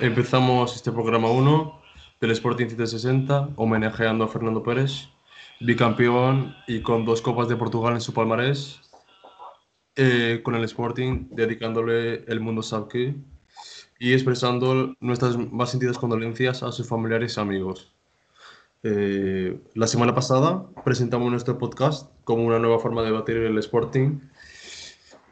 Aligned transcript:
Empezamos 0.00 0.74
este 0.76 0.90
programa 0.90 1.30
1 1.30 1.80
del 2.20 2.30
Sporting 2.30 2.66
160, 2.66 3.50
homenajeando 3.56 4.24
a 4.24 4.28
Fernando 4.28 4.62
Pérez, 4.62 5.08
bicampeón 5.60 6.54
y 6.66 6.80
con 6.80 7.04
dos 7.04 7.20
Copas 7.20 7.48
de 7.48 7.56
Portugal 7.56 7.94
en 7.94 8.00
su 8.00 8.14
palmarés, 8.14 8.80
eh, 9.96 10.40
con 10.42 10.54
el 10.54 10.64
Sporting, 10.64 11.28
dedicándole 11.30 12.24
el 12.26 12.40
mundo 12.40 12.62
sabe 12.62 13.14
y 13.98 14.12
expresando 14.12 14.94
nuestras 15.00 15.36
más 15.36 15.70
sentidas 15.70 15.98
condolencias 15.98 16.62
a 16.62 16.72
sus 16.72 16.88
familiares 16.88 17.36
y 17.36 17.40
amigos. 17.40 17.92
Eh, 18.82 19.58
la 19.74 19.86
semana 19.86 20.14
pasada 20.14 20.64
presentamos 20.84 21.30
nuestro 21.30 21.58
podcast 21.58 22.10
como 22.24 22.44
una 22.44 22.58
nueva 22.58 22.78
forma 22.78 23.02
de 23.02 23.08
debatir 23.08 23.36
el 23.36 23.58
Sporting, 23.58 24.20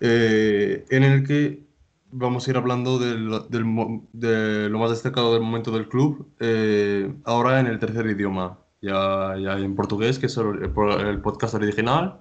eh, 0.00 0.84
en 0.90 1.04
el 1.04 1.26
que 1.26 1.71
vamos 2.12 2.46
a 2.46 2.50
ir 2.50 2.56
hablando 2.56 2.98
de 2.98 4.68
lo 4.68 4.78
más 4.78 4.90
destacado 4.90 5.32
del 5.32 5.42
momento 5.42 5.70
del 5.72 5.88
club, 5.88 6.28
eh, 6.38 7.12
ahora 7.24 7.58
en 7.58 7.66
el 7.66 7.78
tercer 7.78 8.06
idioma, 8.06 8.58
ya, 8.80 9.36
ya 9.38 9.58
en 9.58 9.74
portugués, 9.74 10.18
que 10.18 10.26
es 10.26 10.36
el, 10.36 10.62
el 10.62 11.20
podcast 11.20 11.54
original, 11.54 12.20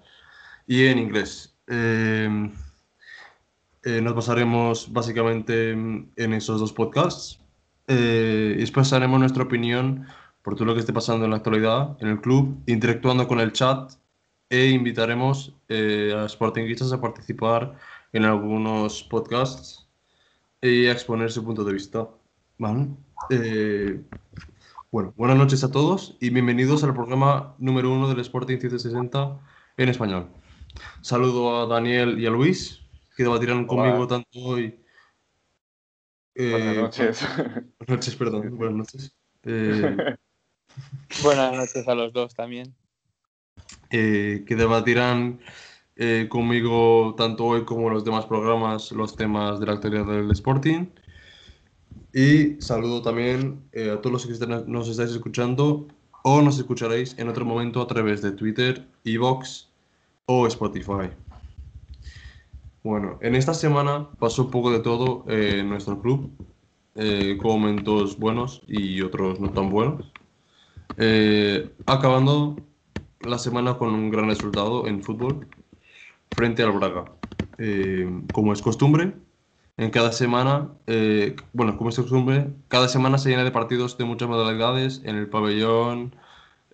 y 0.66 0.86
en 0.86 0.98
inglés. 0.98 1.56
Eh, 1.68 2.52
eh, 3.84 4.02
nos 4.02 4.16
basaremos 4.16 4.92
básicamente 4.92 5.72
en 5.72 6.34
esos 6.34 6.60
dos 6.60 6.74
podcasts. 6.74 7.38
Y 7.88 8.62
expresaremos 8.62 9.20
nuestra 9.20 9.44
opinión 9.44 10.08
por 10.44 10.56
todo 10.56 10.66
lo 10.66 10.74
que 10.74 10.80
esté 10.80 10.94
pasando 10.94 11.26
en 11.26 11.32
la 11.32 11.38
actualidad 11.38 11.98
en 12.00 12.08
el 12.08 12.22
club, 12.22 12.58
interactuando 12.66 13.28
con 13.28 13.42
el 13.42 13.52
chat 13.52 13.92
e 14.50 14.68
invitaremos 14.68 15.54
a 15.70 16.30
Sportingistas 16.30 16.94
a 16.94 17.02
participar 17.02 17.76
en 18.14 18.24
algunos 18.24 19.04
podcasts 19.04 19.81
y 20.62 20.86
a 20.88 20.92
exponer 20.92 21.32
su 21.32 21.44
punto 21.44 21.64
de 21.64 21.74
vista. 21.74 22.08
Eh, 23.32 24.00
bueno, 24.92 25.14
buenas 25.18 25.38
noches 25.38 25.64
a 25.64 25.72
todos 25.72 26.18
y 26.20 26.30
bienvenidos 26.30 26.84
al 26.84 26.94
programa 26.94 27.56
número 27.58 27.92
uno 27.92 28.08
del 28.08 28.20
Sporting 28.20 28.60
160 28.60 29.40
en 29.78 29.90
español. 29.90 30.30
Saludo 31.02 31.60
a 31.60 31.66
Daniel 31.66 32.20
y 32.20 32.28
a 32.28 32.30
Luis, 32.30 32.82
que 33.18 33.24
debatirán 33.24 33.66
conmigo 33.66 34.08
tanto 34.08 34.28
hoy. 34.40 34.80
Eh, 36.36 36.52
buenas 36.52 36.78
noches. 36.78 37.28
Buenas 37.36 37.88
noches, 37.88 38.16
perdón. 38.16 38.58
Buenas 38.58 38.76
noches. 38.76 39.16
Eh, 39.44 40.16
buenas 41.24 41.56
noches 41.56 41.88
a 41.88 41.96
los 41.96 42.14
dos 42.14 42.36
también. 42.36 42.76
que 43.90 44.46
debatirán 44.48 45.40
eh, 46.04 46.28
conmigo 46.30 47.14
tanto 47.16 47.46
hoy 47.46 47.64
como 47.64 47.88
en 47.88 47.94
los 47.94 48.04
demás 48.04 48.26
programas 48.26 48.92
los 48.92 49.16
temas 49.16 49.60
de 49.60 49.68
la 49.68 49.74
actualidad 49.74 50.08
del 50.08 50.32
Sporting. 50.32 50.88
Y 52.12 52.60
saludo 52.60 53.04
también 53.04 53.62
eh, 53.72 53.92
a 53.92 54.02
todos 54.02 54.12
los 54.12 54.26
que 54.26 54.48
nos 54.66 54.90
estáis 54.90 55.12
escuchando 55.12 55.88
o 56.24 56.42
nos 56.42 56.58
escucharéis 56.58 57.16
en 57.20 57.30
otro 57.30 57.46
momento 57.46 57.84
a 57.84 57.86
través 57.86 58.24
de 58.24 58.32
Twitter, 58.32 58.88
Evox 59.06 59.70
o 60.26 60.48
Spotify. 60.48 61.12
Bueno, 62.84 63.20
en 63.22 63.36
esta 63.36 63.54
semana 63.54 64.10
pasó 64.18 64.50
poco 64.50 64.72
de 64.72 64.80
todo 64.80 65.24
eh, 65.28 65.60
en 65.60 65.70
nuestro 65.70 66.02
club, 66.02 66.32
con 66.96 67.62
momentos 67.62 68.18
buenos 68.18 68.64
y 68.68 69.02
otros 69.02 69.40
no 69.40 69.52
tan 69.52 69.70
buenos. 69.70 70.12
acabando 71.86 72.56
la 73.20 73.38
semana 73.38 73.78
con 73.78 73.94
un 73.94 74.10
gran 74.10 74.28
resultado 74.28 74.88
en 74.88 75.04
fútbol, 75.04 75.48
frente 76.36 76.64
al 76.64 76.72
Braga. 76.72 77.06
Eh, 77.58 78.10
como 78.34 78.54
es 78.54 78.62
costumbre, 78.62 79.14
en 79.78 79.90
cada 79.90 80.12
semana, 80.12 80.70
eh, 80.88 81.36
bueno, 81.54 81.78
como 81.78 81.90
es 81.90 81.96
costumbre, 81.96 82.52
cada 82.68 82.88
semana 82.88 83.18
se 83.18 83.30
llena 83.30 83.44
de 83.44 83.52
partidos 83.52 83.98
de 83.98 84.06
muchas 84.06 84.30
modalidades, 84.30 85.02
en 85.06 85.16
el 85.16 85.28
pabellón, 85.28 86.16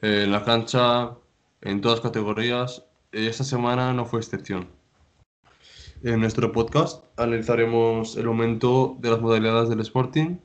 eh, 0.02 0.24
en 0.26 0.32
la 0.32 0.44
cancha, 0.44 1.12
en 1.62 1.82
todas 1.82 2.02
categorías. 2.02 2.86
Esta 3.12 3.44
semana 3.44 3.94
no 3.94 4.06
fue 4.06 4.20
excepción. 4.20 4.68
En 6.04 6.20
nuestro 6.20 6.52
podcast 6.52 7.04
analizaremos 7.18 8.18
el 8.18 8.26
momento 8.26 8.98
de 9.00 9.10
las 9.10 9.22
modalidades 9.22 9.70
del 9.70 9.80
Sporting, 9.80 10.38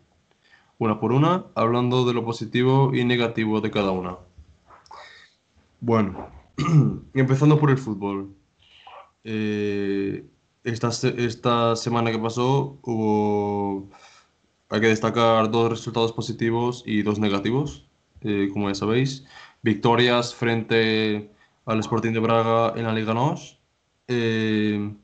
una 0.79 1.01
por 1.01 1.13
una, 1.13 1.47
hablando 1.55 2.05
de 2.05 2.15
lo 2.15 2.25
positivo 2.25 2.95
y 2.95 3.05
negativo 3.05 3.61
de 3.61 3.71
cada 3.71 3.91
una. 3.91 4.19
Bueno, 5.81 6.29
empezando 7.15 7.59
por 7.59 7.71
el 7.71 7.79
fútbol. 7.79 8.35
Eh, 9.25 10.27
esta, 10.65 10.89
esta 10.89 11.77
semana 11.77 12.11
que 12.11 12.19
pasó 12.19 12.79
hubo, 12.83 13.89
hay 14.69 14.81
que 14.81 14.89
destacar 14.89 15.51
dos 15.51 15.71
resultados 15.71 16.13
positivos 16.13 16.83
y 16.87 17.03
dos 17.03 17.19
negativos, 17.19 17.87
eh, 18.23 18.49
como 18.53 18.69
ya 18.69 18.75
sabéis. 18.75 19.25
Victorias 19.63 20.35
frente 20.35 21.31
al 21.67 21.81
Sporting 21.81 22.13
de 22.13 22.21
Braga 22.21 22.75
en 22.77 22.85
la 22.85 22.93
Liga 22.93 23.15
NOS 23.15 23.59
eh, 24.09 24.95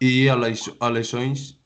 y 0.00 0.28
a 0.28 0.36
Les 0.36 0.70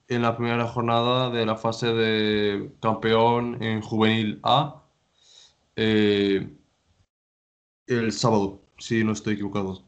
en 0.08 0.22
la 0.22 0.36
primera 0.36 0.66
jornada 0.66 1.30
de 1.30 1.46
la 1.46 1.56
fase 1.56 1.92
de 1.92 2.70
campeón 2.80 3.62
en 3.62 3.80
Juvenil 3.80 4.40
A 4.42 4.82
el 7.86 8.12
sábado, 8.12 8.62
si 8.78 9.04
no 9.04 9.12
estoy 9.12 9.34
equivocado. 9.34 9.82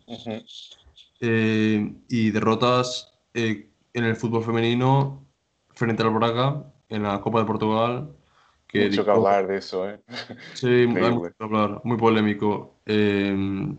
Eh, 1.20 1.94
y 2.08 2.30
derrotas 2.30 3.12
eh, 3.34 3.70
en 3.92 4.04
el 4.04 4.14
fútbol 4.14 4.44
femenino 4.44 5.26
frente 5.74 6.02
al 6.02 6.10
Braga 6.10 6.64
en 6.88 7.02
la 7.02 7.20
Copa 7.20 7.40
de 7.40 7.44
Portugal. 7.44 8.12
Que 8.66 8.86
mucho 8.86 9.04
que 9.04 9.10
hablar 9.10 9.46
de 9.46 9.58
eso, 9.58 9.88
¿eh? 9.88 10.00
Sí, 10.54 10.66
hay 10.66 10.86
mucho 10.86 11.34
que 11.36 11.44
hablar, 11.44 11.80
muy 11.84 11.96
polémico. 11.96 12.76
Em, 12.86 13.76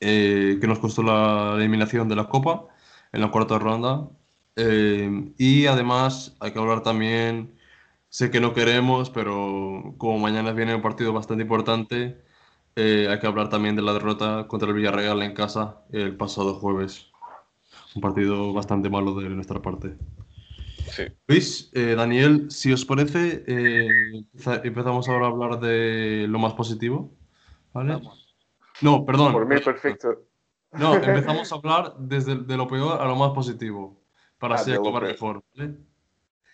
eh, 0.00 0.58
que 0.60 0.66
nos 0.66 0.78
costó 0.78 1.02
la 1.02 1.54
eliminación 1.56 2.08
de 2.08 2.16
la 2.16 2.28
Copa 2.28 2.66
en 3.12 3.20
la 3.20 3.30
cuarta 3.30 3.58
ronda. 3.58 4.08
Y 4.56 5.66
además 5.66 6.36
hay 6.40 6.50
que 6.50 6.58
hablar 6.58 6.82
también, 6.82 7.54
sé 8.08 8.30
que 8.30 8.40
no 8.40 8.54
queremos, 8.54 9.08
pero 9.08 9.94
como 9.98 10.18
mañana 10.18 10.50
viene 10.50 10.74
un 10.74 10.82
partido 10.82 11.12
bastante 11.12 11.44
importante, 11.44 12.20
eh, 12.80 13.08
hay 13.10 13.18
que 13.18 13.26
hablar 13.26 13.48
también 13.48 13.74
de 13.74 13.82
la 13.82 13.92
derrota 13.92 14.46
contra 14.46 14.68
el 14.68 14.74
Villarreal 14.76 15.20
en 15.24 15.34
casa 15.34 15.82
el 15.90 16.16
pasado 16.16 16.54
jueves. 16.54 17.10
Un 17.96 18.00
partido 18.00 18.52
bastante 18.52 18.88
malo 18.88 19.14
de 19.16 19.28
nuestra 19.30 19.60
parte. 19.60 19.96
Sí. 20.92 21.02
Luis, 21.26 21.72
eh, 21.74 21.96
Daniel, 21.96 22.48
si 22.52 22.72
os 22.72 22.84
parece, 22.84 23.42
eh, 23.48 24.24
empezamos 24.62 25.08
ahora 25.08 25.26
a 25.26 25.30
hablar 25.30 25.58
de 25.58 26.26
lo 26.28 26.38
más 26.38 26.54
positivo. 26.54 27.10
¿Vale? 27.72 28.00
No, 28.80 29.04
perdón. 29.04 29.32
Por 29.32 29.46
mí, 29.46 29.58
perfecto. 29.58 30.22
No, 30.70 30.94
empezamos 31.02 31.50
a 31.50 31.56
hablar 31.56 31.94
desde 31.98 32.36
de 32.36 32.56
lo 32.56 32.68
peor 32.68 33.02
a 33.02 33.06
lo 33.06 33.16
más 33.16 33.32
positivo, 33.32 34.00
para 34.38 34.54
ah, 34.54 34.58
así 34.60 34.70
acabar 34.70 35.02
mejor. 35.02 35.42
¿vale? 35.56 35.74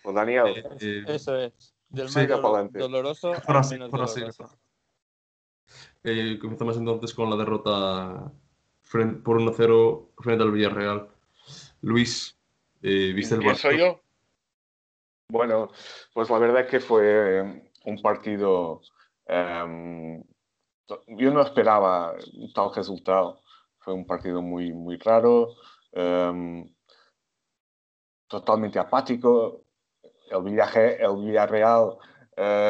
Pues 0.01 0.15
Daniel. 0.15 0.65
Eso 1.07 1.37
es. 1.37 1.75
Del 1.89 2.05
más 2.05 2.71
doloroso 2.73 3.33
al 3.45 3.69
menos 3.69 3.91
doloroso. 3.91 4.49
Eh, 6.07 6.37
comenzamos 6.39 6.77
entonces 6.77 7.15
con 7.15 7.31
la 7.31 7.35
derrota 7.35 8.31
por 9.23 9.41
1-0 9.41 10.09
frente 10.19 10.43
al 10.43 10.51
Villarreal. 10.51 11.09
Luis, 11.81 12.37
eh, 12.83 13.11
¿viste 13.11 13.33
el 13.33 13.41
partido? 13.41 13.71
soy 13.71 13.79
yo? 13.79 13.99
Bueno, 15.31 15.71
pues 16.13 16.29
la 16.29 16.37
verdad 16.37 16.61
es 16.61 16.67
que 16.67 16.79
fue 16.79 17.39
eh, 17.39 17.71
un 17.85 18.01
partido. 18.03 18.81
Em, 19.25 20.23
yo 21.07 21.31
no 21.31 21.41
esperaba 21.41 22.13
tal 22.53 22.75
resultado. 22.75 23.41
Fue 23.79 23.91
un 23.95 24.05
partido 24.05 24.43
muy, 24.43 24.71
muy 24.73 24.97
raro, 24.97 25.55
em, 25.91 26.71
totalmente 28.27 28.77
apático. 28.77 29.63
El 30.29 30.43
Villarreal, 30.43 30.97
el 31.01 31.25
Villarreal 31.25 31.97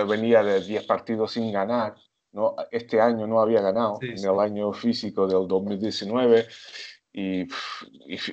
venía 0.07 0.41
de 0.41 0.61
10 0.61 0.85
partidos 0.85 1.33
sin 1.33 1.51
ganar 1.51 1.95
no, 2.35 2.55
este 2.69 2.99
año 2.99 3.25
no 3.25 3.39
había 3.39 3.61
ganado, 3.61 3.97
en 4.01 4.19
el 4.23 4.39
año 4.39 4.73
físico 4.73 5.25
del 5.25 5.47
2019, 5.47 6.45
y, 7.13 7.45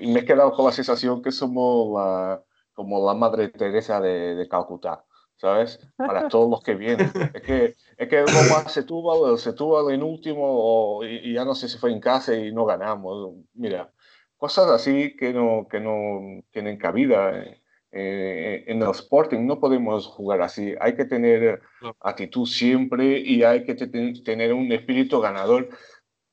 me 0.02 0.20
he 0.20 0.24
quedado 0.24 0.52
con 0.52 0.66
la 0.66 0.72
sensación 0.72 1.22
que 1.22 1.30
somos 1.30 1.94
la, 1.94 2.42
como 2.74 3.06
la 3.06 3.14
Madre 3.14 3.48
Teresa 3.48 4.00
de, 4.00 4.34
de 4.34 4.48
Calcuta. 4.48 5.04
¿sabes? 5.36 5.80
Para 5.96 6.28
todos 6.28 6.48
los 6.48 6.62
que 6.62 6.74
vienen. 6.74 7.10
Es 7.34 7.42
que, 7.42 7.74
es 7.96 8.08
que 8.08 8.22
tuvo 8.22 8.68
Setúbal, 8.68 9.38
Setúbal 9.38 9.92
en 9.92 10.02
último 10.04 11.00
y, 11.02 11.34
ya 11.34 11.44
no 11.44 11.54
sé 11.56 11.68
si 11.68 11.78
fue 11.78 11.90
en 11.92 12.00
casa 12.00 12.34
y 12.34 12.52
no 12.52 12.64
ganamos. 12.64 13.34
Mira, 13.54 13.92
cosas 14.36 14.68
así 14.68 15.16
que 15.16 15.32
no, 15.32 15.66
que 15.68 15.80
no 15.80 16.42
tienen 16.52 16.78
cabida. 16.78 17.44
Eh. 17.92 18.64
Eh, 18.64 18.64
en 18.66 18.82
el 18.82 18.90
Sporting 18.90 19.46
no 19.46 19.60
podemos 19.60 20.06
jugar 20.06 20.40
así. 20.42 20.74
Hay 20.80 20.94
que 20.94 21.04
tener 21.04 21.60
actitud 22.00 22.46
siempre 22.46 23.20
y 23.20 23.42
hay 23.42 23.64
que 23.64 23.74
tener 23.74 24.52
un 24.52 24.72
espíritu 24.72 25.20
ganador. 25.20 25.68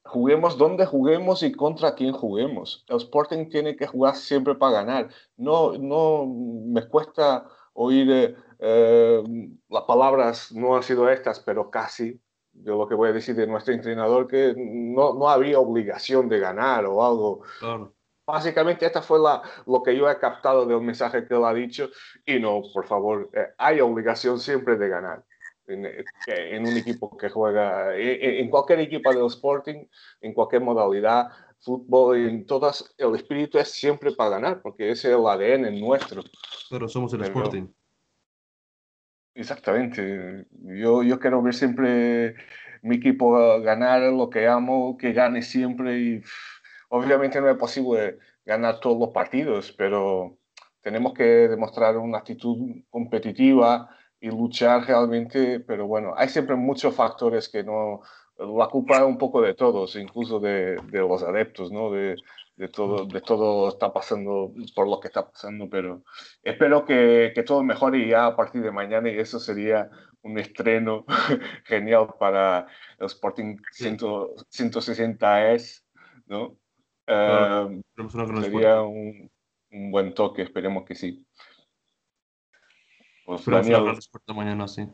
Juguemos 0.03 0.57
donde 0.57 0.85
juguemos 0.85 1.43
y 1.43 1.51
contra 1.51 1.93
quién 1.95 2.13
juguemos. 2.13 2.85
El 2.87 2.97
Sporting 2.97 3.49
tiene 3.49 3.75
que 3.75 3.87
jugar 3.87 4.15
siempre 4.15 4.55
para 4.55 4.83
ganar. 4.83 5.09
No, 5.37 5.77
no 5.77 6.25
me 6.25 6.87
cuesta 6.87 7.45
oír 7.73 8.35
eh, 8.59 9.23
las 9.69 9.83
palabras 9.83 10.51
no 10.51 10.75
han 10.75 10.83
sido 10.83 11.09
estas, 11.09 11.39
pero 11.39 11.69
casi, 11.69 12.19
yo 12.53 12.77
lo 12.77 12.87
que 12.87 12.95
voy 12.95 13.09
a 13.09 13.13
decir 13.13 13.35
de 13.35 13.47
nuestro 13.47 13.73
entrenador, 13.73 14.27
que 14.27 14.53
no, 14.57 15.13
no 15.13 15.29
había 15.29 15.59
obligación 15.59 16.27
de 16.27 16.39
ganar 16.39 16.85
o 16.85 17.05
algo. 17.05 17.41
Básicamente, 18.31 18.85
esta 18.85 19.01
fue 19.01 19.19
la, 19.19 19.41
lo 19.65 19.81
que 19.81 19.97
yo 19.97 20.07
he 20.07 20.19
captado 20.19 20.63
del 20.63 20.81
mensaje 20.81 21.25
que 21.27 21.33
él 21.33 21.43
ha 21.43 21.53
dicho. 21.53 21.89
Y 22.23 22.39
no, 22.39 22.61
por 22.71 22.85
favor, 22.85 23.27
eh, 23.33 23.47
hay 23.57 23.79
obligación 23.81 24.39
siempre 24.39 24.77
de 24.77 24.87
ganar. 24.87 25.23
En, 25.65 25.85
en 26.27 26.67
un 26.67 26.77
equipo 26.77 27.15
que 27.17 27.29
juega, 27.29 27.95
en, 27.95 28.43
en, 28.43 28.49
cualquier 28.49 28.81
equipo 28.81 29.11
del 29.11 29.25
Sporting, 29.27 29.85
en 30.21 30.33
cualquier 30.33 30.61
modalidad, 30.61 31.29
fútbol, 31.59 32.17
en 32.17 32.45
todas, 32.45 32.93
el 32.97 33.15
espíritu 33.15 33.57
es 33.57 33.71
siempre 33.71 34.11
para 34.13 34.31
ganar, 34.31 34.61
porque 34.61 34.91
ese 34.91 35.09
es 35.09 35.17
el 35.17 35.25
ADN 35.25 35.79
nuestro. 35.79 36.23
Pero 36.69 36.87
somos 36.87 37.13
el 37.13 37.23
Sporting. 37.23 37.67
Exactamente. 39.33 40.45
Yo, 40.51 41.01
yo 41.01 41.19
quiero 41.19 41.41
ver 41.41 41.55
siempre 41.55 42.35
mi 42.81 42.97
equipo 42.97 43.59
ganar 43.61 44.01
lo 44.13 44.29
que 44.29 44.47
amo, 44.47 44.97
que 44.97 45.13
gane 45.13 45.41
siempre 45.41 45.99
y 45.99 46.21
obviamente 46.89 47.41
no 47.41 47.49
es 47.49 47.57
posible 47.57 48.19
ganar 48.45 48.79
todos 48.79 48.99
los 48.99 49.09
partidos, 49.09 49.71
pero 49.71 50.37
tenemos 50.81 51.13
que 51.13 51.23
demostrar 51.23 51.97
una 51.97 52.19
actitud 52.19 52.57
competitiva 52.89 53.89
y 54.19 54.29
luchar 54.29 54.85
realmente, 54.85 55.59
pero 55.61 55.87
bueno, 55.87 56.13
hay 56.15 56.29
siempre 56.29 56.55
muchos 56.55 56.95
factores 56.95 57.49
que 57.49 57.63
no, 57.63 58.01
la 58.37 58.67
culpa 58.67 58.97
es 58.97 59.03
un 59.03 59.17
poco 59.17 59.41
de 59.41 59.53
todos, 59.53 59.95
incluso 59.95 60.39
de, 60.39 60.77
de 60.91 60.99
los 60.99 61.23
adeptos, 61.23 61.71
¿no? 61.71 61.91
De, 61.91 62.15
de 62.59 62.67
todo, 62.67 63.05
de 63.05 63.21
todo 63.21 63.69
está 63.69 63.93
pasando 63.93 64.53
por 64.75 64.89
lo 64.89 64.99
que 64.99 65.07
está 65.07 65.29
pasando, 65.29 65.69
pero 65.69 66.03
espero 66.43 66.85
que, 66.85 67.31
que, 67.33 67.43
todo 67.43 67.63
mejore 67.63 68.05
ya 68.07 68.25
a 68.25 68.35
partir 68.35 68.61
de 68.61 68.71
mañana 68.71 69.09
y 69.09 69.17
eso 69.17 69.39
sería 69.39 69.89
un 70.21 70.37
estreno 70.37 71.05
genial 71.63 72.09
para 72.19 72.67
el 72.99 73.05
Sporting 73.05 73.55
160S, 73.77 75.83
¿no? 76.27 76.57
Uh, 77.09 77.81
sería 78.41 78.81
un, 78.81 79.31
un, 79.71 79.91
buen 79.91 80.13
toque, 80.13 80.43
esperemos 80.43 80.85
que 80.85 80.93
sí. 80.93 81.25
Pues, 83.25 83.43
Daniel, 83.45 83.97
mañana, 84.35 84.67
sí. 84.67 84.87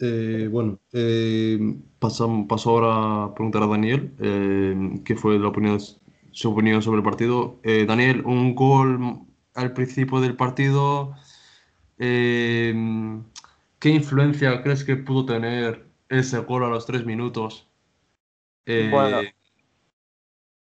Eh, 0.00 0.48
bueno, 0.50 0.78
eh, 0.92 1.58
paso, 1.98 2.46
paso, 2.48 2.70
ahora 2.70 3.24
a 3.24 3.34
preguntar 3.34 3.64
a 3.64 3.66
Daniel 3.66 4.14
eh, 4.20 5.00
qué 5.04 5.16
fue 5.16 5.38
la 5.38 5.48
opinión, 5.48 5.78
su 6.30 6.52
opinión 6.52 6.82
sobre 6.82 6.98
el 6.98 7.04
partido. 7.04 7.58
Eh, 7.62 7.84
Daniel, 7.86 8.22
un 8.24 8.54
gol 8.54 9.20
al 9.54 9.72
principio 9.72 10.20
del 10.20 10.36
partido. 10.36 11.14
¿Qué 11.96 12.74
influencia 13.82 14.62
crees 14.62 14.84
que 14.84 14.96
pudo 14.96 15.26
tener 15.26 15.86
ese 16.08 16.38
gol 16.40 16.64
a 16.64 16.68
los 16.68 16.86
tres 16.86 17.04
minutos? 17.04 17.67
Bueno, 18.90 19.22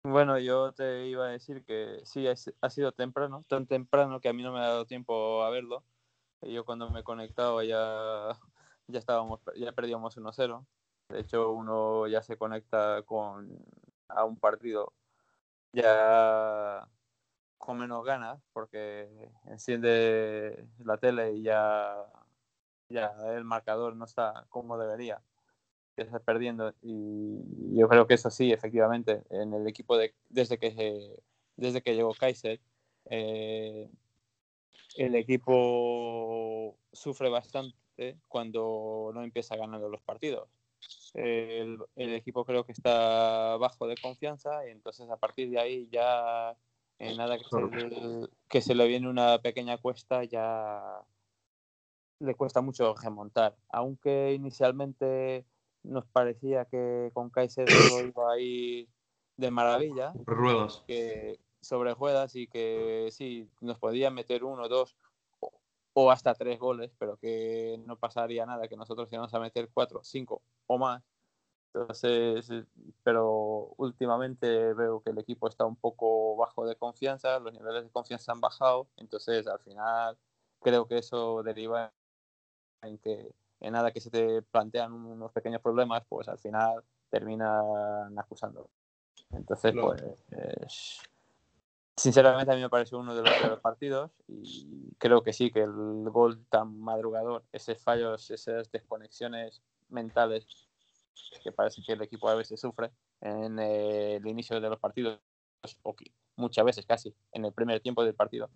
bueno, 0.05 0.39
yo 0.39 0.73
te 0.73 1.06
iba 1.06 1.27
a 1.27 1.31
decir 1.31 1.65
que 1.65 2.00
sí, 2.05 2.27
ha 2.29 2.71
sido 2.71 2.93
temprano, 2.93 3.45
tan 3.49 3.67
temprano 3.67 4.21
que 4.21 4.29
a 4.29 4.33
mí 4.33 4.43
no 4.43 4.53
me 4.53 4.61
ha 4.61 4.69
dado 4.69 4.87
tiempo 4.87 5.43
a 5.43 5.50
verlo. 5.50 5.85
Yo 6.43 6.65
cuando 6.65 6.89
me 6.91 7.00
he 7.00 7.05
conectado 7.05 7.62
ya 7.62 8.39
ya 8.89 8.99
estábamos, 8.99 9.41
ya 9.56 9.73
perdíamos 9.73 10.17
1-0. 10.17 10.67
De 11.09 11.21
hecho, 11.21 11.53
uno 11.53 12.06
ya 12.06 12.23
se 12.23 12.37
conecta 12.37 13.03
con, 13.03 13.59
a 14.09 14.25
un 14.25 14.39
partido 14.39 14.93
ya 15.73 16.89
con 17.59 17.79
menos 17.79 18.05
ganas 18.05 18.41
porque 18.53 19.31
enciende 19.47 20.67
la 20.79 20.97
tele 20.99 21.35
y 21.35 21.43
ya, 21.43 21.97
ya 22.89 23.12
el 23.35 23.45
marcador 23.45 23.97
no 23.97 24.05
está 24.05 24.47
como 24.49 24.79
debería. 24.79 25.23
Está 26.03 26.21
perdiendo 26.21 26.73
y 26.83 27.77
yo 27.77 27.89
creo 27.89 28.06
que 28.06 28.15
eso 28.15 28.31
sí, 28.31 28.53
efectivamente, 28.53 29.23
en 29.31 29.53
el 29.53 29.67
equipo 29.67 29.97
de, 29.97 30.15
desde 30.29 30.59
que 30.59 31.17
desde 31.56 31.83
que 31.83 31.95
llegó 31.95 32.15
Kaiser, 32.15 32.61
eh, 33.06 33.91
el 34.97 35.15
equipo 35.17 36.77
sufre 36.93 37.29
bastante 37.29 38.19
cuando 38.29 39.11
no 39.12 39.23
empieza 39.23 39.56
ganando 39.56 39.89
los 39.89 40.00
partidos. 40.03 40.49
El, 41.15 41.81
equipo 41.97 42.45
creo 42.45 42.65
que 42.65 42.73
está 42.73 43.56
bajo 43.56 43.89
de 43.89 43.97
confianza 43.97 44.67
y 44.69 44.71
entonces 44.71 45.11
a 45.11 45.17
partir 45.17 45.50
de 45.50 45.59
ahí 45.59 45.89
ya 45.91 46.56
nada 47.00 47.39
que 47.39 47.45
se, 47.45 48.29
que 48.49 48.61
se 48.61 48.75
le 48.75 48.87
viene 48.87 49.09
una 49.09 49.41
pequeña 49.41 49.79
cuesta 49.79 50.23
ya 50.25 51.03
le 52.21 52.35
cuesta 52.35 52.61
mucho 52.61 52.95
remontar. 52.95 53.56
Aunque 53.69 54.33
inicialmente 54.35 55.45
nos 55.88 56.06
parecía 56.06 56.64
que 56.67 57.11
con 57.14 57.31
Kaiser 57.31 57.69
iba 58.05 58.32
a 58.32 58.38
ir 58.38 58.88
de 59.37 59.50
maravilla. 59.50 60.12
Ruedas. 60.25 60.85
Que, 60.87 61.38
sobre 61.61 61.94
ruedas 61.94 62.37
y 62.37 62.46
que 62.46 63.08
sí, 63.11 63.49
nos 63.61 63.79
podían 63.79 64.14
meter 64.14 64.44
uno, 64.44 64.69
dos 64.69 64.96
o 65.94 66.11
hasta 66.11 66.35
tres 66.35 66.58
goles, 66.61 66.93
pero 66.99 67.17
que 67.17 67.81
no 67.85 67.96
pasaría 67.96 68.46
nada, 68.46 68.69
que 68.69 68.76
nosotros 68.76 69.12
íbamos 69.12 69.35
a 69.35 69.40
meter 69.40 69.69
cuatro, 69.73 70.00
cinco 70.05 70.43
o 70.67 70.79
más. 70.79 71.02
Entonces, 71.75 72.49
pero 73.02 73.75
últimamente 73.76 74.75
veo 74.75 75.00
que 75.00 75.11
el 75.11 75.19
equipo 75.19 75.49
está 75.49 75.64
un 75.64 75.76
poco 75.76 76.37
bajo 76.37 76.67
de 76.67 76.76
confianza, 76.76 77.38
los 77.40 77.52
niveles 77.52 77.85
de 77.85 77.90
confianza 77.90 78.32
han 78.32 78.40
bajado, 78.40 78.88
entonces 78.96 79.46
al 79.46 79.58
final 79.61 80.17
creo 80.61 80.87
que 80.87 80.99
eso 80.99 81.43
deriva 81.43 81.93
en 82.82 82.99
que 82.99 83.32
en 83.61 83.73
nada 83.73 83.91
que 83.91 84.01
se 84.01 84.11
te 84.11 84.43
plantean 84.43 84.93
unos 84.93 85.33
pequeños 85.33 85.61
problemas, 85.61 86.05
pues 86.09 86.29
al 86.29 86.38
final 86.38 86.83
terminan 87.11 88.19
acusando. 88.19 88.69
Entonces, 89.31 89.75
pues 89.81 91.00
Sinceramente 91.99 92.53
a 92.53 92.55
mí 92.55 92.61
me 92.61 92.71
pareció 92.71 92.97
uno 93.00 93.12
de 93.12 93.23
los 93.23 93.38
peores 93.41 93.59
partidos 93.59 94.12
y 94.29 94.95
creo 94.99 95.25
que 95.25 95.33
sí, 95.33 95.50
que 95.50 95.62
el 95.62 96.09
gol 96.11 96.47
tan 96.49 96.79
madrugador, 96.79 97.43
esos 97.50 97.77
fallos, 97.83 98.31
esas 98.31 98.71
desconexiones 98.71 99.61
mentales 99.88 100.69
que 101.43 101.50
parece 101.50 101.83
que 101.85 101.95
el 101.95 102.03
equipo 102.03 102.29
a 102.29 102.37
veces 102.37 102.61
sufre 102.61 102.93
en 103.21 103.59
el 103.59 104.25
inicio 104.29 104.61
de 104.61 104.69
los 104.69 104.79
partidos, 104.79 105.19
o 105.83 105.97
muchas 106.37 106.65
veces 106.65 106.87
casi 106.87 107.12
en 107.33 107.45
el 107.45 107.53
primer 107.53 107.81
tiempo 107.81 108.05
del 108.05 108.15
partido, 108.15 108.49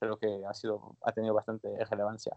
creo 0.00 0.18
que 0.18 0.42
ha, 0.44 0.52
sido, 0.52 0.96
ha 1.02 1.12
tenido 1.12 1.34
bastante 1.34 1.68
relevancia. 1.84 2.36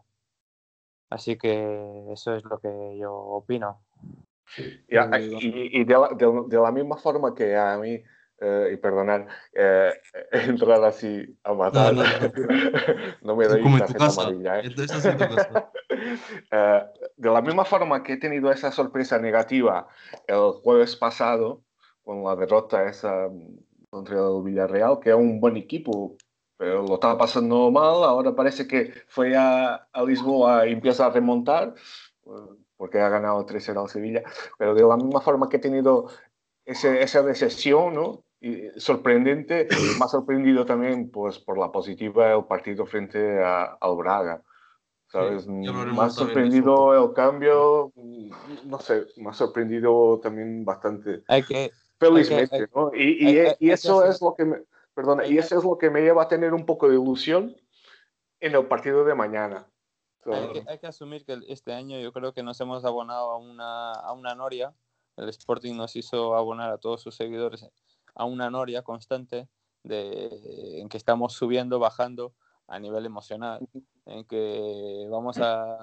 Así 1.10 1.38
que 1.38 2.06
eso 2.12 2.36
es 2.36 2.44
lo 2.44 2.60
que 2.60 2.98
yo 3.00 3.14
opino. 3.14 3.82
y, 4.88 5.84
de, 5.84 5.94
la, 5.94 6.10
de 6.16 6.58
la 6.58 6.72
misma 6.72 6.98
forma 6.98 7.34
que 7.34 7.56
a 7.56 7.78
mí 7.78 8.04
eh, 8.42 8.72
y 8.74 8.78
perdonar, 8.78 9.28
eh, 9.54 9.94
entrar 10.32 10.84
así 10.84 11.26
a 11.44 11.54
matar. 11.54 11.94
No, 13.22 13.36
me 13.38 13.48
doy 13.48 13.64
tarjeta 13.80 14.08
amarilla. 14.08 14.60
¿eh? 14.60 14.76
¿eh? 16.52 16.84
de 17.16 17.30
la 17.30 17.42
misma 17.42 17.64
forma 17.64 18.04
que 18.04 18.14
he 18.14 18.18
tenido 18.18 18.52
esa 18.52 18.72
sorpresa 18.74 19.20
negativa 19.20 19.88
el 20.28 20.52
jueves 20.64 20.98
pasado, 20.98 21.64
con 22.04 22.24
la 22.26 22.36
derrota 22.36 22.84
esa 22.90 23.30
contra 23.90 24.18
el 24.18 24.44
Villarreal, 24.44 25.00
que 25.00 25.12
es 25.12 25.16
un 25.16 25.40
buen 25.40 25.56
equipo, 25.56 26.18
pero 26.58 26.84
lo 26.84 26.96
estaba 26.96 27.18
pasando 27.18 27.70
mal, 27.72 28.04
ahora 28.04 28.36
parece 28.36 28.68
que 28.68 28.94
fue 29.08 29.36
a, 29.36 29.88
a 29.92 30.04
Lisboa 30.04 30.68
y 30.68 30.74
empieza 30.74 31.06
a 31.06 31.10
remontar, 31.10 31.74
porque 32.78 33.00
ha 33.00 33.10
ganado 33.10 33.46
3-0 33.46 33.82
al 33.82 33.90
Sevilla, 33.90 34.24
pero 34.58 34.74
de 34.74 34.84
la 34.84 34.98
misma 34.98 35.22
forma 35.22 35.50
que 35.50 35.58
he 35.58 35.60
tenido 35.60 36.08
ese, 36.66 37.02
esa 37.02 37.22
decepción, 37.24 37.94
¿no? 37.94 38.24
Y 38.40 38.70
sorprendente, 38.78 39.68
más 40.00 40.12
sorprendido 40.12 40.66
también 40.66 41.10
pues, 41.10 41.40
por 41.40 41.58
la 41.58 41.72
positiva 41.72 42.34
el 42.34 42.46
partido 42.46 42.86
frente 42.86 43.44
a, 43.44 43.78
al 43.80 43.96
Braga. 43.96 44.42
¿Sabes? 45.08 45.48
más 45.48 46.16
sorprendido 46.16 46.94
el 46.94 47.14
cambio, 47.14 47.94
no 48.66 48.80
sé, 48.80 49.06
más 49.18 49.38
sorprendido 49.38 50.20
también 50.22 50.66
bastante. 50.66 51.24
Hay 51.28 51.44
que, 51.44 51.72
felizmente, 51.98 52.68
¿no? 52.76 52.92
Y, 52.94 53.30
y, 53.30 53.48
y 53.60 53.70
eso 53.70 54.04
es 54.04 54.22
lo 54.22 54.36
que 54.36 54.46
me, 54.46 54.58
perdona, 54.96 55.28
y 55.28 55.38
eso 55.38 55.58
es 55.58 55.64
lo 55.64 55.78
que 55.78 55.92
me 55.92 56.02
lleva 56.02 56.24
a 56.24 56.28
tener 56.28 56.54
un 56.54 56.66
poco 56.66 56.90
de 56.90 56.96
ilusión 56.96 57.56
en 58.40 58.56
el 58.56 58.66
partido 58.66 59.06
de 59.06 59.14
mañana. 59.14 59.70
Hay 60.26 60.54
que, 60.54 60.64
hay 60.68 60.80
que, 60.80 60.88
asumir 60.88 61.24
que 61.24 61.38
este 61.50 61.72
año 61.72 62.00
yo 62.00 62.12
creo 62.12 62.34
que 62.34 62.42
nos 62.42 62.60
hemos 62.60 62.84
abonado 62.84 63.30
a 63.30 63.38
una, 63.38 63.92
a 63.92 64.12
una 64.14 64.34
noria 64.34 64.74
el 65.18 65.30
Sporting 65.30 65.76
nos 65.76 65.96
hizo 65.96 66.36
abonar 66.36 66.72
a 66.72 66.78
todos 66.78 67.02
sus 67.02 67.16
seguidores 67.16 67.70
a 68.16 68.26
una 68.26 68.50
noria 68.50 68.82
constante 68.82 69.48
de, 69.84 70.80
en 70.80 70.90
que 70.90 70.98
estamos 70.98 71.34
subiendo, 71.34 71.80
bajando 71.80 72.34
a 72.68 72.80
nivel 72.80 73.06
emocional, 73.06 73.68
en 74.06 74.26
que 74.26 75.08
vamos 75.10 75.38
a, 75.40 75.78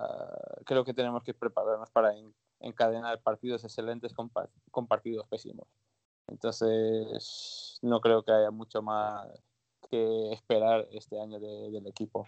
creo 0.65 0.85
que 0.85 0.95
tenemos 0.95 1.23
que 1.23 1.35
prepararnos 1.35 1.91
para 1.91 2.13
encadenar 2.59 3.21
partidos 3.23 3.65
excelentes 3.65 4.13
con, 4.13 4.31
con, 4.71 4.87
partidos 4.87 5.27
pésimos. 5.29 5.69
Entonces, 6.29 7.79
no 7.83 8.01
creo 8.01 8.23
que 8.23 8.33
haya 8.33 8.51
mucho 8.51 8.83
más 8.83 9.29
que 9.91 10.33
esperar 10.33 10.89
este 10.93 11.21
año 11.21 11.39
del 11.39 11.87
equipo. 11.87 12.27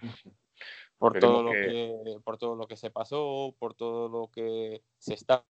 por 0.98 1.18
todo, 1.18 1.42
lo 1.42 1.52
que... 1.52 2.20
por 2.24 2.38
todo 2.38 2.56
lo 2.56 2.66
que 2.66 2.76
se 2.76 2.90
pasó, 2.90 3.54
por 3.58 3.74
todo 3.74 4.08
lo 4.08 4.28
que 4.28 4.82
se 4.98 5.14
está 5.14 5.44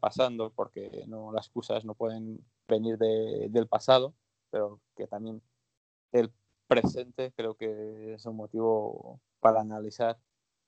pasando, 0.00 0.50
porque 0.50 1.04
no 1.06 1.32
las 1.32 1.46
excusas 1.46 1.84
no 1.84 1.94
pueden 1.94 2.44
venir 2.68 2.98
del 2.98 3.66
pasado, 3.66 4.14
pero 4.50 4.80
que 4.96 5.06
también 5.06 5.42
el 6.12 6.32
presente 6.66 7.32
creo 7.32 7.54
que 7.54 8.14
es 8.14 8.26
un 8.26 8.36
motivo 8.36 9.20
para 9.40 9.60
analizar. 9.60 10.18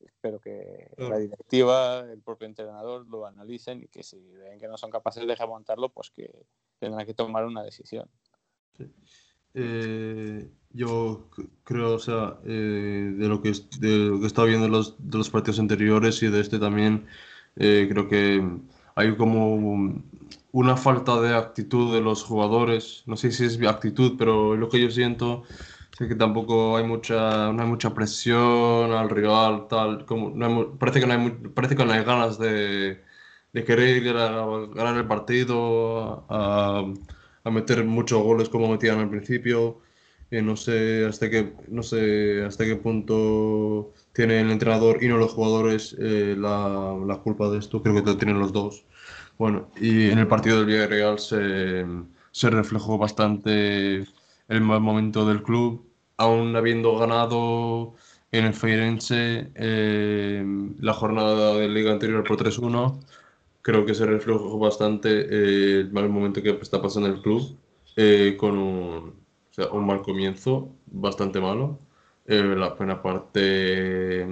Espero 0.05 0.41
que 0.41 0.91
la 0.97 1.19
directiva, 1.19 2.01
el 2.01 2.21
propio 2.21 2.47
entrenador 2.47 3.07
lo 3.07 3.27
analicen 3.27 3.83
y 3.83 3.89
que 3.89 4.03
si 4.03 4.19
ven 4.33 4.59
que 4.59 4.69
no 4.69 4.77
son 4.77 4.91
capaces 4.91 5.27
de 5.27 5.35
remontarlo, 5.35 5.89
pues 5.91 6.11
que 6.11 6.31
tendrán 6.79 7.07
que 7.07 7.15
tomar 7.15 7.45
una 7.45 7.63
decisión. 7.63 8.09
Eh, 9.55 10.49
yo 10.73 11.29
creo, 11.65 11.95
o 11.95 11.99
sea, 11.99 12.39
eh, 12.45 13.15
de, 13.17 13.29
lo 13.29 13.43
que, 13.43 13.53
de 13.79 13.97
lo 13.97 14.19
que 14.19 14.25
he 14.25 14.27
estado 14.27 14.47
viendo 14.47 14.69
los, 14.69 14.97
de 14.99 15.19
los 15.19 15.31
partidos 15.31 15.59
anteriores 15.59 16.23
y 16.23 16.29
de 16.29 16.41
este 16.41 16.59
también, 16.59 17.07
eh, 17.57 17.89
creo 17.91 18.09
que 18.09 18.47
hay 18.95 19.17
como 19.17 20.03
una 20.53 20.77
falta 20.77 21.21
de 21.21 21.35
actitud 21.35 21.93
de 21.95 22.01
los 22.01 22.23
jugadores. 22.23 23.03
No 23.07 23.17
sé 23.17 23.33
si 23.33 23.45
es 23.45 23.61
actitud, 23.63 24.15
pero 24.19 24.57
lo 24.57 24.69
que 24.69 24.81
yo 24.81 24.91
siento 24.91 25.45
es 25.99 26.09
que 26.09 26.15
tampoco 26.15 26.77
hay 26.77 26.85
mucha, 26.85 27.53
no 27.53 27.63
hay 27.63 27.69
mucha 27.69 27.93
presión 27.93 28.93
al 28.93 29.11
rival, 29.11 29.67
tal. 29.69 30.07
Como, 30.07 30.79
parece, 30.79 31.01
que 31.01 31.07
no 31.07 31.13
hay, 31.13 31.31
parece 31.55 31.77
que 31.77 31.85
no 31.85 31.93
hay 31.93 32.05
ganas 32.05 32.39
de, 32.39 33.03
de 33.53 33.65
querer 33.65 34.03
ganar 34.05 34.97
el 34.97 35.07
partido, 35.07 36.25
a, 36.29 36.85
a, 37.45 37.51
meter 37.51 37.85
muchos 37.85 38.23
goles 38.23 38.49
como 38.49 38.69
metían 38.71 38.99
al 39.01 39.11
principio. 39.11 39.81
y 40.31 40.43
no 40.43 40.57
sé 40.57 41.07
hasta 41.07 41.29
qué 41.31 41.55
no 41.69 41.83
sé 41.83 42.45
hasta 42.45 42.65
qué 42.65 42.77
punto 42.77 43.93
tiene 44.13 44.41
el 44.41 44.51
entrenador 44.51 45.03
y 45.03 45.09
no 45.09 45.19
los 45.19 45.33
jugadores 45.33 45.97
eh, 45.99 46.37
la, 46.39 46.97
la, 47.07 47.17
culpa 47.19 47.49
de 47.51 47.59
esto. 47.59 47.83
Creo 47.83 47.95
que 47.97 48.03
lo 48.03 48.17
tienen 48.17 48.39
los 48.39 48.53
dos. 48.53 48.85
Bueno, 49.39 49.71
y 49.81 50.11
en 50.11 50.19
el 50.19 50.29
partido 50.29 50.59
del 50.59 50.67
Villarreal 50.67 51.19
se, 51.19 51.85
se 52.31 52.51
reflejó 52.51 52.99
bastante 52.99 54.07
el 54.51 54.61
mal 54.61 54.81
momento 54.81 55.27
del 55.27 55.43
club, 55.43 55.87
aún 56.19 56.55
habiendo 56.57 56.97
ganado 56.99 57.95
en 58.33 58.45
el 58.45 58.55
Feirense 58.55 59.51
eh, 59.55 60.45
la 60.79 60.93
jornada 60.93 61.55
de 61.55 61.69
liga 61.69 61.93
anterior 61.93 62.23
por 62.25 62.37
3-1. 62.37 63.01
Creo 63.63 63.87
que 63.87 63.95
se 63.95 64.07
reflejó 64.07 64.59
bastante 64.59 65.09
eh, 65.11 65.81
el 65.81 65.93
mal 65.93 66.09
momento 66.09 66.43
que 66.43 66.51
está 66.51 66.83
pasando 66.83 67.09
el 67.09 67.23
club, 67.23 67.57
eh, 67.97 68.37
con 68.39 68.59
un, 68.59 69.09
o 69.51 69.55
sea, 69.55 69.69
un, 69.71 69.87
mal 69.87 70.03
comienzo 70.03 70.75
bastante 70.87 71.41
malo. 71.41 71.79
la 72.27 72.77
primera 72.77 73.03
parte 73.03 74.27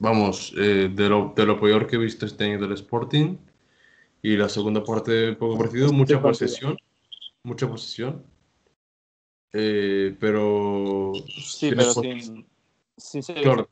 vamos, 0.00 0.52
eh, 0.58 0.90
de, 0.92 1.08
lo, 1.08 1.32
de, 1.36 1.46
lo, 1.46 1.60
peor 1.60 1.86
que 1.86 1.94
he 1.94 1.98
visto 1.98 2.26
este 2.26 2.44
año 2.44 2.58
del 2.58 2.72
Sporting. 2.72 3.36
Y 4.22 4.36
la 4.36 4.48
segunda 4.48 4.82
parte, 4.82 5.34
poco 5.34 5.56
parecido, 5.56 5.92
mucha 5.92 6.20
posesión. 6.20 6.76
Mucha 7.44 7.68
posesión. 7.68 8.24
Eh, 9.52 10.16
pero. 10.20 11.12
Sí, 11.26 11.70
pero 11.70 11.90
sin, 11.92 12.46
sin 12.96 13.22
ser 13.22 13.42
claro. 13.42 13.68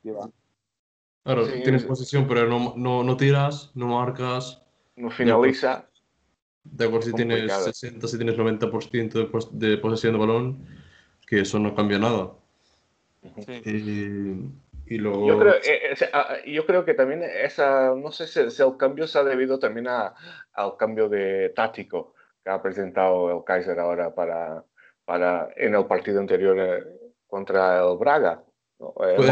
Claro, 1.23 1.45
tienes 1.47 1.83
posesión, 1.83 2.27
pero 2.27 2.47
no, 2.47 2.73
no, 2.75 3.03
no, 3.03 3.17
tiras, 3.17 3.71
no 3.75 3.87
marcas. 3.87 4.61
No 4.95 5.11
finaliza. 5.11 5.87
De 6.63 6.85
acuerdo, 6.85 7.07
si 7.07 7.13
tienes 7.13 7.51
60, 7.51 8.07
si 8.07 8.17
tienes 8.17 8.37
90% 8.37 9.11
de, 9.13 9.25
pos 9.25 9.57
de 9.57 9.77
posesión 9.77 10.13
de 10.13 10.19
balón, 10.19 10.65
que 11.27 11.41
eso 11.41 11.59
no 11.59 11.75
cambia 11.75 11.99
nada. 11.99 12.31
Sí. 13.45 13.61
Eh, 13.65 14.49
yo, 14.97 15.37
creo, 15.37 15.53
eh, 15.55 15.93
eh, 15.93 16.09
ah, 16.13 16.37
yo 16.45 16.65
creo 16.65 16.83
que 16.83 16.95
también 16.95 17.21
esa, 17.23 17.93
no 17.95 18.11
sé 18.11 18.25
si, 18.25 18.39
el 18.39 18.77
cambio 18.77 19.05
se 19.07 19.19
ha 19.19 19.23
debido 19.23 19.59
también 19.59 19.87
a, 19.87 20.15
al 20.53 20.77
cambio 20.77 21.07
de 21.09 21.49
táctico 21.49 22.15
que 22.43 22.49
ha 22.49 22.61
presentado 22.61 23.37
el 23.37 23.43
Kaiser 23.43 23.79
ahora 23.79 24.15
para, 24.15 24.63
para 25.09 25.49
en 25.55 25.73
el 25.73 25.87
partido 25.87 26.19
anterior 26.19 26.55
eh, 26.59 26.83
contra 27.25 27.79
el 27.79 27.97
Braga. 27.97 28.43
Pues, 28.77 29.27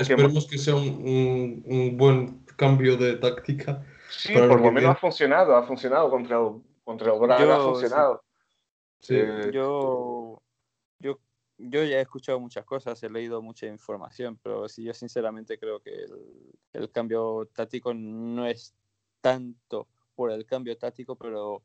esperemos 0.00 0.48
que 0.48 0.56
sea 0.56 0.74
un, 0.74 1.62
un, 1.66 1.96
buen 1.98 2.46
cambio 2.56 2.96
de 2.96 3.16
táctica. 3.16 3.84
Sí, 4.08 4.32
por 4.32 4.58
lo 4.58 4.72
menos 4.72 4.92
ha 4.92 4.94
funcionado, 4.94 5.54
ha 5.54 5.62
funcionado 5.64 6.08
contra 6.08 6.38
el, 6.38 6.62
contra 6.82 7.12
el 7.12 7.20
Braga, 7.20 7.56
ha 7.56 7.60
funcionado. 7.60 8.24
Sí. 8.98 9.18
yo, 9.52 10.40
yo 10.98 11.18
yo 11.58 11.84
ya 11.84 11.98
he 11.98 12.00
escuchado 12.00 12.40
muchas 12.40 12.64
cosas, 12.64 13.02
he 13.02 13.10
leído 13.10 13.42
mucha 13.42 13.66
información, 13.66 14.40
pero 14.42 14.70
sí, 14.70 14.84
yo 14.84 14.94
sinceramente 14.94 15.58
creo 15.58 15.80
que 15.80 15.90
el, 15.90 16.50
el, 16.72 16.90
cambio 16.90 17.46
táctico 17.52 17.92
no 17.92 18.46
es 18.46 18.74
tanto 19.20 19.86
por 20.14 20.30
el 20.30 20.46
cambio 20.46 20.78
táctico, 20.78 21.14
pero 21.16 21.62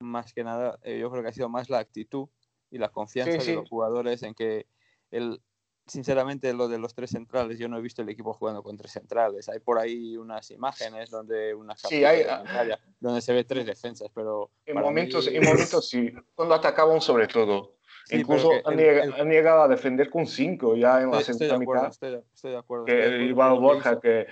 más 0.00 0.32
que 0.32 0.42
nada 0.42 0.78
eh, 0.82 0.98
yo 0.98 1.10
creo 1.10 1.22
que 1.22 1.28
ha 1.28 1.32
sido 1.32 1.50
más 1.50 1.68
la 1.68 1.80
actitud 1.80 2.28
y 2.74 2.78
la 2.78 2.88
confianza 2.88 3.38
de 3.38 3.54
los 3.54 3.68
jugadores 3.68 4.24
en 4.24 4.34
que 4.34 4.66
el, 5.12 5.40
sinceramente 5.86 6.52
lo 6.52 6.66
de 6.66 6.78
los 6.78 6.92
tres 6.92 7.10
centrales, 7.10 7.56
yo 7.56 7.68
no 7.68 7.78
he 7.78 7.80
visto 7.80 8.02
el 8.02 8.08
equipo 8.08 8.34
jugando 8.34 8.64
con 8.64 8.76
tres 8.76 8.90
centrales. 8.90 9.48
Hay 9.48 9.60
por 9.60 9.78
ahí 9.78 10.16
unas 10.16 10.50
imágenes 10.50 11.08
donde 11.08 11.54
una 11.54 11.76
sí, 11.76 12.04
hay, 12.04 12.22
ah, 12.28 12.76
donde 12.98 13.20
se 13.20 13.32
ve 13.32 13.44
tres 13.44 13.64
defensas, 13.64 14.10
pero 14.12 14.50
en 14.66 14.80
momentos, 14.80 15.28
en 15.28 15.44
momentos 15.44 15.88
sí, 15.88 16.12
cuando 16.34 16.56
atacaban 16.56 17.00
sobre 17.00 17.28
todo. 17.28 17.76
Incluso 18.10 18.50
han, 18.64 18.76
llegado 18.76 19.62
a 19.62 19.68
defender 19.68 20.10
con 20.10 20.26
cinco 20.26 20.74
ya 20.74 21.00
en 21.00 21.12
la 21.12 21.22
segunda 21.22 21.58
mitad. 21.58 21.86
Estoy, 21.86 22.20
estoy, 22.34 22.50
de 22.50 22.58
acuerdo. 22.58 22.84
Que 22.86 23.24
Iván 23.24 23.58
Borja, 23.60 23.98
que 23.98 24.26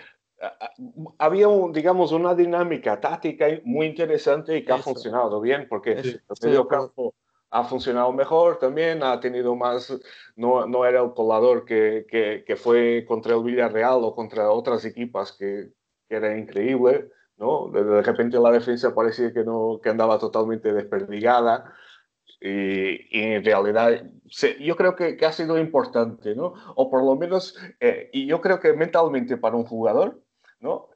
había, 1.19 1.49
un, 1.49 1.73
digamos, 1.73 2.11
una 2.13 2.35
dinámica 2.35 3.01
táctica 3.01 3.47
muy 3.65 3.87
interesante 3.87 4.57
y 4.57 4.65
que 4.65 4.73
ha 4.73 4.79
funcionado 4.79 5.41
bien, 5.41 5.69
porque 5.69 5.93
el 5.93 6.23
medio 6.43 6.67
campo 6.67 7.15
ha 7.53 7.65
funcionado 7.65 8.13
mejor 8.13 8.59
también, 8.59 9.03
ha 9.03 9.21
tenido 9.21 9.55
más, 9.55 9.95
no, 10.37 10.67
no 10.67 10.87
era 10.87 11.03
el 11.03 11.13
colador 11.13 11.67
que, 11.67 12.07
que, 12.09 12.45
que, 12.47 12.57
fue 12.57 13.05
contra 13.07 13.35
el 13.35 13.45
Villarreal 13.45 14.03
o 14.03 14.15
contra 14.15 14.51
otras 14.51 14.87
equipas 14.87 15.33
que, 15.33 15.69
que 16.09 16.17
era 16.17 16.37
increíble, 16.37 17.11
¿no? 17.37 17.69
De, 17.69 17.85
de, 17.85 18.03
repente 18.03 18.39
la 18.39 18.51
defensa 18.51 18.95
parecía 18.95 19.35
que, 19.35 19.45
no, 19.45 19.81
que 19.83 19.91
andaba 19.91 20.19
totalmente 20.19 20.73
desperdigada. 20.73 21.75
Y, 22.41 23.07
en 23.13 23.45
realidad 23.45 24.03
yo 24.59 24.77
creo 24.77 24.97
que, 24.97 25.19
ha 25.25 25.33
sido 25.33 25.59
importante, 25.59 26.35
¿no? 26.35 26.55
O 26.75 26.91
por 26.91 27.05
lo 27.05 27.17
menos, 27.17 27.57
eh, 27.81 28.09
y 28.15 28.27
yo 28.27 28.41
creo 28.41 28.61
que 28.61 28.73
mentalmente 28.73 29.37
para 29.37 29.57
un 29.57 29.65
jugador, 29.65 30.23
¿no? 30.59 30.89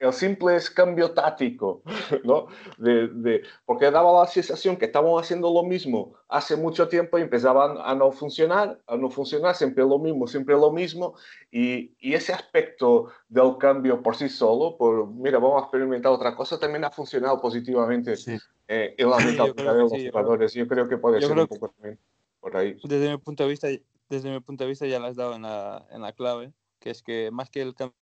El 0.00 0.14
simple 0.14 0.56
es 0.56 0.70
cambio 0.70 1.10
táctico, 1.10 1.82
¿no? 2.24 2.46
De, 2.78 3.08
de, 3.08 3.42
porque 3.66 3.90
daba 3.90 4.22
la 4.22 4.26
sensación 4.26 4.78
que 4.78 4.86
estaban 4.86 5.12
haciendo 5.18 5.52
lo 5.52 5.62
mismo 5.62 6.14
hace 6.26 6.56
mucho 6.56 6.88
tiempo 6.88 7.18
y 7.18 7.22
empezaban 7.22 7.76
a 7.78 7.94
no 7.94 8.10
funcionar, 8.10 8.80
a 8.86 8.96
no 8.96 9.10
funcionar, 9.10 9.54
siempre 9.54 9.84
lo 9.84 9.98
mismo, 9.98 10.26
siempre 10.26 10.54
lo 10.54 10.72
mismo, 10.72 11.14
y, 11.50 11.92
y 12.00 12.14
ese 12.14 12.32
aspecto 12.32 13.08
del 13.28 13.58
cambio 13.58 14.02
por 14.02 14.16
sí 14.16 14.30
solo, 14.30 14.78
por, 14.78 15.06
mira, 15.06 15.38
vamos 15.38 15.60
a 15.60 15.64
experimentar 15.66 16.12
otra 16.12 16.34
cosa, 16.34 16.58
también 16.58 16.84
ha 16.84 16.90
funcionado 16.90 17.38
positivamente 17.38 18.16
sí. 18.16 18.38
eh, 18.68 18.94
en 18.96 19.10
la 19.10 19.18
mentalidad 19.18 19.74
de 19.74 19.80
los 19.80 19.92
sí, 19.92 20.08
jugadores. 20.08 20.54
Yo 20.54 20.66
creo 20.66 20.88
que 20.88 20.96
puede 20.96 21.20
ser 21.20 21.38
un 21.38 21.46
poco 21.46 21.68
también 21.68 21.98
por 22.40 22.56
ahí. 22.56 22.74
Desde 22.84 23.10
mi 23.10 23.18
punto 23.18 23.42
de 23.42 23.50
vista, 23.50 23.68
desde 24.08 24.30
mi 24.30 24.40
punto 24.40 24.64
de 24.64 24.70
vista 24.70 24.86
ya 24.86 24.98
lo 24.98 25.08
has 25.08 25.16
dado 25.16 25.34
en 25.34 25.42
la, 25.42 25.86
en 25.90 26.00
la 26.00 26.14
clave, 26.14 26.54
que 26.78 26.88
es 26.88 27.02
que 27.02 27.30
más 27.30 27.50
que 27.50 27.60
el 27.60 27.74
cambio 27.74 27.99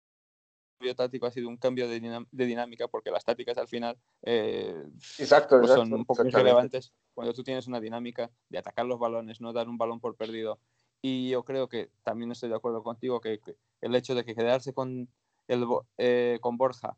táctico 0.95 1.27
ha 1.27 1.31
sido 1.31 1.49
un 1.49 1.57
cambio 1.57 1.89
de, 1.89 2.27
de 2.31 2.47
dinámica 2.47 2.89
porque 2.89 3.11
las 3.11 3.25
tácticas 3.25 3.57
al 3.59 3.69
final 3.69 3.97
eh, 4.23 4.85
exacto, 5.19 5.59
pues 5.59 5.73
son 5.73 5.93
un 5.93 6.05
poco 6.05 6.27
irrelevantes 6.27 6.93
cuando 7.15 7.33
tú 7.33 7.43
tienes 7.43 7.67
una 7.67 7.81
dinámica 7.81 8.31
de 8.49 8.59
atacar 8.59 8.87
los 8.87 8.99
balones, 8.99 9.41
no 9.41 9.53
dar 9.53 9.69
un 9.69 9.79
balón 9.79 10.01
por 10.01 10.17
perdido. 10.17 10.59
Y 11.01 11.31
yo 11.31 11.45
creo 11.45 11.69
que 11.69 11.91
también 12.05 12.31
estoy 12.31 12.49
de 12.49 12.55
acuerdo 12.55 12.83
contigo 12.83 13.21
que, 13.21 13.41
que 13.41 13.57
el 13.81 13.95
hecho 13.95 14.15
de 14.15 14.25
que 14.25 14.35
quedarse 14.35 14.73
con, 14.73 15.09
el, 15.49 15.67
eh, 15.99 16.39
con 16.41 16.57
Borja 16.57 16.97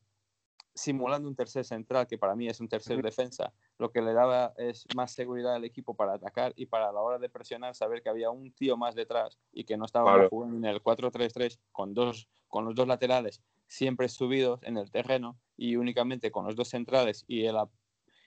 simulando 0.74 1.28
un 1.28 1.36
tercer 1.36 1.64
central, 1.64 2.06
que 2.06 2.18
para 2.18 2.34
mí 2.34 2.48
es 2.48 2.60
un 2.60 2.68
tercer 2.68 3.00
defensa, 3.00 3.52
lo 3.78 3.92
que 3.92 4.02
le 4.02 4.12
daba 4.12 4.52
es 4.56 4.84
más 4.96 5.12
seguridad 5.12 5.54
al 5.54 5.64
equipo 5.64 5.94
para 5.94 6.14
atacar 6.14 6.52
y 6.56 6.66
para 6.66 6.92
la 6.92 7.00
hora 7.00 7.18
de 7.18 7.28
presionar 7.28 7.74
saber 7.76 8.02
que 8.02 8.08
había 8.08 8.30
un 8.30 8.52
tío 8.52 8.76
más 8.76 8.94
detrás 8.94 9.38
y 9.52 9.64
que 9.64 9.76
no 9.76 9.84
estaba 9.84 10.14
claro. 10.14 10.28
jugando 10.28 10.56
en 10.56 10.64
el 10.64 10.82
4-3-3 10.82 11.58
con, 11.70 11.94
dos, 11.94 12.28
con 12.48 12.64
los 12.64 12.74
dos 12.74 12.88
laterales 12.88 13.40
siempre 13.66 14.08
subidos 14.08 14.60
en 14.62 14.76
el 14.76 14.90
terreno 14.90 15.38
y 15.56 15.76
únicamente 15.76 16.30
con 16.30 16.44
los 16.44 16.56
dos 16.56 16.68
centrales 16.68 17.24
y 17.26 17.44
el, 17.44 17.56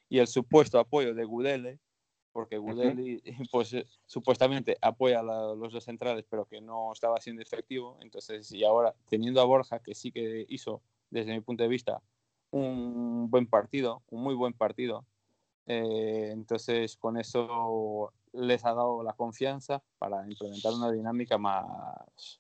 y 0.10 0.20
el 0.20 0.27
supuesto 0.27 0.79
apoyo 0.79 1.13
de 1.13 1.25
Gudele, 1.25 1.79
porque 2.32 2.58
Gudeli 2.58 3.22
pues 3.51 3.74
eh, 3.74 3.88
supuestamente 4.06 4.77
apoya 4.82 5.20
a 5.20 5.24
los 5.24 5.74
dos 5.74 5.84
centrales 5.84 6.25
pero 6.29 6.46
que 6.46 6.62
no 6.62 6.91
estaba 6.94 7.20
siendo 7.20 7.41
efectivo, 7.41 7.98
entonces 8.01 8.51
y 8.51 8.63
ahora 8.63 8.96
teniendo 9.10 9.41
a 9.41 9.46
Borja 9.46 9.79
que 9.79 9.96
sí 9.96 10.12
que 10.12 10.46
hizo 10.50 10.82
desde 11.10 11.34
mi 11.34 11.41
punto 11.41 11.63
de 11.63 11.70
vista 11.70 12.01
un 12.51 13.29
buen 13.29 13.48
partido, 13.48 14.03
un 14.10 14.24
muy 14.24 14.36
buen 14.36 14.53
partido. 14.53 15.06
Eh, 15.65 16.29
entonces, 16.32 16.96
con 16.96 17.17
eso 17.17 18.13
les 18.34 18.63
ha 18.65 18.70
dado 18.70 19.03
la 19.03 19.13
confianza 19.13 19.84
para 19.98 20.25
implementar 20.29 20.74
una 20.74 20.91
dinámica 20.91 21.38
más, 21.38 22.39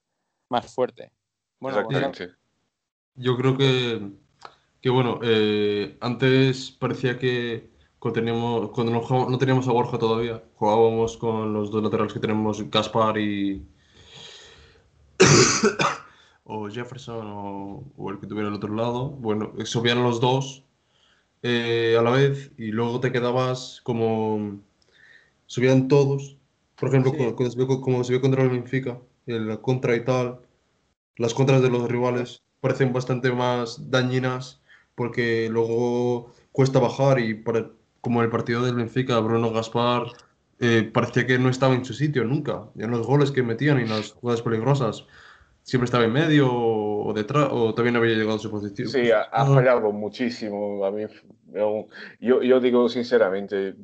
más 0.49 0.73
fuerte. 0.73 1.11
Bueno, 1.59 1.87
Yo 3.17 3.35
creo 3.35 3.57
que, 3.57 4.11
que 4.81 4.89
bueno, 4.91 5.19
eh, 5.23 5.97
antes 6.01 6.71
parecía 6.71 7.17
que 7.17 7.69
cuando, 7.99 8.19
teníamos, 8.19 8.69
cuando 8.71 8.93
no, 9.29 9.37
teníamos 9.39 9.67
a 9.67 9.71
Borja 9.71 9.97
todavía, 9.97 10.43
jugábamos 10.55 11.17
con 11.17 11.51
los 11.53 11.71
dos 11.71 11.83
laterales 11.83 12.13
que 12.13 12.19
tenemos, 12.19 12.69
Gaspar 12.69 13.17
y. 13.17 13.65
o 16.43 16.69
Jefferson 16.69 17.25
o, 17.97 18.11
el 18.11 18.19
que 18.19 18.27
tuviera 18.27 18.49
el 18.49 18.55
otro 18.55 18.73
lado. 18.75 19.09
Bueno, 19.09 19.51
subían 19.65 20.03
los 20.03 20.21
dos 20.21 20.63
eh, 21.43 21.95
a 21.99 22.03
la 22.03 22.11
vez 22.11 22.51
y 22.57 22.67
luego 22.71 22.99
te 22.99 23.11
quedabas 23.11 23.81
como. 23.83 24.59
Subían 25.47 25.87
todos. 25.87 26.37
Por 26.75 26.89
ejemplo, 26.89 27.13
como, 27.81 28.03
se 28.03 28.13
ve 28.13 28.21
contra 28.21 28.43
el 28.43 28.49
Benfica, 28.49 28.99
la 29.25 29.57
contra 29.57 29.95
y 29.95 30.05
tal, 30.05 30.41
las 31.17 31.33
contras 31.33 31.61
de 31.63 31.69
los 31.71 31.89
rivales 31.89 32.43
parecen 32.67 32.91
bastante 32.91 33.31
más 33.31 33.89
dañinas 33.89 34.61
porque 34.93 35.47
luego 35.49 36.33
cuesta 36.51 36.79
bajar 36.79 37.17
y 37.17 37.33
para, 37.33 37.69
como 38.01 38.21
el 38.21 38.29
partido 38.29 38.61
del 38.61 38.75
Benfica, 38.75 39.19
Bruno 39.19 39.53
Gaspar 39.53 40.07
eh, 40.59 40.89
parecía 40.93 41.25
que 41.25 41.39
no 41.39 41.47
estaba 41.47 41.75
en 41.75 41.85
su 41.85 41.93
sitio 41.93 42.25
nunca. 42.25 42.65
En 42.77 42.91
los 42.91 43.07
goles 43.07 43.31
que 43.31 43.41
metían 43.41 43.79
y 43.79 43.85
las 43.85 44.11
jugadas 44.11 44.41
peligrosas, 44.41 45.05
siempre 45.63 45.85
estaba 45.85 46.03
en 46.03 46.11
medio 46.11 46.51
o 46.51 47.13
detrás, 47.13 47.47
o 47.53 47.73
también 47.73 47.95
había 47.95 48.15
llegado 48.15 48.35
a 48.35 48.39
su 48.39 48.51
posición. 48.51 48.89
Sí, 48.89 49.11
ha, 49.11 49.21
ah. 49.31 49.45
fallado 49.45 49.93
muchísimo. 49.93 50.83
A 50.83 50.91
mí, 50.91 51.05
yo, 52.19 52.41
yo, 52.41 52.59
digo 52.59 52.89
sinceramente, 52.89 53.75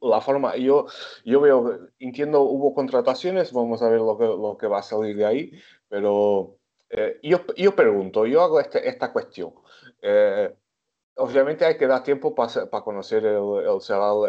la 0.00 0.20
forma, 0.20 0.56
yo, 0.56 0.86
yo 1.24 1.40
veo, 1.40 1.88
entiendo, 1.98 2.42
hubo 2.42 2.72
contrataciones, 2.72 3.52
vamos 3.52 3.82
a 3.82 3.88
ver 3.88 3.98
lo 3.98 4.16
que, 4.16 4.26
lo 4.26 4.56
que 4.60 4.68
va 4.68 4.78
a 4.78 4.82
salir 4.82 5.16
de 5.16 5.26
ahí, 5.26 5.52
pero 5.88 6.57
eh, 6.90 7.18
yo, 7.22 7.44
yo 7.56 7.74
pregunto, 7.76 8.26
yo 8.26 8.42
hago 8.42 8.60
este, 8.60 8.88
esta 8.88 9.12
cuestión. 9.12 9.52
Eh, 10.00 10.54
obviamente 11.16 11.64
hay 11.64 11.76
que 11.76 11.86
dar 11.86 12.02
tiempo 12.02 12.34
para 12.34 12.66
conocer 12.82 13.24
el, 13.26 13.36
el, 13.36 13.78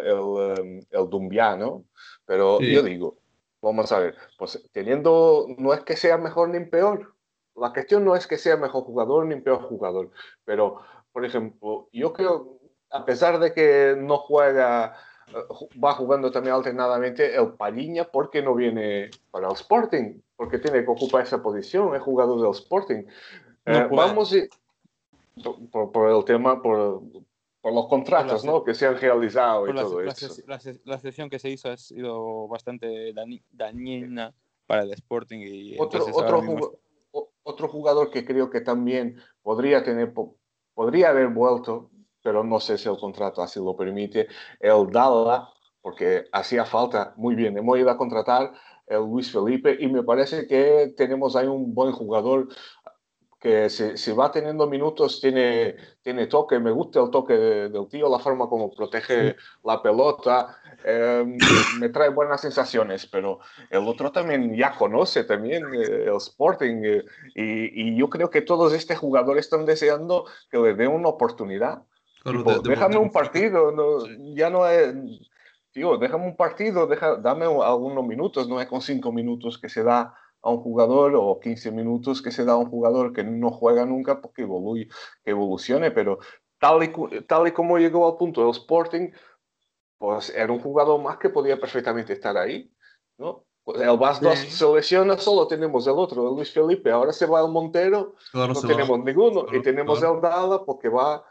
el, 0.04 0.58
em, 0.58 0.82
el, 0.89 1.10
Dumbia, 1.10 1.56
¿no? 1.56 1.86
Pero 2.25 2.60
yo 2.60 2.84
digo, 2.84 3.18
vamos 3.62 3.92
a 3.92 4.00
ver, 4.00 4.16
pues 4.38 4.62
teniendo, 4.72 5.48
no 5.58 5.74
es 5.74 5.82
que 5.82 5.96
sea 5.96 6.18
mejor 6.18 6.50
ni 6.50 6.66
peor, 6.66 7.16
la 7.56 7.74
cuestión 7.74 8.06
no 8.06 8.16
es 8.16 8.28
que 8.28 8.38
sea 8.38 8.58
mejor 8.58 8.84
jugador 8.84 9.25
ni 9.25 9.36
peor 9.42 9.63
jugador, 9.63 10.12
pero, 10.46 10.82
por 11.12 11.25
ejemplo, 11.25 11.89
yo 11.92 12.13
creo, 12.13 12.60
a 12.89 13.06
pesar 13.06 13.39
de 13.39 13.54
que 13.54 13.96
no 13.98 14.18
juega, 14.18 14.96
va 15.83 15.93
jugando 15.93 16.31
también 16.31 16.55
alternadamente 16.55 17.36
el 17.36 17.53
Paliña, 17.53 18.05
¿por 18.05 18.29
qué 18.29 18.41
no 18.41 18.55
viene 18.55 19.09
para 19.31 19.48
el 19.48 19.53
Sporting? 19.53 20.19
Porque 20.36 20.59
tiene 20.59 20.83
que 20.83 20.91
ocupar 20.91 21.24
esa 21.24 21.41
posición, 21.41 21.95
es 21.95 22.01
jugador 22.01 22.41
del 22.41 22.51
Sporting. 22.51 23.03
Eh, 23.65 23.88
vamos 23.91 24.33
y, 24.33 24.48
por, 25.71 26.09
el 26.09 26.24
tema, 26.25 26.62
por, 26.62 27.01
por 27.62 27.74
los 27.74 27.88
contratos 27.88 28.43
¿no? 28.45 28.63
que 28.63 28.74
se 28.74 28.87
han 28.87 28.98
realizado 28.98 29.68
y 29.68 29.75
todo 29.75 30.01
la, 30.01 30.11
eso. 30.11 30.44
La, 30.85 31.00
sesión 31.00 31.29
que 31.29 31.39
se 31.39 31.50
hizo 31.50 31.70
ha 31.70 31.77
sido 31.77 32.48
bastante 32.48 33.13
dañina 33.51 34.33
para 34.65 34.83
el 34.83 34.92
Sporting. 34.94 35.39
Y 35.39 35.79
otro, 35.79 36.05
otro, 36.13 36.79
otro 37.44 37.68
jugador 37.68 38.11
que 38.11 38.25
creo 38.25 38.50
que 38.50 38.61
también 38.61 39.18
podría 39.42 39.83
tener, 39.83 40.13
podría 40.74 41.09
haber 41.09 41.29
vuelto, 41.29 41.89
pero 42.22 42.44
no 42.44 42.60
sé 42.60 42.77
si 42.77 42.90
el 42.90 42.98
contrato 42.98 43.42
así 43.42 43.60
lo 43.60 43.75
permite, 43.75 44.27
el 44.60 44.90
Dalla, 44.92 45.50
porque 45.82 46.25
hacía 46.32 46.66
falta, 46.66 47.14
muy 47.18 47.36
bien, 47.36 47.58
hemos 47.58 47.77
ido 47.77 47.90
a 47.90 47.98
contratar 47.98 48.51
el 48.88 49.01
Luis 49.01 49.32
Felipe 49.32 49.77
y 49.79 49.88
me 49.88 50.03
parece 50.03 50.48
que 50.48 50.94
tenemos 50.98 51.36
ahí 51.36 51.48
un 51.48 51.74
buen 51.74 51.92
jugador 51.92 52.48
que 53.40 53.70
si, 53.70 54.12
va 54.12 54.32
teniendo 54.32 54.68
minutos 54.68 55.22
tiene, 55.22 55.75
tiene 56.01 56.27
toque, 56.27 56.60
me 56.60 56.72
gusta 56.72 57.00
el 57.00 57.10
toque 57.10 57.34
del 57.34 57.88
tío, 57.88 58.10
la 58.10 58.20
forma 58.20 58.50
como 58.50 58.70
protege 58.70 59.38
la 59.64 59.82
pelota, 59.82 60.58
em, 60.84 61.38
me 61.79 61.88
trae 61.88 62.10
buenas 62.10 62.42
sensaciones, 62.42 63.05
pero 63.05 63.40
el 63.70 63.88
otro 63.88 64.12
también 64.12 64.55
ya 64.58 64.75
conoce 64.75 65.24
también 65.24 65.64
eh, 65.74 66.05
el 66.08 66.18
Sporting 66.18 66.84
eh, 66.84 67.05
y, 67.34 67.96
yo 67.96 68.10
creo 68.10 68.29
que 68.29 68.42
todos 68.42 68.74
estos 68.74 68.98
jugadores 68.98 69.46
están 69.46 69.66
deseando 69.66 70.25
que 70.51 70.58
le 70.58 70.74
den 70.74 70.92
una 70.92 71.08
oportunidad. 71.08 71.84
Déjame 72.64 72.98
un 72.98 73.12
partido, 73.12 73.72
no, 73.72 74.05
ya 74.36 74.50
no 74.50 74.68
es... 74.68 74.94
Tío, 75.72 75.98
déjame 75.98 76.25
un 76.25 76.36
partido, 76.36 76.88
deja, 76.88 77.18
dame 77.18 77.46
algunos 77.46 78.05
minutos, 78.05 78.50
no 78.50 78.60
es 78.60 78.68
con 78.68 78.82
cinco 78.82 79.12
minutos 79.12 79.60
que 79.60 79.70
se 79.70 79.84
da 79.84 80.16
a 80.42 80.50
un 80.50 80.62
jugador 80.62 81.14
o 81.16 81.40
15 81.40 81.72
minutos 81.72 82.22
que 82.22 82.32
se 82.32 82.46
da 82.46 82.53
a 82.53 82.58
un 82.58 82.70
jugador 82.70 83.14
que 83.14 83.24
no 83.24 83.51
juega 83.51 83.86
nunca 83.86 84.22
porque 84.22 84.48
que 84.48 84.90
evolucione, 85.25 85.92
pero 85.92 86.20
tal 86.60 86.84
y, 86.84 87.22
tal 87.24 87.48
y 87.48 87.51
como 87.51 87.77
llegó 87.77 88.10
al 88.10 88.18
punto 88.18 88.42
del 88.42 88.51
Sporting, 88.51 89.12
pues 89.98 90.29
era 90.29 90.51
un 90.51 90.60
jugador 90.60 91.01
más 91.01 91.18
que 91.18 91.29
podía 91.29 91.60
perfectamente 91.60 92.14
estar 92.14 92.38
ahí, 92.38 92.72
¿no? 93.18 93.46
El 93.66 93.98
Vas 93.98 94.20
2 94.20 94.40
se 94.40 94.74
lesiona, 94.74 95.18
solo 95.18 95.46
tenemos 95.46 95.86
el 95.86 95.94
otro, 95.94 96.27
el 96.27 96.36
Luis 96.36 96.51
Felipe, 96.51 96.90
ahora 96.90 97.14
se 97.14 97.27
va 97.27 97.42
el 97.42 97.51
Montero, 97.51 98.16
no 98.34 98.53
tenemos 98.53 99.03
ninguno, 99.03 99.46
y 99.51 99.62
tenemos 99.62 100.01
el 100.01 100.20
Dala 100.22 100.64
porque 100.66 100.90
va 100.90 101.24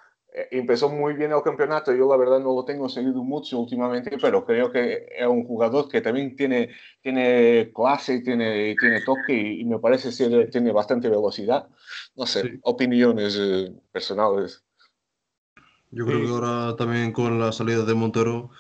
empezó 0.51 0.89
muy 0.89 1.15
bien 1.15 1.33
el 1.33 1.43
campeonato. 1.43 1.95
Yo 1.95 2.09
la 2.09 2.17
verdad 2.17 2.41
no 2.41 2.55
lo 2.55 2.65
tengo 2.65 2.89
seguido 2.89 3.23
mucho 3.23 3.59
últimamente, 3.59 4.17
pero 4.21 4.45
creo 4.45 4.71
que 4.71 5.07
es 5.17 5.27
un 5.27 5.45
jugador 5.45 5.89
que 5.89 6.01
también 6.01 6.37
tiene, 6.37 6.71
tiene 7.03 7.73
clase, 7.75 8.21
tiene, 8.21 8.77
tiene 8.77 9.01
toque 9.01 9.33
y, 9.35 9.65
me 9.65 9.79
parece 9.79 10.11
que 10.17 10.47
tiene 10.47 10.73
bastante 10.73 11.09
velocidad. 11.09 11.69
No 12.17 12.27
sé, 12.27 12.61
opiniones 12.63 13.37
eh, 13.41 13.73
personales. 13.93 14.65
Yo 15.91 16.05
creo 16.05 16.21
que 16.21 16.29
ahora 16.29 16.77
también 16.77 17.13
con 17.13 17.41
la 17.41 17.51
salida 17.53 17.85
de 17.85 17.95
Montero, 17.95 18.51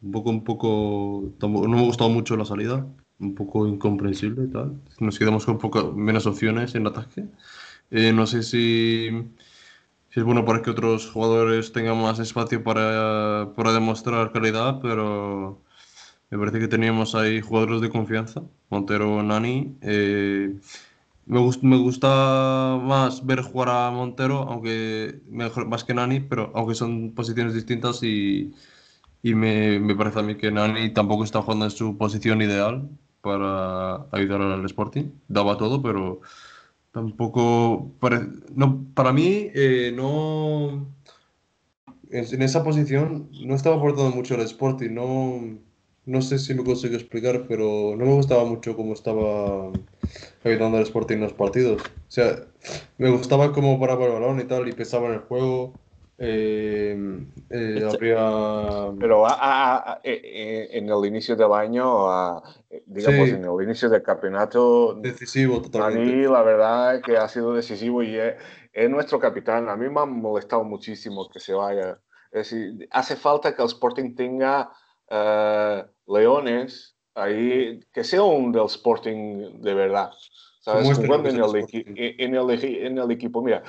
un 0.00 0.12
poco, 0.12 0.30
un 0.30 0.44
poco, 0.44 1.32
no 1.40 1.48
me 1.48 1.78
ha 1.78 1.84
gustado 1.84 2.10
mucho 2.10 2.36
la 2.36 2.44
salida, 2.44 2.86
un 3.18 3.34
poco 3.34 3.66
incomprensible 3.66 4.44
y 4.44 4.48
tal. 4.48 4.80
Nos 4.98 5.18
quedamos 5.18 5.44
con 5.44 5.58
poco, 5.58 5.92
menos 5.92 6.26
opciones 6.26 6.74
en 6.74 6.86
ataque. 6.86 7.26
Eh, 7.90 8.12
no 8.12 8.26
sé 8.26 8.42
si 8.42 9.10
si 10.14 10.20
es 10.20 10.26
bueno 10.26 10.44
para 10.44 10.62
que 10.62 10.70
otros 10.70 11.10
jugadores 11.10 11.72
tengan 11.72 12.00
más 12.00 12.20
espacio 12.20 12.62
para, 12.62 13.52
para 13.56 13.72
demostrar 13.72 14.30
calidad, 14.30 14.78
pero 14.80 15.60
me 16.30 16.38
parece 16.38 16.60
que 16.60 16.68
teníamos 16.68 17.16
ahí 17.16 17.40
jugadores 17.40 17.80
de 17.80 17.90
confianza, 17.90 18.42
Montero, 18.70 19.20
Nani. 19.24 19.76
Eh, 19.80 20.54
me, 21.26 21.40
me 21.62 21.76
gusta 21.78 22.78
más 22.80 23.26
ver 23.26 23.42
jugar 23.42 23.70
a 23.70 23.90
Montero, 23.90 24.42
aunque 24.48 25.20
mejor, 25.28 25.66
más 25.66 25.82
que 25.82 25.94
Nani, 25.94 26.20
pero 26.20 26.52
aunque 26.54 26.76
son 26.76 27.12
posiciones 27.12 27.52
distintas 27.52 28.00
y, 28.04 28.54
y 29.20 29.34
me, 29.34 29.80
me, 29.80 29.96
parece 29.96 30.20
a 30.20 30.22
mí 30.22 30.36
que 30.36 30.52
Nani 30.52 30.92
tampoco 30.94 31.24
está 31.24 31.42
jugando 31.42 31.64
en 31.64 31.72
su 31.72 31.98
posición 31.98 32.40
ideal 32.40 32.88
para 33.20 34.06
ayudar 34.12 34.42
al 34.42 34.64
Sporting. 34.66 35.10
Daba 35.26 35.58
todo, 35.58 35.82
pero 35.82 36.20
Tampoco, 36.94 37.90
para, 37.98 38.24
no, 38.54 38.86
para 38.94 39.12
mí, 39.12 39.50
eh, 39.52 39.92
no, 39.92 40.94
en, 42.08 42.42
esa 42.42 42.62
posición 42.62 43.28
no 43.44 43.56
estaba 43.56 43.74
aportando 43.74 44.14
mucho 44.14 44.36
el 44.36 44.42
Sporting, 44.42 44.90
no, 44.90 45.58
no 46.06 46.22
sé 46.22 46.38
si 46.38 46.54
me 46.54 46.62
consigo 46.62 46.94
explicar, 46.94 47.46
pero 47.48 47.96
no 47.98 48.04
me 48.04 48.14
gustaba 48.14 48.44
mucho 48.44 48.76
cómo 48.76 48.92
estaba 48.92 49.72
ayudando 50.44 50.76
al 50.76 50.84
Sporting 50.84 51.16
en 51.16 51.22
los 51.22 51.32
partidos. 51.32 51.82
O 51.82 52.10
sea, 52.10 52.46
me 52.98 53.10
gustaba 53.10 53.50
cómo 53.50 53.80
paraba 53.80 54.06
el 54.06 54.12
balón 54.12 54.38
y 54.38 54.44
tal, 54.44 54.68
y 54.68 54.72
pesaba 54.72 55.08
en 55.08 55.14
el 55.14 55.20
juego, 55.22 55.72
eh, 56.16 56.96
eh, 57.50 57.88
Pero 57.98 59.26
eh, 59.26 60.00
eh, 60.04 60.68
en 60.72 60.88
el 60.88 61.06
inicio 61.06 61.34
del 61.34 61.52
año, 61.52 62.40
digamos, 62.86 63.28
en 63.30 63.44
el 63.44 63.62
inicio 63.62 63.88
del 63.88 64.02
campeonato, 64.02 64.94
decisivo 64.94 65.60
totalmente. 65.60 66.12
A 66.12 66.16
mí 66.16 66.22
la 66.22 66.42
verdad 66.42 67.00
que 67.00 67.16
ha 67.16 67.28
sido 67.28 67.54
decisivo 67.54 68.02
y 68.02 68.16
es, 68.16 68.90
nuestro 68.90 69.18
capitán. 69.18 69.68
A 69.68 69.76
mí 69.76 69.88
me 69.88 70.00
ha 70.00 70.06
molestado 70.06 70.62
muchísimo 70.62 71.28
que 71.28 71.40
se 71.40 71.52
vaya. 71.52 72.00
Es 72.30 72.50
decir, 72.50 72.88
hace 72.90 73.16
falta 73.16 73.54
que 73.54 73.62
el 73.62 73.68
Sporting 73.68 74.14
tenga 74.14 74.70
leones 76.06 76.96
ahí, 77.14 77.80
que 77.92 78.04
sea 78.04 78.22
un 78.22 78.52
del 78.52 78.66
Sporting 78.66 79.60
de 79.60 79.74
verdad. 79.74 80.10
¿Sabes? 80.60 80.96
Jugando 80.96 81.28
en 81.28 81.36
el, 81.36 81.56
en, 82.18 82.34
el, 82.34 82.64
en 82.64 82.98
el 82.98 83.10
equipo. 83.10 83.42
Mira, 83.42 83.62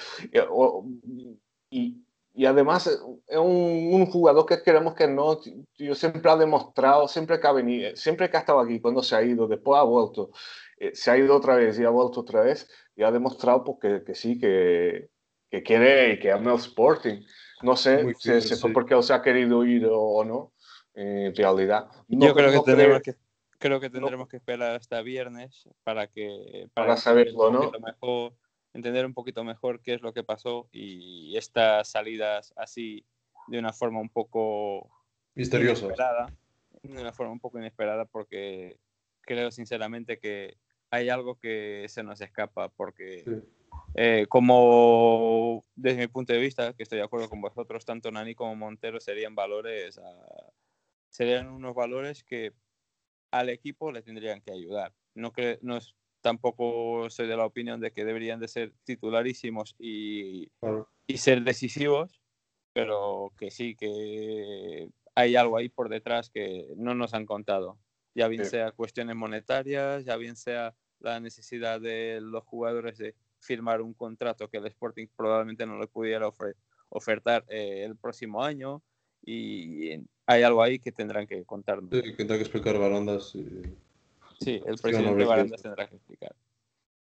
y, 1.70 2.06
y 2.36 2.46
además 2.46 2.88
eh, 2.88 2.98
es 3.28 3.38
un, 3.38 4.06
jugador 4.08 4.46
que 4.46 4.62
queremos 4.62 4.94
que 4.94 5.08
no, 5.08 5.40
yo 5.78 5.96
siempre 5.96 6.30
ha 6.30 6.36
demostrado, 6.36 7.08
siempre 7.08 7.40
que 7.40 7.48
ha 7.48 7.52
venido, 7.54 7.96
siempre 7.96 8.30
que 8.30 8.38
ha 8.38 8.42
estado 8.42 8.60
aquí, 8.60 8.80
cuando 8.80 9.02
se 9.02 9.16
ha 9.16 9.24
ido, 9.24 9.48
después 9.48 9.80
ha 9.80 9.84
vuelto, 9.84 10.32
eh, 10.78 10.92
se 10.94 11.12
ha 11.12 11.18
ido 11.18 11.36
otra 11.36 11.56
vez 11.56 11.80
y 11.80 11.86
ha 11.86 11.90
vuelto 11.90 12.20
otra 12.20 12.42
vez, 12.42 12.70
y 12.96 13.04
ha 13.04 13.12
demostrado 13.12 13.64
porque, 13.64 14.04
que 14.06 14.16
sí, 14.16 14.38
que, 14.38 15.10
que 15.50 15.64
quiere 15.64 16.14
y 16.14 16.20
que 16.20 16.32
ama 16.32 16.52
el 16.52 16.60
Sporting. 16.60 17.24
No 17.62 17.78
sé 17.78 18.14
si, 18.20 18.56
fue 18.56 18.74
porque 18.74 18.94
él 18.94 19.04
se 19.04 19.14
ha 19.14 19.22
querido 19.22 19.64
ir 19.64 19.88
o, 19.90 20.24
no, 20.26 20.52
en 20.94 21.34
realidad. 21.34 21.88
yo 22.10 22.34
creo 22.34 22.52
que 22.52 22.72
tenemos 22.72 23.02
que 23.02 23.16
creo 23.58 23.80
que 23.80 23.90
tendremos 23.90 24.28
que 24.28 24.38
esperar 24.38 24.76
hasta 24.76 25.02
viernes 25.02 25.68
para 25.84 26.08
que 26.08 26.68
para, 26.74 26.98
saberlo, 26.98 27.50
¿no? 27.50 27.72
Mejor, 27.80 28.34
entender 28.76 29.06
un 29.06 29.14
poquito 29.14 29.44
mejor 29.44 29.82
qué 29.82 29.94
es 29.94 30.02
lo 30.02 30.14
que 30.14 30.24
pasó 30.24 30.68
y 30.72 31.36
estas 31.38 31.90
salidas 31.90 32.54
así 32.58 33.06
de 33.48 33.58
una 33.58 33.72
forma 33.72 34.02
un 34.02 34.10
poco 34.10 34.92
misteriosa, 35.34 35.88
de 36.84 37.02
una 37.02 37.14
forma 37.14 37.32
un 37.32 37.40
poco 37.40 37.58
inesperada 37.58 38.04
porque 38.04 38.78
creo 39.22 39.50
sinceramente 39.50 40.20
que 40.20 40.58
hay 40.92 41.08
algo 41.10 41.40
que 41.40 41.86
se 41.88 42.04
nos 42.04 42.20
escapa 42.20 42.68
porque 42.68 43.24
eh, 43.96 44.26
como 44.28 45.66
desde 45.76 46.00
mi 46.00 46.08
punto 46.08 46.34
de 46.34 46.40
vista, 46.40 46.74
que 46.74 46.84
estoy 46.84 46.98
de 46.98 47.06
acuerdo 47.06 47.30
con 47.30 47.40
vosotros, 47.40 47.86
tanto 47.86 48.12
Nani 48.12 48.36
como 48.36 48.58
Montero 48.58 49.00
serían 49.00 49.36
valores, 49.36 50.02
serían 51.10 51.48
unos 51.48 51.74
valores 51.74 52.26
que 52.26 52.52
al 53.32 53.48
equipo 53.48 53.94
le 53.94 54.02
tendrían 54.02 54.42
que 54.42 54.52
ayudar. 54.52 54.94
No, 55.14 55.32
no 55.62 55.80
tampoco 56.26 57.08
soy 57.12 57.28
de 57.28 57.38
la 57.38 57.46
opinión 57.46 57.80
de 57.80 57.92
que 57.92 58.04
deberían 58.04 58.40
de 58.40 58.48
ser 58.48 58.74
titularísimos 58.84 59.76
y, 59.78 60.50
y 61.06 61.18
ser 61.18 61.44
decisivos, 61.44 62.20
pero 62.74 63.32
que 63.38 63.52
sí, 63.52 63.76
que 63.76 64.90
hay 65.14 65.36
algo 65.36 65.56
ahí 65.56 65.70
por 65.70 65.88
detrás 65.88 66.32
que 66.32 66.66
no 66.78 66.96
nos 66.96 67.14
han 67.14 67.28
contado. 67.28 67.78
Ya 68.16 68.28
bien 68.28 68.44
sea 68.44 68.72
cuestiones 68.72 69.16
monetarias, 69.16 70.04
ya 70.04 70.18
bien 70.18 70.36
sea 70.36 70.74
la 71.00 71.20
necesidad 71.20 71.80
de 71.80 72.22
los 72.22 72.44
jugadores 72.44 72.98
de 72.98 73.14
firmar 73.38 73.84
un 73.84 73.94
contrato 73.94 74.50
que 74.50 74.58
el 74.58 74.66
Sporting 74.66 75.06
probablemente 75.16 75.68
no 75.68 75.78
le 75.78 75.86
pudiera 75.86 76.28
ofertar 76.90 77.46
eh, 77.50 77.84
el 77.86 77.98
próximo 77.98 78.44
año 78.44 78.82
y 79.24 79.92
hay 80.26 80.42
algo 80.42 80.64
ahí 80.64 80.80
que 80.80 80.92
tendrán 80.92 81.28
que 81.28 81.46
contarnos. 81.46 81.92
Sí, 81.92 82.02
que 82.02 82.14
tendrá 82.14 82.38
que 82.38 82.42
explicar 82.42 82.80
Barandas. 82.80 83.38
Sí, 84.40 84.62
el 84.66 84.78
presidente 84.78 85.26
Barandas 85.26 85.62
tendrá 85.62 85.88
que 85.88 85.96
explicar. 85.96 86.36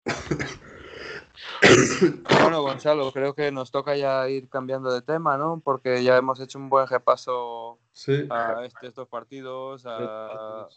bueno, 2.41 2.63
Gonzalo, 2.63 3.13
creo 3.13 3.35
que 3.35 3.53
nos 3.53 3.71
toca 3.71 3.97
ya 3.97 4.29
ir 4.29 4.49
cambiando 4.49 4.93
de 4.93 5.03
tema, 5.03 5.37
¿no? 5.37 5.61
Porque 5.65 6.03
ya 6.03 6.17
hemos 6.17 6.41
hecho 6.41 6.59
un 6.59 6.69
buen 6.69 6.87
repaso 6.87 7.79
a 8.31 8.65
este, 8.65 8.89
estos 8.89 9.09
partidos, 9.09 9.85
a 9.87 10.69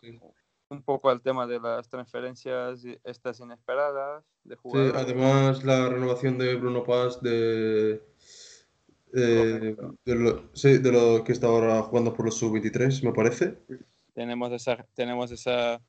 un 0.69 0.81
poco 0.81 1.09
al 1.09 1.21
tema 1.21 1.45
de 1.45 1.59
las 1.59 1.87
transferencias 1.87 2.83
estas 3.03 3.39
inesperadas 3.39 4.23
de 4.43 4.55
jugadores. 4.55 4.93
Sí, 4.93 4.99
además 4.99 5.63
la 5.63 5.89
renovación 5.89 6.37
de 6.37 6.55
Bruno 6.55 6.83
Paz 6.83 7.21
de, 7.21 8.01
eh, 9.13 9.75
de, 10.05 10.15
lo, 10.15 10.49
sí, 10.53 10.79
de 10.79 10.91
lo 10.91 11.23
que 11.23 11.31
está 11.31 11.47
ahora 11.47 11.81
jugando 11.83 12.13
por 12.13 12.25
los 12.25 12.37
sub-23, 12.37 13.03
me 13.03 13.13
parece. 13.13 13.57
Tenemos 14.13 14.51
esa, 14.51 14.85
tenemos 14.95 15.31
esa 15.31 15.81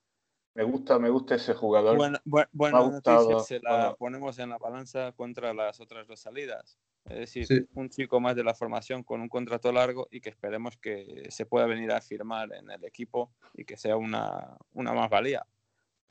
me 0.55 0.63
gusta, 0.63 0.99
me 0.99 1.11
gusta 1.11 1.35
ese 1.35 1.55
jugador. 1.55 1.97
Bueno, 1.97 2.19
bueno 2.53 2.91
noticia, 2.91 3.41
se 3.41 3.61
la 3.61 3.95
ponemos 3.97 4.39
en 4.39 4.51
la 4.51 4.59
balanza 4.59 5.13
contra 5.13 5.53
las 5.53 5.81
otras 5.81 6.07
dos 6.07 6.21
salidas. 6.21 6.79
Es 7.07 7.19
decir, 7.19 7.69
un 7.75 7.91
chico 7.91 8.21
más 8.21 8.35
de 8.35 8.45
la 8.45 8.55
formación 8.55 9.03
con 9.03 9.21
un 9.21 9.29
contrato 9.29 9.71
largo 9.73 10.09
y 10.11 10.21
que 10.21 10.31
esperemos 10.31 10.79
que 10.79 11.27
se 11.29 11.45
pueda 11.45 11.67
venir 11.67 11.93
a 11.93 12.01
firmar 12.01 12.53
en 12.55 12.71
el 12.71 12.85
equipo 12.85 13.31
y 13.53 13.65
que 13.65 13.77
sea 13.77 13.97
una, 13.97 14.57
una 14.73 14.93
más 14.93 15.11
valía. 15.11 15.45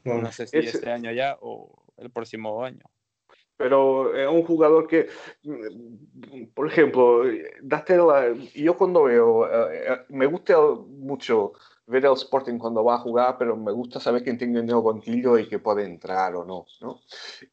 No 0.03 0.32
sé 0.32 0.45
si 0.47 0.58
este 0.58 0.91
año 0.91 1.12
ya 1.12 1.38
o 1.41 1.86
el 1.97 2.12
próximo 2.12 2.63
año. 2.63 2.86
Pero 3.56 4.15
es 4.15 4.27
un 4.27 4.43
jugador 4.43 4.88
que, 4.88 5.08
por 6.53 6.67
ejemplo, 6.67 7.23
yo 8.53 8.77
cuando 8.77 9.03
veo, 9.03 9.47
eh, 9.71 9.86
eh, 9.88 9.97
me 10.10 10.25
gusta 10.25 10.58
mucho 10.60 11.53
ver 11.86 12.06
el 12.06 12.13
Sporting 12.13 12.58
cuando 12.58 12.84
va 12.84 12.96
a 12.96 13.00
jugar, 13.00 13.38
pero 13.38 13.56
me 13.56 13.72
gusta 13.72 14.00
saber 14.00 14.24
quién 14.24 14.38
tiene 14.38 14.60
en 14.60 14.69
el 14.69 14.82
banquillo 14.82 15.38
y 15.38 15.48
que 15.48 15.60
puede 15.60 15.86
entrar 15.86 16.36
o 16.36 16.46
no, 16.46 16.65
¿no? 16.82 17.02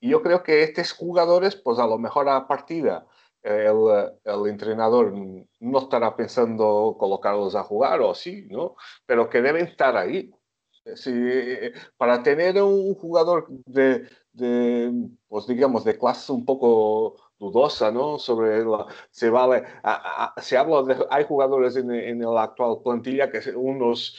Y 0.01 0.11
yo 0.11 0.23
creo 0.23 0.43
que 0.43 0.63
estos 0.63 0.93
jugadores, 0.93 1.57
pues 1.57 1.79
a 1.79 1.87
lo 1.87 1.99
mejor 1.99 2.29
a 2.29 2.47
partida 2.47 3.07
el, 3.43 4.11
el, 4.25 4.47
entrenador 4.49 5.13
no 5.61 5.79
estará 5.79 6.15
pensando 6.17 6.97
colocarlos 6.99 7.55
a 7.55 7.63
jugar 7.63 8.01
o 8.01 8.15
sí, 8.15 8.47
¿no? 8.51 8.77
Pero 9.07 9.29
que 9.29 9.43
deben 9.43 9.67
estar 9.67 9.97
ahí. 9.97 10.31
Sí, 10.95 11.13
para 11.97 12.23
tener 12.23 12.61
un 12.63 12.95
jugador 12.95 13.47
de, 13.67 14.09
de, 14.33 14.93
pues 15.29 15.47
digamos, 15.47 15.85
de 15.85 15.99
clase 15.99 16.33
un 16.33 16.45
poco 16.45 17.17
dudosa, 17.41 17.91
¿no? 17.91 18.19
Sobre 18.19 18.65
la, 18.65 18.87
se 19.11 19.31
vale, 19.31 19.65
se 20.37 20.57
habla 20.57 20.83
de, 20.83 21.07
hay 21.11 21.25
jugadores 21.25 21.75
en, 21.75 21.91
en 21.91 22.21
la 22.21 22.45
actual 22.45 22.77
plantilla 22.85 23.31
que 23.31 23.41
unos 23.57 24.17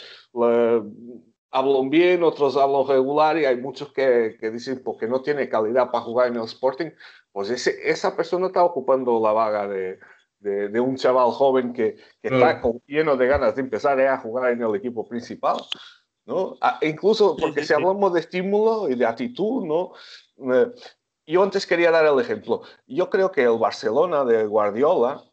hablan 1.51 1.89
bien, 1.89 2.23
otros 2.23 2.57
hablan 2.57 2.87
regular 2.87 3.37
y 3.37 3.45
hay 3.45 3.57
muchos 3.57 3.93
que, 3.93 4.37
que 4.39 4.49
dicen 4.49 4.81
porque 4.83 5.07
no 5.07 5.21
tiene 5.21 5.47
calidad 5.47 5.91
para 5.91 6.03
jugar 6.03 6.27
en 6.27 6.37
el 6.37 6.43
Sporting, 6.43 6.89
pues 7.31 7.49
ese, 7.51 7.75
esa 7.89 8.15
persona 8.17 8.47
está 8.47 8.63
ocupando 8.63 9.21
la 9.21 9.33
vaga 9.33 9.67
de, 9.67 9.99
de, 10.39 10.69
de 10.69 10.79
un 10.79 10.95
chaval 10.95 11.31
joven 11.31 11.73
que, 11.73 11.97
que 12.21 12.29
está 12.29 12.59
con, 12.59 12.81
lleno 12.87 13.15
de 13.17 13.27
ganas 13.27 13.55
de 13.55 13.61
empezar 13.61 13.99
a 14.01 14.17
jugar 14.17 14.51
en 14.51 14.63
el 14.63 14.75
equipo 14.75 15.07
principal. 15.07 15.57
¿no? 16.23 16.55
incluso 16.81 17.35
porque 17.35 17.63
si 17.63 17.73
hablamos 17.73 18.13
de 18.13 18.19
estímulo 18.19 18.87
y 18.89 18.95
de 18.95 19.05
actitud, 19.05 19.65
¿no? 19.65 19.91
Yo 21.25 21.43
antes 21.43 21.65
quería 21.65 21.91
dar 21.91 22.05
el 22.05 22.19
ejemplo. 22.19 22.61
Yo 22.87 23.09
creo 23.09 23.31
que 23.31 23.43
el 23.43 23.57
Barcelona 23.57 24.25
de 24.25 24.45
Guardiola 24.45 25.23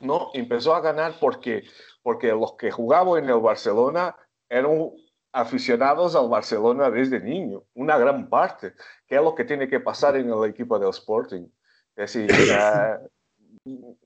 no 0.00 0.30
empezó 0.34 0.74
a 0.74 0.80
ganar 0.80 1.14
porque, 1.20 1.64
porque 2.02 2.28
los 2.28 2.54
que 2.54 2.70
jugaban 2.70 3.24
en 3.24 3.30
el 3.30 3.40
Barcelona 3.40 4.16
eran 4.48 4.90
aficionados 5.32 6.16
al 6.16 6.28
Barcelona 6.28 6.90
desde 6.90 7.20
niño, 7.20 7.62
una 7.74 7.98
gran 7.98 8.28
parte, 8.28 8.72
que 9.06 9.16
es 9.16 9.22
lo 9.22 9.34
que 9.34 9.44
tiene 9.44 9.68
que 9.68 9.80
pasar 9.80 10.16
en 10.16 10.30
el 10.30 10.44
equipo 10.48 10.78
del 10.78 10.90
Sporting. 10.90 11.46
Es 11.94 12.12
decir, 12.12 12.30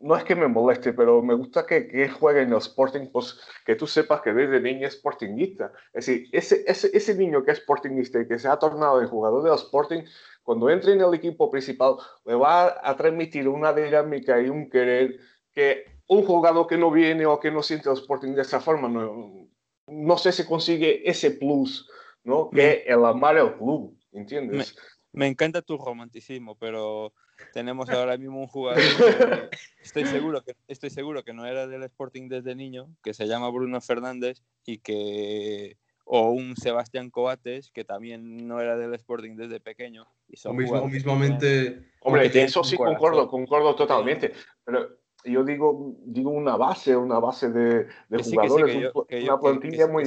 no 0.00 0.16
es 0.16 0.24
que 0.24 0.34
me 0.34 0.48
moleste, 0.48 0.92
pero 0.92 1.22
me 1.22 1.34
gusta 1.34 1.64
que, 1.64 1.88
que 1.88 2.08
juegue 2.08 2.42
en 2.42 2.52
el 2.52 2.58
Sporting, 2.58 3.08
pues 3.10 3.38
que 3.64 3.76
tú 3.76 3.86
sepas 3.86 4.20
que 4.20 4.32
desde 4.32 4.60
niño 4.60 4.86
es 4.86 4.94
sportingista. 4.94 5.72
Es 5.92 6.06
decir, 6.06 6.28
ese, 6.32 6.64
ese, 6.66 6.90
ese 6.92 7.14
niño 7.14 7.42
que 7.42 7.52
es 7.52 7.58
sportingista 7.58 8.20
y 8.20 8.28
que 8.28 8.38
se 8.38 8.48
ha 8.48 8.58
tornado 8.58 9.00
en 9.00 9.08
jugador 9.08 9.42
del 9.42 9.54
Sporting, 9.54 10.02
cuando 10.42 10.68
entre 10.70 10.92
en 10.92 11.00
el 11.00 11.14
equipo 11.14 11.50
principal, 11.50 11.96
le 12.24 12.34
va 12.34 12.78
a, 12.82 12.96
transmitir 12.96 13.48
una 13.48 13.72
dinámica 13.72 14.40
y 14.40 14.48
un 14.48 14.68
querer 14.68 15.18
que 15.52 15.84
un 16.08 16.24
jugador 16.24 16.66
que 16.66 16.76
no 16.76 16.90
viene 16.90 17.26
o 17.26 17.40
que 17.40 17.50
no 17.50 17.62
siente 17.62 17.88
el 17.88 17.96
Sporting 17.96 18.34
de 18.34 18.42
esa 18.42 18.60
forma, 18.60 18.88
no, 18.88 19.48
no 19.86 20.18
sé 20.18 20.30
si 20.30 20.44
consigue 20.44 21.08
ese 21.08 21.32
plus, 21.32 21.88
¿no? 22.22 22.50
Que 22.50 22.84
el 22.86 23.04
amar 23.04 23.38
el 23.38 23.54
club, 23.54 23.98
¿entiendes? 24.12 24.76
me 25.12 25.26
encanta 25.26 25.62
tu 25.62 25.78
romanticismo, 25.78 26.56
pero 26.56 27.14
tenemos 27.52 27.88
ahora 27.90 28.16
mismo 28.16 28.40
un 28.40 28.46
jugador 28.46 28.82
que 28.82 29.50
estoy 29.82 30.06
seguro 30.06 30.42
que 30.42 30.56
estoy 30.68 30.90
seguro 30.90 31.24
que 31.24 31.32
no 31.32 31.46
era 31.46 31.66
del 31.66 31.82
Sporting 31.84 32.28
desde 32.28 32.54
niño, 32.54 32.88
que 33.02 33.14
se 33.14 33.26
llama 33.26 33.50
Bruno 33.50 33.80
Fernández 33.80 34.42
y 34.64 34.78
que 34.78 35.76
o 36.04 36.30
un 36.30 36.56
Sebastián 36.56 37.10
Coates 37.10 37.70
que 37.72 37.84
también 37.84 38.46
no 38.46 38.60
era 38.60 38.76
del 38.76 38.94
Sporting 38.94 39.36
desde 39.36 39.60
pequeño 39.60 40.06
y 40.28 40.36
son 40.36 40.52
o 40.52 40.86
mismamente 40.86 41.90
hombre 42.00 42.30
eso 42.34 42.62
sí 42.62 42.76
concuerdo 42.76 43.28
concuerdo 43.28 43.74
totalmente. 43.74 44.32
Pero 44.64 44.98
yo 45.24 45.44
digo 45.44 45.96
digo 46.04 46.30
una 46.30 46.56
base 46.56 46.96
una 46.96 47.18
base 47.18 47.50
de, 47.50 47.88
jugadores 48.22 48.92
una 48.94 49.40
plantilla 49.40 49.86
muy 49.88 50.04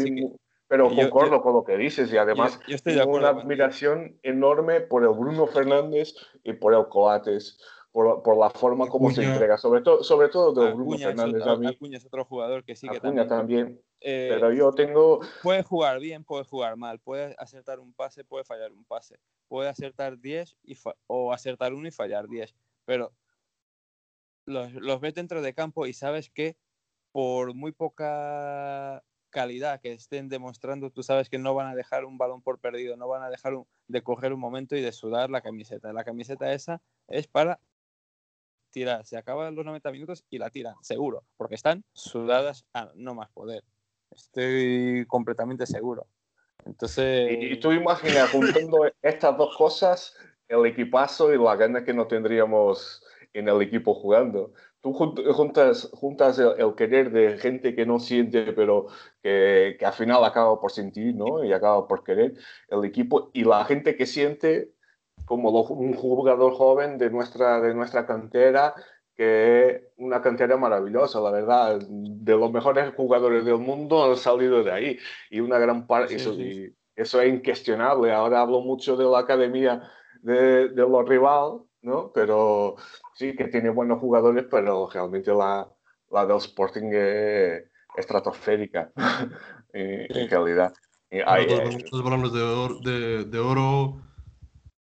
pero 0.70 0.88
concuerdo 0.96 1.42
con 1.42 1.54
lo 1.54 1.64
que 1.64 1.76
dices 1.78 2.14
y 2.14 2.18
además 2.18 2.60
tengo 2.84 3.18
una 3.18 3.30
admiración 3.30 4.20
enorme 4.22 4.82
por 4.82 5.04
el 5.04 5.10
Bruno 5.10 5.48
Fernández 5.48 6.14
y 6.44 6.54
por 6.54 6.76
el 6.76 6.88
Coates. 6.88 7.60
Por, 7.92 8.22
por 8.22 8.38
la 8.38 8.52
forma 8.52 8.86
como 8.88 9.10
se 9.10 9.24
entrega, 9.24 9.58
sobre 9.58 9.82
todo, 9.82 10.04
sobre 10.04 10.30
todo 10.30 10.54
de 10.54 10.72
Bruno 10.74 10.96
Fernández. 10.96 11.42
a 11.42 11.56
mí. 11.56 11.76
es 11.92 12.06
otro 12.06 12.24
jugador 12.24 12.64
que 12.64 12.76
sí 12.76 12.88
que 12.88 13.00
también. 13.00 13.28
también 13.28 13.82
eh, 14.00 14.28
pero 14.30 14.54
yo 14.54 14.72
tengo. 14.72 15.22
Puede 15.42 15.64
jugar 15.64 16.00
bien, 16.00 16.24
puede 16.24 16.44
jugar 16.44 16.78
mal, 16.78 17.00
puede 17.00 17.34
acertar 17.40 17.80
un 17.80 17.92
pase, 17.92 18.24
puede 18.24 18.44
fallar 18.44 18.72
un 18.72 18.86
pase, 18.86 19.18
puede 19.48 19.70
acertar 19.70 20.20
10 20.20 20.56
o 21.08 21.34
acertar 21.34 21.74
uno 21.74 21.88
y 21.88 21.92
fallar 21.92 22.28
10, 22.28 22.56
pero 22.86 23.12
los, 24.46 24.72
los 24.74 25.02
ves 25.02 25.16
dentro 25.16 25.42
de 25.42 25.56
campo 25.56 25.88
y 25.88 25.94
sabes 25.94 26.30
que 26.30 26.58
por 27.12 27.56
muy 27.56 27.72
poca 27.72 29.04
calidad 29.30 29.80
que 29.82 29.94
estén 29.94 30.30
demostrando, 30.30 30.90
tú 30.90 31.04
sabes 31.04 31.30
que 31.30 31.38
no 31.38 31.54
van 31.54 31.68
a 31.68 31.76
dejar 31.76 32.06
un 32.06 32.18
balón 32.18 32.42
por 32.42 32.60
perdido, 32.60 32.98
no 32.98 33.08
van 33.08 33.24
a 33.24 33.30
dejar 33.30 33.54
de 33.88 34.02
coger 34.04 34.34
un 34.34 34.40
momento 34.40 34.76
y 34.76 34.82
de 34.82 34.92
sudar 34.92 35.30
la 35.30 35.42
camiseta. 35.42 35.94
La 35.94 36.04
camiseta 36.04 36.54
esa 36.54 36.82
es 37.08 37.28
para 37.28 37.60
tirar. 38.70 39.06
Se 39.06 39.18
acaban 39.18 39.56
los 39.56 39.66
90 39.66 39.92
minutos 39.92 40.24
y 40.30 40.38
la 40.38 40.50
tiran, 40.50 40.76
seguro, 40.82 41.24
porque 41.38 41.56
están 41.56 41.84
sudadas 41.94 42.66
a 42.74 42.92
no 42.96 43.16
más 43.16 43.30
poder. 43.30 43.64
Estoy 44.12 45.06
completamente 45.08 45.66
seguro. 45.66 46.08
Entonces. 46.66 47.38
Y, 47.40 47.60
tú 47.60 47.72
imaginas, 47.72 48.30
juntando 48.32 48.90
estas 49.02 49.38
dos 49.38 49.56
cosas, 49.56 50.16
el 50.48 50.66
equipazo 50.66 51.34
y 51.34 51.38
la 51.38 51.56
gana 51.56 51.84
que 51.84 51.94
no 51.94 52.08
tendríamos 52.08 53.04
en 53.34 53.48
el 53.48 53.62
equipo 53.62 53.94
jugando. 53.94 54.54
Tú 54.82 54.94
juntas, 54.94 55.90
juntas 55.92 56.40
el, 56.40 56.76
querer 56.76 57.12
de 57.12 57.38
gente 57.38 57.76
que 57.76 57.86
no 57.86 58.00
siente, 58.00 58.54
pero 58.54 58.88
que, 59.22 59.76
que, 59.78 59.86
al 59.86 59.94
final 59.94 60.24
acaba 60.24 60.60
por 60.62 60.72
sentir, 60.72 61.16
¿no? 61.16 61.44
Y 61.44 61.52
acaba 61.52 61.86
por 61.86 62.04
querer 62.04 62.36
el 62.70 62.86
equipo, 62.86 63.30
y 63.34 63.44
la 63.44 63.66
gente 63.66 63.98
que 63.98 64.06
siente 64.06 64.72
como 65.26 65.50
un 65.52 65.94
jugador 65.94 66.54
joven 66.54 66.98
de 66.98 67.10
nuestra, 67.10 67.62
de 67.62 67.74
nuestra 67.74 68.06
cantera, 68.06 68.74
que 69.16 69.68
es 69.68 69.82
una 69.98 70.22
cantera 70.22 70.56
maravillosa, 70.56 71.20
la 71.20 71.32
verdad, 71.32 71.80
de 71.82 72.36
los 72.38 72.52
mejores 72.52 72.94
jugadores 72.96 73.44
del 73.44 73.58
mundo 73.58 74.04
han 74.04 74.16
salido 74.16 74.64
de 74.64 74.72
ahí, 74.72 74.98
y 75.30 75.42
una 75.42 75.60
gran 75.60 75.86
parte, 75.86 76.16
eso, 76.16 76.36
eso 76.96 77.22
es 77.22 77.34
incuestionable. 77.34 78.12
Ahora 78.12 78.42
hablo 78.42 78.62
mucho 78.62 78.96
de 78.96 79.04
la 79.06 79.20
academia 79.20 79.84
de, 80.22 80.70
de 80.70 80.82
los 80.82 81.08
rivales, 81.08 81.62
¿no? 81.82 82.12
Pero 82.14 82.76
sí 83.14 83.36
que 83.36 83.48
tiene 83.48 83.70
buenos 83.70 84.00
jugadores, 84.00 84.46
pero 84.50 84.90
realmente 84.90 85.32
la, 85.32 85.68
la 86.12 86.26
del 86.26 86.38
Sporting 86.38 86.92
es 86.94 87.64
estratosférica 87.96 88.92
en, 89.74 90.30
realidad. 90.30 90.74
Hay, 91.26 91.48
los 91.92 92.04
balones 92.04 92.32
de 92.34 92.42
oro, 92.42 92.80
de, 92.82 93.26
de 93.26 93.40
oro 93.40 94.10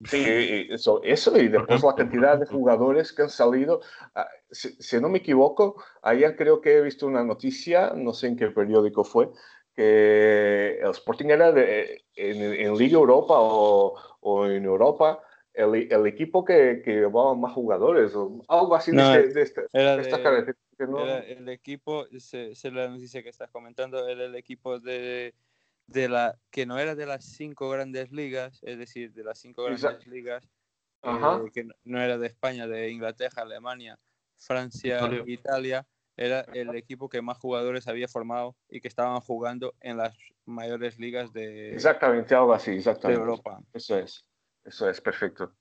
Sí, 0.06 0.68
eso, 0.70 1.02
eso 1.04 1.36
y 1.40 1.48
después 1.48 1.82
la 1.82 1.96
cantidad 1.96 2.38
de 2.38 2.46
jugadores 2.46 3.12
que 3.12 3.24
han 3.24 3.30
salido. 3.30 3.82
Ah, 4.14 4.28
si, 4.52 5.02
no 5.02 5.10
me 5.10 5.18
equivoco, 5.18 5.84
ayer 6.04 6.36
creo 6.36 6.62
que 6.62 6.78
he 6.78 6.82
visto 6.82 7.08
una 7.08 7.24
noticia, 7.24 7.94
no 7.96 8.14
sé 8.14 8.28
en 8.28 8.38
qué 8.38 8.52
periódico 8.52 9.04
fue, 9.04 9.32
que 9.76 10.78
el 10.80 10.92
Sporting 10.92 11.30
era 11.30 11.52
de, 11.52 12.06
en, 12.16 12.44
en, 12.44 12.78
Liga 12.78 13.00
Europa 13.00 13.34
o, 13.38 13.96
o 14.20 14.46
en 14.46 14.66
Europa 14.66 15.20
el, 15.58 15.92
el, 15.92 16.08
equipo 16.08 16.46
que, 16.46 16.82
que 16.84 16.94
llevaba 16.94 17.36
más 17.36 17.54
jugadores, 17.54 18.16
o 18.16 18.42
algo 18.48 18.76
así 18.76 18.92
de, 18.92 19.28
de, 19.28 19.42
esta, 19.42 19.64
característica. 20.24 20.86
¿no? 20.88 21.06
el 21.06 21.50
equipo, 21.50 22.06
se, 22.20 22.56
se 22.56 22.72
la 22.72 22.88
noticia 22.88 23.24
que 23.24 23.30
estás 23.30 23.50
comentando, 23.50 24.08
era 24.08 24.26
el 24.26 24.36
equipo 24.36 24.80
de 24.80 25.34
de 25.88 26.10
la 26.10 26.38
que 26.52 26.66
no 26.66 26.78
era 26.78 26.96
de 26.96 27.06
las 27.06 27.24
cinco 27.26 27.70
grandes 27.70 28.12
ligas, 28.12 28.60
es 28.64 28.78
decir, 28.78 29.14
de 29.14 29.24
las 29.24 29.40
cinco 29.40 29.64
grandes 29.64 30.06
ligas, 30.06 30.48
eh, 31.04 31.50
que 31.54 31.68
no 31.86 32.02
era 32.02 32.18
de 32.18 32.28
España, 32.28 32.68
de 32.68 32.90
Inglaterra, 32.92 33.44
Alemania, 33.44 33.98
Francia, 34.36 35.00
Italia. 35.26 35.88
era 36.18 36.42
el 36.54 36.76
equipo 36.76 37.10
que 37.10 37.22
más 37.22 37.38
jugadores 37.38 37.88
había 37.88 38.08
formado 38.08 38.56
y 38.70 38.82
que 38.82 38.88
estaban 38.88 39.20
jugando 39.22 39.76
en 39.80 39.98
las 39.98 40.18
mayores 40.46 41.00
ligas 41.00 41.32
de 41.32 41.74
exactamente 41.74 42.36
algo 42.36 42.54
así, 42.54 42.72
exactamente. 42.72 43.22
Europa. 43.22 43.60
Eso 43.74 43.98
es, 43.98 44.26
eso 44.68 44.90
es 44.90 45.02
perfecto. 45.02 45.54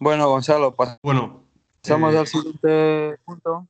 Bueno, 0.00 0.28
Gonzalo, 0.28 0.74
bueno, 1.02 1.44
pasamos 1.80 2.14
eh, 2.14 2.18
al 2.18 2.26
siguiente 2.26 3.18
punto. 3.24 3.68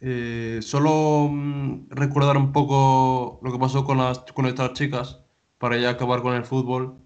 Eh, 0.00 0.60
solo 0.62 1.28
mm, 1.30 1.90
recordar 1.90 2.36
un 2.36 2.52
poco 2.52 3.40
lo 3.42 3.52
que 3.52 3.58
pasó 3.58 3.84
con, 3.84 3.98
las, 3.98 4.20
con 4.20 4.46
estas 4.46 4.72
chicas 4.72 5.20
para 5.58 5.76
ya 5.76 5.90
acabar 5.90 6.22
con 6.22 6.34
el 6.34 6.44
fútbol. 6.44 6.96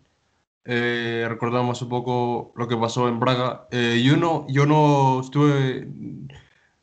Eh, 0.64 1.26
recordamos 1.28 1.82
un 1.82 1.88
poco 1.88 2.52
lo 2.56 2.68
que 2.68 2.76
pasó 2.76 3.08
en 3.08 3.18
Braga. 3.18 3.66
Eh, 3.70 4.02
yo, 4.04 4.16
no, 4.16 4.46
yo 4.48 4.66
no 4.66 5.20
estuve, 5.20 5.88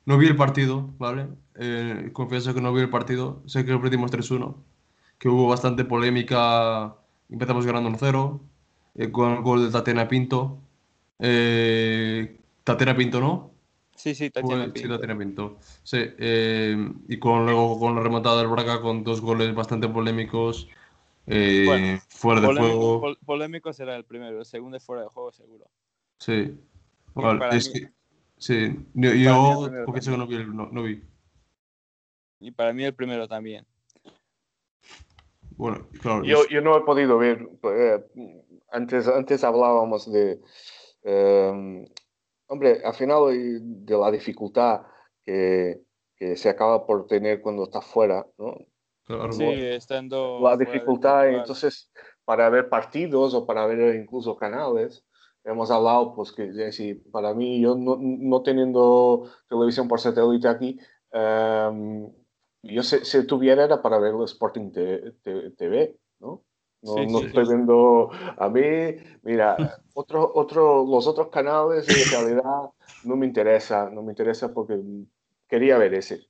no 0.06 0.18
vi 0.18 0.28
el 0.28 0.36
partido, 0.36 0.94
¿vale? 0.98 1.30
confieso 2.14 2.54
que 2.54 2.62
no 2.62 2.74
vi 2.74 2.82
el 2.82 2.90
partido. 2.90 3.44
Sé 3.46 3.66
que 3.66 3.72
lo 3.72 3.82
perdimos 3.82 4.12
3-1, 4.12 4.56
que 5.18 5.30
hubo 5.30 5.48
bastante 5.48 5.86
polémica. 5.86 6.96
Empezamos 7.30 7.66
ganando 7.66 7.90
1-0 7.90 9.12
con 9.12 9.32
el 9.32 9.42
gol 9.42 9.66
de 9.66 9.72
Tatiana 9.72 10.08
Pinto. 10.08 10.60
Tatiana 11.18 12.96
Pinto, 12.96 13.20
¿no? 13.20 13.52
Sí, 13.96 14.16
sí, 14.16 14.30
Tatiana 14.30 14.64
Pinto. 14.66 14.80
Sí, 14.80 14.88
Tatiana 14.88 15.18
Pinto. 15.18 15.58
Sí, 15.84 15.98
eh, 16.00 16.92
y 17.10 17.20
con, 17.20 17.46
luego 17.46 17.78
con 17.78 17.96
la 17.96 18.02
remontada 18.02 18.38
del 18.38 18.48
Braga 18.48 18.82
con 18.82 19.04
dos 19.04 19.20
goles 19.20 19.54
bastante 19.54 19.90
polémicos. 19.90 20.70
Eh, 21.28 22.00
fuera 22.08 22.42
de 22.42 22.48
juego. 22.48 23.16
polémico 23.26 23.74
será 23.74 23.96
el 23.96 24.06
primero, 24.06 24.40
el 24.40 24.46
segundo 24.46 24.78
es 24.78 24.84
fuera 24.84 25.04
de 25.04 25.10
juego, 25.10 25.32
seguro. 25.32 25.66
Sí. 26.18 26.58
Vale, 27.14 27.58
es 27.58 27.70
que, 27.70 27.92
sí, 28.38 28.80
yo, 28.94 29.14
yo 29.14 29.70
porque 29.86 30.00
eso 30.00 30.16
no 30.16 30.26
vi, 30.26 30.46
no, 30.46 30.70
no 30.72 30.84
vi. 30.84 31.04
Y 32.40 32.52
para 32.52 32.72
mí 32.72 32.84
el 32.84 32.94
primero 32.94 33.28
también. 33.28 33.66
Bueno, 35.60 35.88
claro. 36.02 36.24
Yo, 36.24 36.48
yo 36.50 36.62
no 36.62 36.76
he 36.78 36.82
podido 36.82 37.18
ver. 37.18 37.48
Eh, 37.64 38.04
antes, 38.72 39.08
antes 39.08 39.44
hablábamos 39.44 40.12
de 40.12 40.40
eh, 41.04 41.86
Hombre, 42.48 42.82
al 42.84 42.96
final 42.96 43.26
de 43.86 43.98
la 43.98 44.10
dificultad 44.10 44.82
que, 45.24 45.84
que 46.16 46.36
se 46.36 46.50
acaba 46.50 46.88
por 46.88 47.06
tener 47.06 47.42
cuando 47.42 47.64
estás 47.64 47.86
fuera, 47.86 48.26
¿no? 48.40 48.58
Sí, 49.32 49.46
estando. 49.46 50.40
La 50.42 50.58
dificultad, 50.58 51.30
entonces, 51.30 51.92
para 52.26 52.50
ver 52.50 52.70
partidos 52.70 53.36
o 53.36 53.46
para 53.46 53.68
ver 53.68 53.96
incluso 53.96 54.36
canales, 54.36 55.06
hemos 55.44 55.70
hablado, 55.70 56.16
pues 56.16 56.32
que 56.32 56.72
si 56.72 56.96
para 56.96 57.34
mí, 57.36 57.62
yo 57.62 57.76
no, 57.76 57.98
no 58.00 58.42
teniendo 58.42 59.30
televisión 59.48 59.88
por 59.88 60.00
satélite 60.00 60.48
aquí, 60.48 60.80
um, 61.12 62.12
yo 62.64 62.84
si, 62.84 63.26
tuviera 63.26 63.64
era 63.64 63.82
para 63.82 64.00
ver 64.00 64.14
el 64.16 64.24
Sporting 64.24 64.72
TV, 64.72 65.96
¿no? 66.20 66.44
No, 66.82 66.96
no 66.96 67.20
estoy 67.20 67.46
viendo 67.46 68.10
a 68.38 68.50
mí, 68.50 68.96
mira, 69.24 69.58
otro, 69.94 70.32
otro, 70.34 70.86
los 70.86 71.08
otros 71.08 71.28
canales 71.28 71.90
en 71.90 72.12
realidad 72.12 72.70
no 73.04 73.16
me 73.18 73.26
interesa, 73.26 73.90
no 73.90 74.02
me 74.02 74.14
interesa 74.14 74.54
porque 74.54 74.80
quería 75.48 75.78
ver 75.78 75.94
ese. 75.94 76.30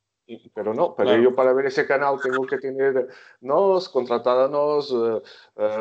Pero 0.53 0.75
no, 0.75 0.93
pero 0.95 1.17
yo 1.17 1.33
para 1.33 1.53
ver 1.53 1.65
ese 1.65 1.87
canal 1.87 2.19
tengo 2.21 2.45
que 2.45 2.59
tener 2.59 3.07
nos, 3.41 3.89
contratarnos, 3.89 4.91
uh, 4.91 5.21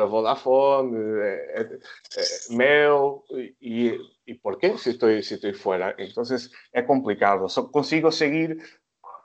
Vodafone, 0.09 0.97
uh, 0.97 2.55
Mail, 2.55 3.21
y, 3.59 3.91
y, 4.25 4.33
¿por 4.35 4.57
qué 4.57 4.75
si 4.79 4.91
estoy, 4.91 5.21
si 5.21 5.35
estoy 5.35 5.53
fuera? 5.53 5.93
Entonces 5.99 6.51
es 6.71 6.85
complicado. 6.85 7.45
consigo 7.71 8.11
seguir 8.11 8.57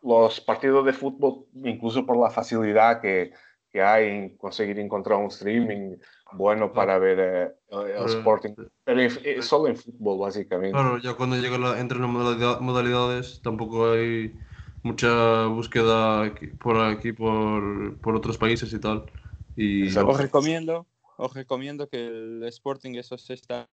los 0.05 0.41
partidos 0.41 0.85
de 0.85 0.93
fútbol 0.93 1.47
incluso 1.65 2.05
por 2.05 2.17
la 2.17 2.31
facilidad 2.31 3.01
que, 3.01 3.33
que 3.73 3.83
hay 3.83 4.09
en 4.09 4.37
conseguir 4.37 4.79
encontrar 4.79 5.19
un 5.19 5.27
streaming 5.27 5.97
bueno 6.33 6.73
para 6.73 6.99
ver 6.99 7.19
eh, 7.21 7.55
el 7.71 8.05
Sporting, 8.07 8.55
pero 8.85 9.01
eh, 9.01 9.43
solo 9.43 9.69
en 9.69 9.77
fútbol 9.77 10.19
básicamente. 10.21 10.73
Claro, 10.73 10.99
ya 10.99 11.15
cuando 11.15 11.37
llega 11.37 11.59
la, 11.59 11.81
entre 11.81 11.99
las 11.99 12.09
modalidades 12.09 13.41
tampoco 13.43 13.93
hay 13.93 14.35
mucha 14.83 15.47
búsqueda 15.47 16.33
por 16.61 16.79
aquí, 16.81 17.13
por, 17.13 17.99
por 17.99 18.15
otros 18.15 18.37
países 18.37 18.73
y 18.73 18.79
tal. 18.79 19.07
Y 19.57 19.97
os 19.97 20.19
recomiendo, 20.19 20.87
os 21.17 21.33
recomiendo 21.33 21.89
que 21.89 22.07
el 22.07 22.43
Sporting, 22.45 22.95
eso 22.97 23.17
se 23.17 23.35
está 23.35 23.69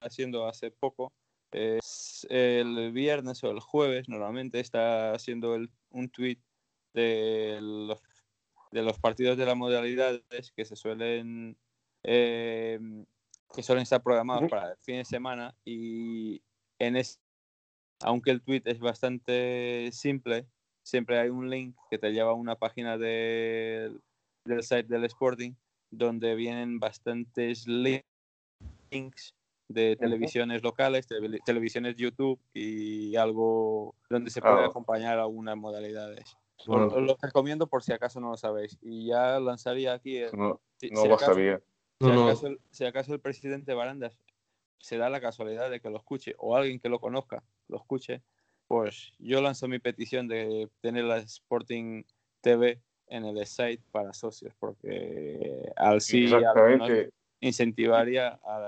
haciendo 0.00 0.46
hace 0.46 0.70
poco, 0.70 1.12
es 1.52 2.26
el 2.30 2.92
viernes 2.92 3.42
o 3.44 3.50
el 3.50 3.60
jueves, 3.60 4.08
normalmente 4.08 4.60
está 4.60 5.12
haciendo 5.12 5.54
el, 5.54 5.70
un 5.90 6.08
tweet 6.08 6.38
de 6.94 7.58
los 7.60 8.02
de 8.72 8.82
los 8.82 8.98
partidos 8.98 9.36
de 9.36 9.44
las 9.44 9.56
modalidades 9.56 10.50
que 10.56 10.64
se 10.64 10.76
suelen 10.76 11.56
eh, 12.02 12.80
que 13.54 13.62
suelen 13.62 13.82
estar 13.82 14.02
programados 14.02 14.50
para 14.50 14.72
el 14.72 14.78
fin 14.78 14.96
de 14.96 15.04
semana 15.04 15.54
y 15.64 16.42
en 16.78 16.96
ese, 16.96 17.18
aunque 18.00 18.30
el 18.30 18.42
tweet 18.42 18.62
es 18.64 18.80
bastante 18.80 19.90
simple, 19.92 20.46
siempre 20.82 21.18
hay 21.18 21.28
un 21.28 21.50
link 21.50 21.76
que 21.90 21.98
te 21.98 22.10
lleva 22.12 22.30
a 22.30 22.34
una 22.34 22.56
página 22.56 22.96
del 22.96 24.00
site 24.60 24.84
del 24.84 25.04
Sporting 25.04 25.52
donde 25.90 26.34
vienen 26.34 26.80
bastantes 26.80 27.66
links 27.68 29.34
de 29.72 29.96
televisiones 29.96 30.62
locales, 30.62 31.06
televisiones 31.44 31.96
YouTube 31.96 32.38
y 32.52 33.16
algo 33.16 33.94
donde 34.08 34.30
se 34.30 34.40
puede 34.40 34.62
ah. 34.62 34.66
acompañar 34.66 35.18
algunas 35.18 35.56
modalidades. 35.56 36.36
Os 36.66 36.92
lo 36.92 37.16
recomiendo 37.20 37.66
por 37.66 37.82
si 37.82 37.92
acaso 37.92 38.20
no 38.20 38.30
lo 38.30 38.36
sabéis. 38.36 38.78
Y 38.80 39.06
ya 39.06 39.40
lanzaría 39.40 39.94
aquí. 39.94 40.20
no, 40.32 40.60
lo 40.80 41.18
sabía. 41.18 41.60
Si 42.70 42.84
acaso, 42.84 43.14
el 43.14 43.20
presidente 43.20 43.74
Barandas 43.74 44.18
se 44.78 44.96
da 44.96 45.08
la 45.08 45.20
casualidad 45.20 45.70
de 45.70 45.80
que 45.80 45.90
lo 45.90 45.98
escuche 45.98 46.34
o 46.38 46.56
alguien 46.56 46.80
que 46.80 46.88
lo 46.88 47.00
conozca 47.00 47.44
lo 47.68 47.76
escuche, 47.78 48.22
pues 48.66 49.12
yo 49.18 49.40
lanzo 49.40 49.68
mi 49.68 49.78
petición 49.78 50.28
de 50.28 50.68
tener 50.80 51.04
la 51.04 51.18
Sporting 51.18 52.02
TV 52.40 52.80
en 53.06 53.24
el 53.24 53.46
site 53.46 53.82
para 53.92 54.12
socios, 54.12 54.54
porque 54.58 55.70
al 55.76 56.00
sí 56.00 56.28
incentivaría 57.40 58.40
a 58.42 58.58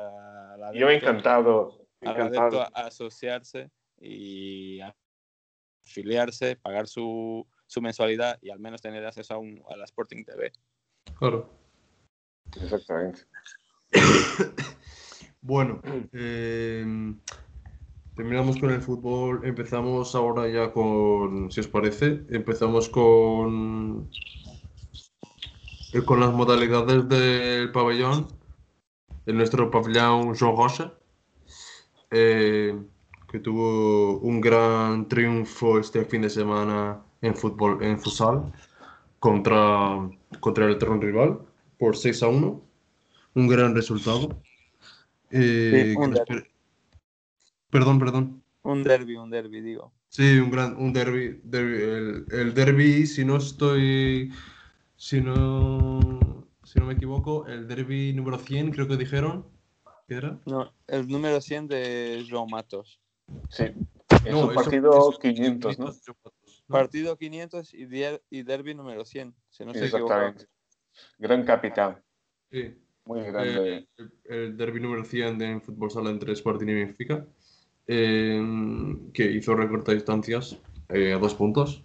yo 0.72 0.88
encantado, 0.90 1.87
encantado. 2.00 2.62
A 2.62 2.87
asociarse 2.87 3.70
y 4.00 4.81
afiliarse, 5.85 6.57
pagar 6.57 6.87
su, 6.87 7.46
su 7.66 7.83
mensualidad 7.83 8.38
y 8.40 8.50
al 8.50 8.61
menos 8.61 8.81
tener 8.81 9.05
acceso 9.05 9.35
a, 9.35 9.38
un, 9.38 9.62
a 9.68 9.77
la 9.77 9.85
Sporting 9.85 10.24
TV. 10.24 10.53
Claro. 11.18 11.50
Exactamente. 12.57 13.22
Bueno, 15.46 15.83
em, 16.14 17.20
terminamos 18.16 18.57
con 18.57 18.70
el 18.70 18.81
fútbol. 18.81 19.42
Empezamos 19.44 20.14
ahora 20.14 20.48
ya 20.48 20.72
con, 20.72 21.53
si 21.53 21.61
os 21.61 21.68
parece, 21.68 22.24
empezamos 22.31 22.88
con, 22.88 24.09
eh, 25.92 26.03
con 26.03 26.20
las 26.20 26.33
modalidades 26.33 27.07
del 27.11 27.70
pabellón. 27.72 28.29
En 29.27 29.37
nuestro 29.37 29.71
pabellón 29.71 30.35
Jean 30.35 30.57
Rocha, 30.57 30.95
eh, 32.11 32.79
que 33.31 33.39
tuvo 33.41 34.19
un 34.19 34.41
gran 34.41 35.09
triunfo 35.09 35.79
este 35.79 36.05
fin 36.05 36.23
de 36.23 36.31
semana 36.31 37.03
en 37.21 37.35
fútbol, 37.35 37.83
en 37.83 37.99
futsal, 37.99 38.53
contra, 39.19 40.09
contra 40.41 40.67
el 40.67 40.79
terreno 40.79 41.01
rival 41.01 41.41
por 41.79 41.97
6 41.97 42.23
a 42.23 42.29
1. 42.29 42.63
Un 43.35 43.49
gran 43.49 43.75
resultado. 43.75 44.41
Eh, 45.31 45.97
perdón, 47.71 47.99
perdón. 47.99 48.43
Un 48.63 48.83
derby, 48.85 49.17
un 49.17 49.31
derby, 49.31 49.61
digo. 49.61 49.93
Sí, 50.09 50.39
un 50.39 50.51
gran, 50.51 50.77
un 50.77 50.93
derby, 50.93 51.41
el, 51.53 52.27
el, 52.31 52.55
derby, 52.55 53.07
si 53.07 53.25
no 53.25 53.39
estoy, 53.39 54.33
si 54.95 55.21
no, 55.21 55.93
si 56.64 56.79
no 56.79 56.87
me 56.87 56.94
equivoco, 56.94 57.46
el 57.46 57.68
derby 57.68 58.12
número 58.12 58.38
100, 58.38 58.72
creo 58.72 58.88
que 58.88 58.96
dijeron, 58.96 59.46
¿qué 60.09 60.14
era? 60.14 60.40
No, 60.46 60.72
el 60.87 61.07
número 61.09 61.40
100 61.40 61.68
de 61.68 62.24
João 62.29 62.48
Matos. 62.48 63.00
Sí, 63.50 63.64
es 64.24 64.35
un 64.35 64.55
partido 64.55 65.12
500, 65.20 65.79
¿no? 65.79 65.92
Partido 66.66 67.16
500 67.16 67.74
y, 67.74 67.87
y 68.31 68.42
derby 68.42 68.74
número 68.74 69.05
100, 69.05 69.35
si 69.50 69.64
no 69.64 69.74
se 69.74 69.85
Exactamente. 69.85 70.46
Gran 71.18 71.44
capitán. 71.44 72.03
Sí. 72.50 72.74
Muy 73.05 73.20
grande. 73.22 73.87
Eh, 73.98 74.09
el, 74.24 74.57
derby 74.57 74.81
número 74.81 75.05
100 75.05 75.38
de 75.38 75.61
fútbol 75.61 75.90
sala 75.90 76.11
entre 76.11 76.33
Sporting 76.33 76.68
y 76.68 76.74
Benfica, 76.74 77.27
em, 77.87 79.12
que 79.12 79.31
hizo 79.31 79.55
recorta 79.55 79.92
distancias 79.92 80.59
eh, 80.88 81.12
a 81.12 81.18
dos 81.18 81.35
puntos 81.35 81.85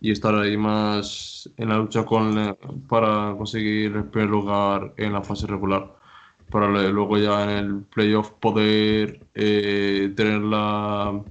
y 0.00 0.12
estar 0.12 0.34
ahí 0.34 0.56
más 0.56 1.48
en 1.56 1.68
la 1.68 1.78
lucha 1.78 2.04
con 2.04 2.56
para 2.88 3.34
conseguir 3.36 3.96
el 3.96 4.04
primer 4.04 4.30
lugar 4.30 4.94
en 4.96 5.12
la 5.12 5.22
fase 5.22 5.46
regular 5.46 5.98
para 6.50 6.68
luego 6.68 7.18
ya 7.18 7.44
en 7.44 7.50
el 7.50 7.82
playoff 7.82 8.30
poder 8.32 9.20
eh, 9.34 10.12
tener 10.16 10.40
la 10.40 11.22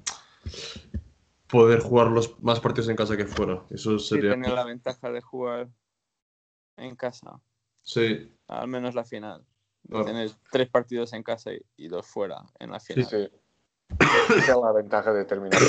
poder 1.47 1.79
jugar 1.79 2.07
los 2.07 2.39
más 2.43 2.59
partidos 2.59 2.89
en 2.89 2.95
casa 2.95 3.17
que 3.17 3.25
fuera. 3.25 3.63
Eso 3.69 3.97
sería 3.99 4.31
tener 4.31 4.51
la 4.51 4.65
ventaja 4.65 5.11
de 5.11 5.21
jugar 5.21 5.69
en 6.75 6.95
casa. 6.95 7.39
Sí. 7.83 8.31
Al 8.47 8.67
menos 8.67 8.95
la 8.95 9.05
final. 9.05 9.45
Tienes 9.89 10.37
tres 10.51 10.69
partidos 10.69 11.13
en 11.13 11.23
casa 11.23 11.51
y, 11.77 11.87
dos 11.87 12.05
fuera 12.05 12.43
en 12.59 12.71
la 12.71 12.79
final. 12.79 13.05
Sí, 13.05 13.29
Esa 14.37 14.51
es 14.51 14.61
la 14.61 14.73
ventaja 14.73 15.13
de 15.13 15.23
terminar 15.23 15.61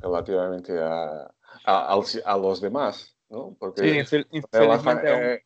relativamente 0.00 0.80
a, 0.80 1.28
a, 1.68 2.36
los 2.36 2.60
demás, 2.60 3.16
¿no? 3.28 3.54
Porque 3.58 4.04
sí, 4.04 4.26
infelizmente, 4.30 5.10
aún, 5.10 5.22
eh, 5.22 5.42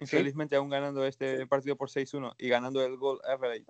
infelizmente 0.00 0.56
aún 0.56 0.70
ganando 0.70 1.04
este 1.04 1.46
partido 1.46 1.76
por 1.76 1.90
6-1 1.90 2.34
y 2.38 2.48
ganando 2.48 2.82
el 2.82 2.96
gol 2.96 3.20
average 3.24 3.66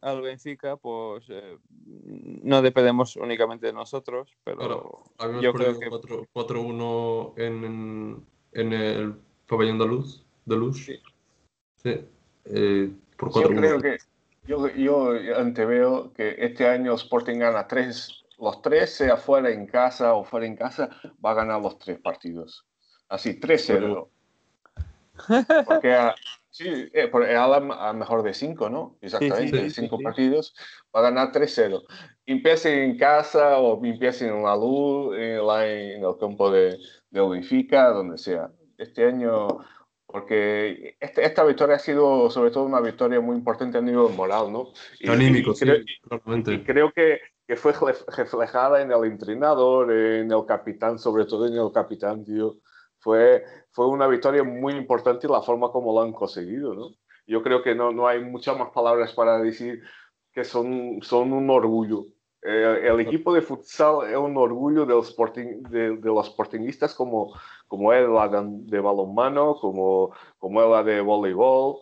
al 0.00 0.22
Benfica, 0.22 0.76
pues 0.76 1.26
eh, 1.28 1.58
no 1.68 2.62
dependemos 2.62 3.16
únicamente 3.16 3.66
de 3.66 3.72
nosotros, 3.72 4.36
pero 4.44 5.04
yo 5.40 5.52
creo 5.52 5.78
que 5.78 5.88
4-1 5.88 7.32
en, 7.36 8.26
en 8.52 8.72
el 8.72 9.14
pabellón 9.46 9.78
de 9.78 9.86
luz. 9.86 10.24
De 10.46 10.56
luz. 10.56 10.86
Sí. 11.82 12.06
Eh, 12.46 12.90
por 13.16 13.32
yo 13.42 13.48
creo 13.48 13.80
que 13.80 13.98
yo, 14.46 14.68
yo 14.68 15.38
anteveo 15.38 16.12
que 16.12 16.36
este 16.38 16.68
año 16.68 16.94
Sporting 16.94 17.38
gana 17.38 17.66
tres, 17.66 18.23
los 18.44 18.62
tres, 18.62 18.94
sea 18.94 19.16
fuera 19.16 19.50
en 19.50 19.66
casa 19.66 20.14
o 20.14 20.24
fuera 20.24 20.46
en 20.46 20.56
casa, 20.56 20.90
va 21.24 21.32
a 21.32 21.34
ganar 21.34 21.60
los 21.60 21.78
tres 21.78 21.98
partidos. 21.98 22.64
Así, 23.08 23.40
3-0. 23.40 24.08
Porque 25.66 25.94
a, 25.94 26.14
sí, 26.50 26.88
eh, 26.92 27.10
a, 27.12 27.92
mejor 27.92 28.22
de 28.22 28.34
cinco, 28.34 28.68
¿no? 28.68 28.96
Exactamente, 29.00 29.70
cinco 29.70 29.98
partidos, 29.98 30.54
va 30.94 31.00
a 31.00 31.10
ganar 31.10 31.32
3-0. 31.32 31.82
Empiece 32.26 32.84
en 32.84 32.96
casa 32.96 33.58
o 33.58 33.84
empiece 33.84 34.26
en 34.26 34.42
la 34.42 34.56
luz, 34.56 35.16
en, 35.16 35.38
en 35.38 36.04
el 36.04 36.16
campo 36.18 36.50
de, 36.50 36.78
de 37.10 37.28
Benfica, 37.28 37.90
donde 37.90 38.18
sea 38.18 38.50
este 38.78 39.06
año, 39.06 39.48
porque 40.06 40.96
este, 41.00 41.24
esta 41.24 41.44
victoria 41.44 41.76
ha 41.76 41.78
sido 41.78 42.30
sobre 42.30 42.50
todo 42.50 42.64
una 42.64 42.80
victoria 42.80 43.20
muy 43.20 43.36
importante 43.36 43.78
a 43.78 43.80
nivel 43.80 44.14
moral, 44.14 44.52
¿no? 44.52 44.72
Y, 44.98 45.08
Anímico, 45.08 45.54
creo, 45.54 45.76
y, 45.76 46.64
creo 46.64 46.92
que, 46.92 47.20
que, 47.46 47.56
fue 47.56 47.72
reflejada 48.08 48.82
en 48.82 48.90
el 48.92 49.04
entrenador, 49.04 49.92
en 49.92 50.30
el 50.30 50.46
capitán, 50.46 50.98
sobre 50.98 51.26
todo 51.26 51.46
en 51.46 51.54
el 51.54 51.72
capitán, 51.72 52.24
tío. 52.24 52.56
Fue, 52.98 53.44
fue 53.70 53.86
una 53.88 54.06
victoria 54.06 54.42
muy 54.42 54.74
importante 54.74 55.28
la 55.28 55.42
forma 55.42 55.70
como 55.70 55.92
lo 55.92 56.02
han 56.02 56.12
conseguido, 56.12 56.74
¿no? 56.74 56.90
Yo 57.26 57.42
creo 57.42 57.62
que 57.62 57.74
no, 57.74 57.92
no 57.92 58.06
hay 58.06 58.22
muchas 58.22 58.58
más 58.58 58.70
palabras 58.70 59.12
para 59.12 59.38
decir 59.38 59.82
que 60.32 60.44
son, 60.44 61.00
son 61.02 61.32
un 61.32 61.48
orgullo. 61.50 62.06
Eh, 62.42 62.80
el 62.84 63.00
equipo 63.00 63.32
de 63.32 63.40
futsal 63.40 64.10
es 64.10 64.16
un 64.16 64.36
orgullo 64.36 64.84
de 64.84 64.94
los, 64.94 65.08
sporting, 65.08 65.62
de, 65.70 65.96
de 65.96 66.08
los 66.08 66.26
sportingistas 66.26 66.94
como, 66.94 67.32
como 67.68 67.92
es 67.92 68.06
la 68.06 68.28
de 68.28 68.80
balonmano, 68.80 69.56
como, 69.56 70.12
como 70.38 70.62
es 70.62 70.68
la 70.68 70.82
de 70.82 71.00
voleibol, 71.00 71.78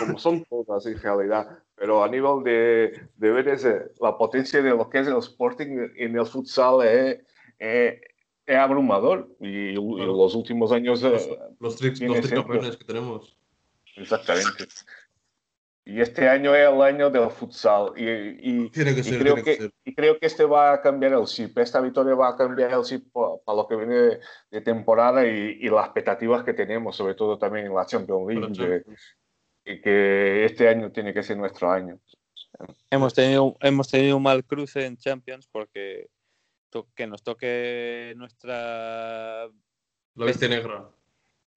como 0.00 0.18
son 0.18 0.44
todas 0.44 0.86
en 0.86 1.00
realidad. 1.00 1.58
Pero 1.76 2.02
a 2.02 2.08
nivel 2.08 2.42
de, 2.42 3.08
de 3.16 3.30
ver 3.30 3.48
ese, 3.48 3.92
la 4.00 4.16
potencia 4.16 4.62
de 4.62 4.70
lo 4.70 4.88
que 4.88 5.00
es 5.00 5.06
el 5.06 5.18
sporting 5.18 5.88
en 5.96 6.18
el 6.18 6.26
futsal 6.26 6.86
es, 6.86 7.18
es, 7.58 8.00
abrumador. 8.48 9.28
Y, 9.40 9.72
los 9.72 10.34
últimos 10.34 10.72
años... 10.72 11.02
Los, 11.02 11.26
eh, 11.26 11.38
los, 11.60 11.80
los 11.80 12.76
que 12.76 12.84
tenemos. 12.84 13.36
Exactamente. 13.96 14.66
Y 15.88 16.00
este 16.00 16.28
año 16.28 16.52
es 16.52 16.68
el 16.68 16.82
año 16.82 17.10
del 17.10 17.30
futsal. 17.30 17.92
Y, 17.96 18.64
y, 18.64 18.70
creo 18.70 19.36
que, 19.36 19.70
y 19.84 19.94
creo 19.94 20.18
que 20.18 20.26
este 20.26 20.44
va 20.44 20.72
a 20.72 20.82
cambiar 20.82 21.12
el 21.12 21.24
chip. 21.26 21.56
Esta 21.58 21.80
victoria 21.80 22.14
va 22.16 22.30
a 22.30 22.36
cambiar 22.36 22.72
el 22.72 22.82
chip 22.82 23.06
para 23.12 23.56
lo 23.56 23.68
que 23.68 23.76
viene 23.76 24.18
de, 24.50 24.60
temporada 24.62 25.24
y, 25.24 25.58
y, 25.60 25.68
las 25.68 25.84
expectativas 25.84 26.42
que 26.42 26.54
tenemos, 26.54 26.96
sobre 26.96 27.14
todo 27.14 27.38
también 27.38 27.66
en 27.66 27.74
la 27.74 27.86
Champions 27.86 28.58
League. 28.58 28.84
Y 29.66 29.80
que 29.80 30.44
este 30.44 30.68
año 30.68 30.92
tiene 30.92 31.12
que 31.12 31.22
ser 31.22 31.36
nuestro 31.36 31.70
año. 31.70 31.98
Hemos 32.88 33.12
tenido, 33.12 33.56
hemos 33.60 33.88
tenido 33.88 34.16
un 34.16 34.22
mal 34.22 34.44
cruce 34.44 34.86
en 34.86 34.96
Champions 34.96 35.46
porque 35.50 36.08
que 36.94 37.06
nos 37.06 37.22
toque 37.22 38.14
nuestra. 38.16 39.46
La 40.14 40.24
bestia 40.24 40.48
negra. 40.48 40.90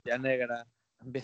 Ya 0.06 0.18
negra 0.18 0.66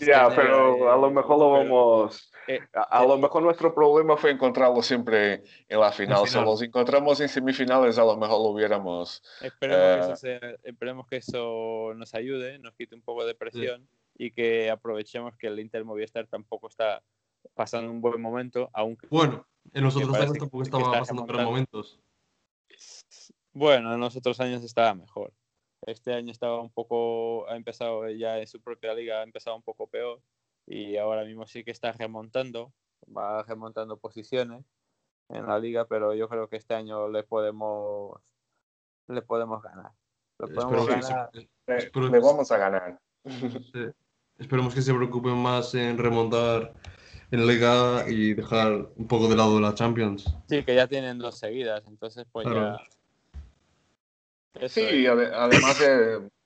ya, 0.00 0.30
pero 0.34 0.90
a 0.90 0.96
lo 0.96 1.10
mejor 1.10 1.38
lo 1.38 1.50
vamos. 1.50 2.32
Eh, 2.48 2.60
a, 2.72 3.04
lo 3.04 3.18
mejor 3.18 3.42
nuestro 3.42 3.74
problema 3.74 4.16
fue 4.16 4.30
encontrarlo 4.30 4.82
siempre 4.82 5.44
en 5.68 5.80
la 5.80 5.92
final. 5.92 6.26
Si 6.26 6.38
los 6.38 6.62
encontramos 6.62 7.20
en 7.20 7.28
semifinales, 7.28 7.98
a 7.98 8.04
lo 8.04 8.16
mejor 8.16 8.38
lo 8.38 8.50
hubiéramos. 8.50 9.22
Esperemos, 9.42 10.06
que, 10.06 10.12
eso 10.12 10.26
eh, 10.26 10.56
esperemos 10.62 11.06
que 11.08 11.16
eso 11.16 11.92
nos 11.94 12.14
ayude, 12.14 12.58
nos 12.58 12.74
quite 12.74 12.94
un 12.94 13.02
poco 13.02 13.26
de 13.26 13.34
presión 13.34 13.86
y 14.18 14.30
que 14.30 14.70
aprovechemos 14.70 15.36
que 15.36 15.48
el 15.48 15.60
Inter 15.60 15.84
Movistar 15.84 16.26
tampoco 16.26 16.68
está 16.68 17.02
pasando 17.54 17.90
un 17.90 18.00
buen 18.00 18.20
momento. 18.20 18.70
Aunque, 18.72 19.06
bueno, 19.08 19.46
en 19.72 19.84
los 19.84 19.96
otros 19.96 20.16
años 20.16 20.38
tampoco 20.38 20.62
estaba 20.62 20.92
pasando 20.92 21.24
buenos 21.24 21.44
momentos. 21.44 22.00
Bueno, 23.52 23.94
en 23.94 24.00
los 24.00 24.16
otros 24.16 24.40
años 24.40 24.62
estaba 24.64 24.94
mejor. 24.94 25.32
Este 25.82 26.12
año 26.12 26.32
estaba 26.32 26.60
un 26.60 26.70
poco, 26.70 27.48
ha 27.48 27.56
empezado 27.56 28.08
ya 28.10 28.38
en 28.38 28.46
su 28.46 28.60
propia 28.60 28.94
liga, 28.94 29.20
ha 29.20 29.22
empezado 29.22 29.56
un 29.56 29.62
poco 29.62 29.86
peor 29.86 30.20
y 30.66 30.96
ahora 30.96 31.24
mismo 31.24 31.46
sí 31.46 31.62
que 31.62 31.70
está 31.70 31.92
remontando, 31.92 32.72
va 33.16 33.42
remontando 33.44 33.96
posiciones 33.98 34.64
en 35.28 35.46
la 35.46 35.58
liga, 35.58 35.86
pero 35.86 36.14
yo 36.14 36.28
creo 36.28 36.48
que 36.48 36.56
este 36.56 36.74
año 36.74 37.08
le 37.08 37.22
podemos, 37.22 38.20
le 39.08 39.22
podemos 39.22 39.62
ganar. 39.62 39.92
Le, 40.38 40.48
podemos 40.48 40.86
ganar. 40.86 41.30
le, 41.32 42.20
vamos 42.20 42.50
a 42.50 42.58
ganar. 42.58 43.00
Esperemos 44.38 44.74
que 44.74 44.82
se 44.82 44.92
preocupen 44.92 45.36
más 45.36 45.74
en 45.74 45.98
remontar 45.98 46.72
en 47.30 47.46
Liga 47.46 48.04
y 48.08 48.34
dejar 48.34 48.88
un 48.96 49.08
poco 49.08 49.28
de 49.28 49.36
lado 49.36 49.58
la 49.60 49.74
Champions. 49.74 50.24
Sí, 50.48 50.62
que 50.62 50.74
ya 50.74 50.86
tienen 50.86 51.18
dos 51.18 51.38
seguidas, 51.38 51.84
entonces 51.86 52.26
pues 52.30 52.46
ya 52.46 52.78
sí, 54.68 55.06
además 55.06 55.82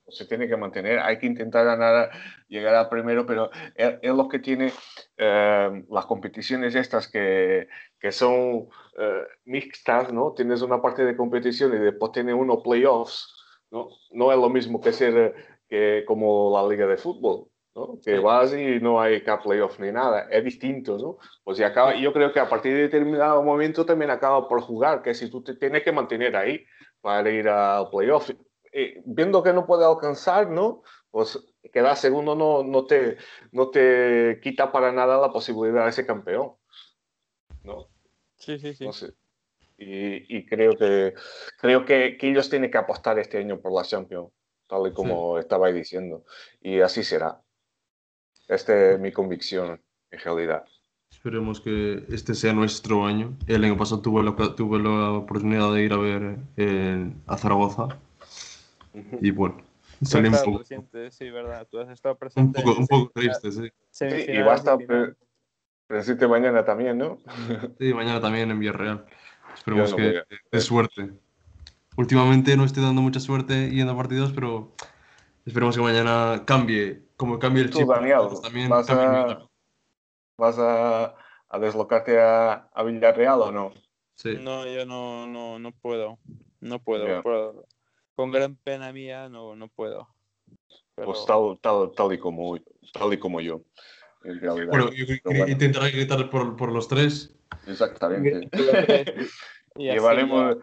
se 0.09 0.25
tiene 0.27 0.49
que 0.49 0.57
mantener, 0.57 0.99
hay 0.99 1.19
que 1.19 1.27
intentar 1.27 1.65
ganar, 1.65 2.11
llegar 2.49 2.75
a 2.75 2.91
primero, 2.91 3.27
pero 3.27 3.51
es, 3.75 3.99
lo 4.03 4.29
que 4.29 4.41
tiene 4.41 4.73
eh, 5.17 5.85
las 5.89 6.07
competiciones 6.07 6.75
estas 6.75 7.09
que, 7.09 7.69
que 7.99 8.11
son 8.11 8.69
eh, 8.99 9.23
mixtas, 9.45 10.13
¿no? 10.13 10.33
Tienes 10.33 10.63
una 10.63 10.83
parte 10.83 11.05
de 11.05 11.17
competición 11.17 11.75
y 11.75 11.79
después 11.79 12.13
tiene 12.13 12.35
uno 12.35 12.63
playoffs, 12.63 13.33
¿no? 13.71 13.89
No 14.11 14.33
es 14.33 14.39
lo 14.39 14.49
mismo 14.49 14.81
que 14.81 14.93
ser 14.93 15.35
que 15.69 16.05
como 16.07 16.53
la 16.53 16.69
liga 16.69 16.87
de 16.87 16.97
fútbol. 16.97 17.50
¿No? 17.75 17.99
Que 18.05 18.19
vas 18.19 18.53
y 18.53 18.81
no 18.81 19.01
hay 19.01 19.23
cap 19.23 19.43
playoff 19.43 19.79
ni 19.79 19.93
nada, 19.93 20.27
es 20.31 20.45
distinto, 20.45 20.99
¿no? 20.99 21.19
Pues 21.45 21.59
y 21.59 21.63
acaba, 21.63 21.95
yo 21.95 22.13
creo 22.13 22.33
que 22.33 22.41
a 22.41 22.49
partir 22.49 22.75
de 22.75 22.83
determinado 22.83 23.43
momento 23.43 23.87
también 23.87 24.11
acaba 24.11 24.49
por 24.49 24.61
jugar, 24.61 25.03
que 25.03 25.15
si 25.15 25.31
tú 25.31 25.43
te 25.43 25.55
tienes 25.55 25.83
que 25.83 25.93
mantener 25.93 26.37
ahí 26.37 26.65
para 27.01 27.31
ir 27.31 27.49
al 27.49 27.89
playoff, 27.91 28.31
eh, 28.73 29.01
viendo 29.05 29.43
que 29.43 29.53
no 29.53 29.67
puede 29.67 29.85
alcanzar, 29.85 30.51
¿no? 30.51 30.83
Pues 31.11 31.39
quedar 31.73 31.97
segundo 31.97 32.35
no, 32.35 32.63
no, 32.63 32.85
te, 32.87 33.17
no 33.53 33.71
te 33.71 34.41
quita 34.43 34.71
para 34.71 34.93
nada 34.93 35.21
la 35.21 35.33
posibilidad 35.33 35.87
de 35.87 35.93
ser 35.93 36.07
campeón, 36.07 36.55
¿no? 37.63 37.89
Sí, 38.37 38.59
sí, 38.59 38.75
sí. 38.75 39.07
Y, 39.77 40.37
y, 40.37 40.47
creo, 40.47 40.77
que, 40.77 41.15
creo 41.59 41.85
que, 41.85 42.17
que, 42.19 42.31
ellos 42.31 42.51
tienen 42.51 42.71
que 42.71 42.79
apostar 42.79 43.19
este 43.19 43.39
año 43.39 43.61
por 43.61 43.73
la 43.73 43.83
Champions, 43.83 44.31
tal 44.67 44.87
y 44.87 44.93
como 44.93 45.39
estaba 45.39 45.73
diciendo. 45.73 46.25
Y 46.61 46.81
así 46.81 47.03
será. 47.03 47.41
Esta 48.51 48.93
es 48.93 49.01
mi 49.01 49.13
convicción, 49.13 49.81
en 50.11 50.19
realidad. 50.19 50.65
Esperemos 51.13 51.61
que 51.61 52.05
este 52.09 52.35
sea 52.35 52.53
nuestro 52.53 53.07
año. 53.07 53.37
El 53.47 53.63
año 53.63 53.77
pasado 53.77 54.03
tuve 54.03 54.25
la, 54.25 54.35
tuve 54.57 54.81
la 54.81 55.13
oportunidad 55.13 55.73
de 55.73 55.85
ir 55.85 55.93
a 55.93 55.97
ver 55.99 56.37
a 57.29 57.37
Zaragoza. 57.37 58.01
Y 59.21 59.31
bueno, 59.31 59.63
salí 60.03 60.29
un 60.29 60.35
poco. 60.35 60.59
Presente, 60.59 61.13
sí, 61.13 61.31
verdad. 61.31 61.65
Tú 61.71 61.79
has 61.79 61.91
estado 61.91 62.17
presente. 62.17 62.59
Un 62.59 62.65
poco, 62.65 62.81
un 62.81 62.87
poco 62.89 63.13
triste, 63.15 63.53
sí. 63.53 63.71
sí 63.91 64.07
y 64.27 64.39
va 64.39 64.55
a 64.55 64.57
estar 64.57 64.79
presente 65.87 66.27
mañana 66.27 66.65
también, 66.65 66.99
¿no? 66.99 67.19
Sí, 67.79 67.95
mañana 67.95 68.21
también 68.21 68.51
en 68.51 68.59
Villarreal. 68.59 69.07
Esperemos 69.55 69.95
que 69.95 70.23
de 70.51 70.61
suerte. 70.61 71.11
Últimamente 71.97 72.57
no 72.57 72.65
estoy 72.65 72.83
dando 72.83 73.01
mucha 73.01 73.21
suerte 73.21 73.71
yendo 73.71 73.93
a 73.93 73.97
partidos, 73.97 74.33
pero 74.33 74.73
esperemos 75.45 75.77
que 75.77 75.83
mañana 75.83 76.43
cambie, 76.47 77.03
como 77.21 77.39
cambie 77.39 77.65
el 77.65 77.71
chip. 77.71 77.87
también 77.87 78.71
¿vas, 78.71 78.89
a, 78.89 79.47
¿vas 80.39 80.59
a, 80.59 81.15
a, 81.51 81.59
deslocarte 81.59 82.19
a, 82.19 82.71
a, 82.73 82.83
Villarreal 82.83 83.43
o 83.43 83.53
no? 83.53 83.75
Sí. 84.15 84.39
No, 84.41 84.67
yo 84.67 84.87
no, 84.87 85.27
no, 85.27 85.59
no 85.59 85.73
puedo. 85.73 86.19
No 86.61 86.79
puedo, 86.79 87.67
Con 88.15 88.31
gran 88.33 88.57
pena 88.57 88.91
mía 88.95 89.29
no, 89.29 89.55
no 89.55 89.69
puedo. 89.69 90.09
Pues 90.95 91.27
tal, 91.27 91.59
tal, 91.61 91.93
tal, 91.95 92.15
y 92.15 92.19
como, 92.19 92.57
tal 92.91 93.13
y 93.13 93.19
como 93.19 93.43
yo. 93.43 93.61
Bueno, 94.23 94.91
yo 94.91 95.05
intentaré 95.47 95.91
gritar 95.91 96.31
por, 96.31 96.57
por 96.57 96.73
los 96.73 96.89
tres. 96.89 97.35
Exactamente. 97.67 98.49
llevaremos, 99.77 100.57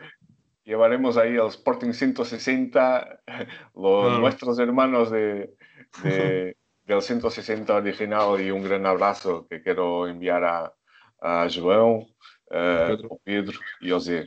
llevaremos 0.67 1.17
ahí 1.17 1.37
al 1.37 1.47
Sporting 1.47 1.93
160, 1.93 3.21
los 3.73 4.19
nuestros 4.19 4.59
hermanos 4.59 5.09
de, 5.09 5.55
del 6.83 7.01
160 7.01 7.73
original 7.73 8.39
y 8.41 8.51
un 8.51 8.63
gran 8.63 8.85
abrazo 8.85 9.47
que 9.49 9.61
quiero 9.61 10.07
enviar 10.07 10.43
a, 10.43 10.73
a 11.21 11.47
João, 11.47 11.99
uh, 12.51 12.87
Pedro. 12.87 13.19
Pedro 13.23 13.59
e 13.81 13.89
José. 13.89 14.25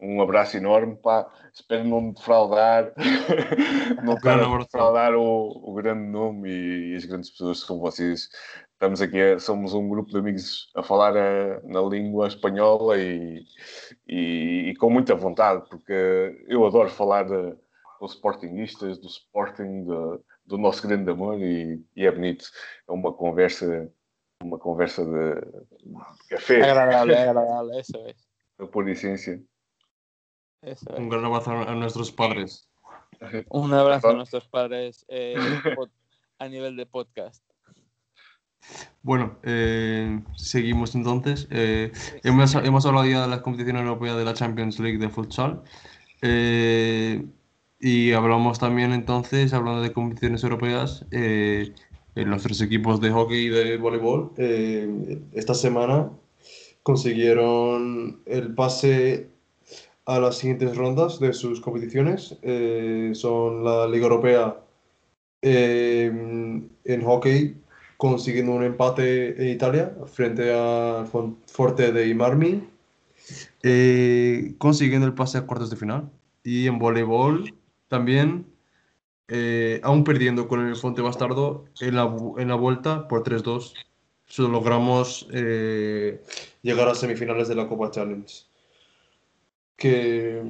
Um 0.00 0.22
abraço 0.22 0.56
enorme, 0.56 0.96
pá. 1.02 1.26
Espero 1.52 1.82
não 1.84 2.00
me 2.00 2.14
defraudar, 2.14 2.92
não 4.04 4.14
quero 4.16 4.58
defraudar 4.58 5.12
o, 5.14 5.70
o 5.70 5.74
grande 5.74 6.06
nome 6.06 6.50
e, 6.50 6.92
e, 6.92 6.96
as 6.96 7.04
grandes 7.04 7.30
pessoas 7.30 7.62
que 7.62 7.66
são 7.66 7.80
vocês 7.80 8.28
estamos 8.78 9.02
aqui, 9.02 9.40
somos 9.40 9.74
um 9.74 9.88
grupo 9.88 10.08
de 10.08 10.18
amigos 10.18 10.70
a 10.76 10.84
falar 10.84 11.16
a, 11.16 11.20
eh, 11.20 11.60
na 11.64 11.82
língua 11.82 12.28
espanhola 12.28 12.96
e, 12.96 13.44
e, 14.06 14.70
e, 14.70 14.76
com 14.76 14.88
muita 14.88 15.16
vontade, 15.16 15.68
porque 15.68 16.44
eu 16.46 16.64
adoro 16.64 16.88
falar 16.88 17.24
de, 17.24 17.56
dos 18.00 18.12
Sportingistas, 18.12 18.98
do 18.98 19.08
Sporting, 19.08 19.84
de, 19.84 20.20
do 20.46 20.56
nosso 20.56 20.86
grande 20.86 21.10
amor 21.10 21.40
e, 21.40 21.84
e, 21.96 22.06
é 22.06 22.12
bonito. 22.12 22.46
É 22.88 22.92
uma 22.92 23.12
conversa, 23.12 23.92
uma 24.40 24.60
conversa 24.60 25.04
de, 25.04 25.34
de 25.84 26.28
café. 26.30 26.60
É 26.60 26.70
agradável, 26.70 27.16
é 27.16 27.28
agradável, 27.28 27.80
isso 27.80 27.96
é. 27.96 28.66
Por 28.66 28.88
essência. 28.88 29.42
Un 30.96 31.08
gran 31.08 31.24
abrazo 31.24 31.50
a 31.50 31.74
nuestros 31.74 32.10
padres. 32.10 32.68
Un 33.50 33.72
abrazo 33.74 34.08
a 34.08 34.12
nuestros 34.12 34.46
padres 34.48 35.04
eh, 35.08 35.34
a 36.38 36.48
nivel 36.48 36.76
de 36.76 36.86
podcast. 36.86 37.47
Bueno, 39.02 39.38
eh, 39.42 40.20
seguimos 40.36 40.94
entonces. 40.94 41.48
Eh, 41.50 41.92
hemos, 42.24 42.54
hablado 42.54 43.06
ya 43.06 43.22
de 43.22 43.28
las 43.28 43.40
competiciones 43.40 43.82
europeas 43.82 44.16
de 44.16 44.24
la 44.24 44.34
Champions 44.34 44.78
League 44.80 44.98
de 44.98 45.08
futsal. 45.08 45.62
Eh, 46.20 47.24
y 47.80 48.12
hablamos 48.12 48.58
también 48.58 48.92
entonces, 48.92 49.54
hablando 49.54 49.82
de 49.82 49.92
competiciones 49.92 50.42
europeas, 50.42 51.06
en 51.10 51.74
los 52.30 52.42
tres 52.42 52.60
equipos 52.60 53.00
de 53.00 53.10
hockey 53.10 53.46
y 53.46 53.48
de 53.48 53.76
voleibol, 53.78 54.32
esta 55.32 55.54
semana 55.54 56.10
consiguieron 56.82 58.20
el 58.26 58.54
pase 58.54 59.28
a 60.06 60.18
las 60.18 60.38
siguientes 60.38 60.76
rondas 60.76 61.20
de 61.20 61.32
sus 61.32 61.60
competiciones. 61.60 62.36
son 63.12 63.64
la 63.64 63.86
Liga 63.86 64.06
Europea 64.06 64.56
en 65.40 66.68
hockey 67.04 67.56
consiguiendo 67.98 68.52
un 68.52 68.62
empate 68.62 69.42
en 69.42 69.48
Italia 69.48 69.92
frente 70.06 70.54
al 70.54 71.06
Forte 71.46 71.92
de 71.92 72.06
Imarmi, 72.06 72.66
eh, 73.64 74.54
consiguiendo 74.56 75.04
el 75.06 75.14
pase 75.14 75.36
a 75.36 75.46
cuartos 75.46 75.68
de 75.68 75.76
final. 75.76 76.08
Y 76.44 76.68
en 76.68 76.78
voleibol 76.78 77.52
también, 77.88 78.46
eh, 79.26 79.80
aún 79.82 80.04
perdiendo 80.04 80.46
con 80.46 80.66
el 80.66 80.76
Fonte 80.76 81.02
Bastardo 81.02 81.64
en 81.80 81.96
la, 81.96 82.04
en 82.38 82.48
la 82.48 82.54
vuelta 82.54 83.08
por 83.08 83.24
3-2, 83.24 83.74
logramos 84.48 85.28
eh, 85.32 86.22
llegar 86.62 86.88
a 86.88 86.94
semifinales 86.94 87.48
de 87.48 87.56
la 87.56 87.66
Copa 87.66 87.90
Challenge. 87.90 88.32
Que, 89.76 90.40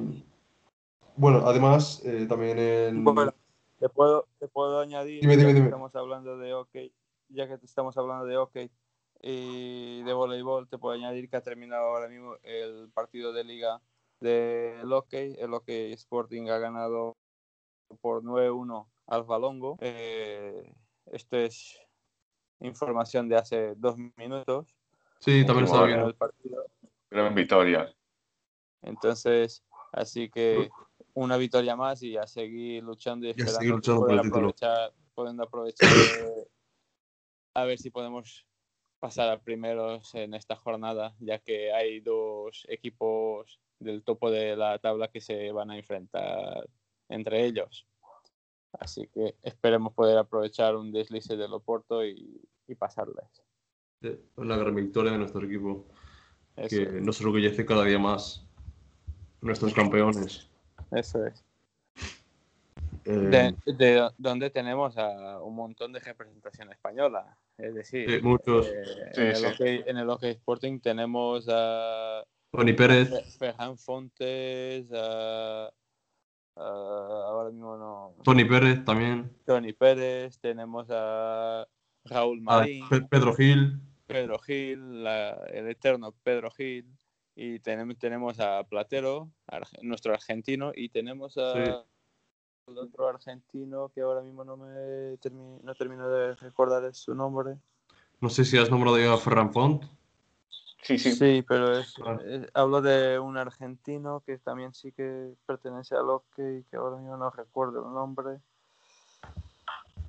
bueno, 1.15 1.41
además, 1.45 2.03
también 2.27 2.59
en... 2.59 3.03
Bueno, 3.03 3.33
te 3.79 3.89
puedo, 3.89 4.27
te 4.37 4.47
puedo 4.47 4.81
añadir, 4.81 5.21
dime, 5.21 5.35
dime, 5.35 5.53
dime. 5.53 5.65
estamos 5.65 5.95
hablando 5.95 6.37
de 6.37 6.51
hockey, 6.51 6.91
ya 7.29 7.47
que 7.47 7.65
estamos 7.65 7.97
hablando 7.97 8.25
de 8.25 8.35
hockey 8.35 8.71
y 9.21 10.01
de 10.03 10.13
voleibol, 10.13 10.67
te 10.67 10.77
puedo 10.77 10.95
añadir 10.95 11.29
que 11.29 11.37
ha 11.37 11.41
terminado 11.41 11.83
ahora 11.83 12.07
mismo 12.07 12.35
el 12.43 12.89
partido 12.93 13.33
de 13.33 13.43
liga 13.43 13.81
de 14.19 14.81
hockey. 14.87 15.35
El 15.37 15.51
hockey 15.51 15.93
Sporting 15.93 16.49
ha 16.49 16.57
ganado 16.57 17.17
por 18.01 18.23
9-1 18.23 18.87
al 19.07 19.23
Balongo. 19.23 19.77
Eh, 19.81 20.73
esto 21.07 21.37
es 21.37 21.79
información 22.59 23.27
de 23.27 23.37
hace 23.37 23.75
dos 23.75 23.97
minutos. 24.17 24.75
Sí, 25.19 25.45
también 25.45 25.65
estaba 25.65 25.85
viendo 25.85 26.07
el 26.07 26.15
partido. 26.15 26.65
Gran 27.09 27.35
victoria. 27.35 27.93
Entonces, 28.81 29.63
así 29.91 30.29
que 30.29 30.69
una 31.13 31.35
victoria 31.37 31.75
más 31.75 32.01
y 32.03 32.15
a 32.15 32.25
seguir 32.25 32.83
luchando 32.83 33.27
y 33.27 33.31
esperando 33.31 33.63
y 33.63 33.67
luchando 33.67 34.01
por 34.01 34.11
el 34.11 34.19
aprovechar, 34.19 34.93
aprovechar 35.41 35.89
a 37.61 37.65
ver 37.65 37.77
si 37.77 37.89
podemos 37.89 38.45
pasar 38.99 39.29
a 39.29 39.39
primeros 39.39 40.13
en 40.15 40.33
esta 40.33 40.55
jornada, 40.55 41.15
ya 41.19 41.39
que 41.39 41.71
hay 41.73 41.99
dos 42.01 42.65
equipos 42.69 43.59
del 43.79 44.03
topo 44.03 44.29
de 44.29 44.55
la 44.55 44.77
tabla 44.79 45.09
que 45.09 45.21
se 45.21 45.51
van 45.51 45.71
a 45.71 45.77
enfrentar 45.77 46.67
entre 47.07 47.45
ellos. 47.45 47.87
Así 48.73 49.07
que 49.07 49.35
esperemos 49.41 49.93
poder 49.93 50.17
aprovechar 50.17 50.75
un 50.75 50.91
deslice 50.91 51.37
del 51.37 51.53
Oporto 51.53 52.05
y, 52.05 52.41
y 52.67 52.75
pasarles. 52.75 53.25
La 54.01 54.55
gran 54.55 54.75
victoria 54.75 55.11
de 55.11 55.17
nuestro 55.17 55.45
equipo, 55.45 55.85
que 56.69 56.85
nos 57.01 57.19
orgullece 57.21 57.65
cada 57.65 57.83
día 57.83 57.99
más 57.99 58.45
nuestros 59.41 59.73
campeones. 59.73 60.49
Eso 60.91 61.25
es. 61.25 61.43
De, 63.05 63.47
eh, 63.47 63.55
de, 63.65 64.09
donde 64.17 64.49
tenemos 64.49 64.97
a 64.97 65.41
un 65.41 65.55
montón 65.55 65.91
de 65.93 65.99
representación 65.99 66.71
española. 66.71 67.37
Es 67.59 67.75
decir, 67.75 68.23
muchos. 68.23 68.67
Eh, 68.67 69.83
en, 69.85 69.97
el 69.97 70.07
hockey, 70.07 70.29
Sporting 70.31 70.79
tenemos 70.79 71.45
a 71.49 72.23
Tony 72.51 72.73
Pérez, 72.73 73.37
Ferran 73.37 73.77
Fontes, 73.77 74.89
a, 74.93 75.69
ahora 76.55 77.49
mismo 77.51 77.77
no. 77.77 78.15
Tony 78.23 78.45
Pérez 78.45 78.83
también. 78.85 79.29
Tony 79.45 79.73
Pérez, 79.73 80.39
tenemos 80.39 80.87
a 80.89 81.67
Raúl 82.05 82.41
Marín. 82.41 82.85
Pedro 83.09 83.35
Gil. 83.35 83.81
Pedro 84.07 84.39
Gil, 84.39 85.05
el 85.05 85.67
eterno 85.67 86.15
Pedro 86.23 86.49
Gil. 86.51 86.85
Y 87.35 87.59
tenemos, 87.59 87.97
tenemos 87.97 88.39
a 88.39 88.63
Platero, 88.63 89.31
nuestro 89.81 90.13
argentino, 90.13 90.71
y 90.75 90.89
tenemos 90.89 91.37
a 91.37 91.85
el 92.69 92.77
otro 92.77 93.07
argentino 93.07 93.91
que 93.93 94.01
ahora 94.01 94.21
mismo 94.21 94.43
no 94.43 94.57
me 94.57 95.17
no 95.63 95.75
termino 95.75 96.09
de 96.09 96.35
recordar 96.35 96.93
su 96.93 97.13
nombre. 97.13 97.57
No 98.21 98.29
sé 98.29 98.45
si 98.45 98.57
has 98.57 98.69
nombrado 98.69 98.99
ya 98.99 99.13
a 99.13 99.17
Ferran 99.17 99.53
Font. 99.53 99.83
Sí, 100.81 100.97
sí. 100.97 101.11
Sí, 101.11 101.45
pero 101.47 101.77
es, 101.77 101.93
hablo 102.53 102.81
de 102.81 103.19
un 103.19 103.37
argentino 103.37 104.23
que 104.25 104.37
también 104.37 104.73
sí 104.73 104.91
que 104.91 105.33
pertenece 105.45 105.95
al 105.95 106.05
hockey, 106.05 106.63
que 106.69 106.77
ahora 106.77 106.97
mismo 106.97 107.17
no 107.17 107.29
recuerdo 107.29 107.85
el 107.85 107.93
nombre. 107.93 108.39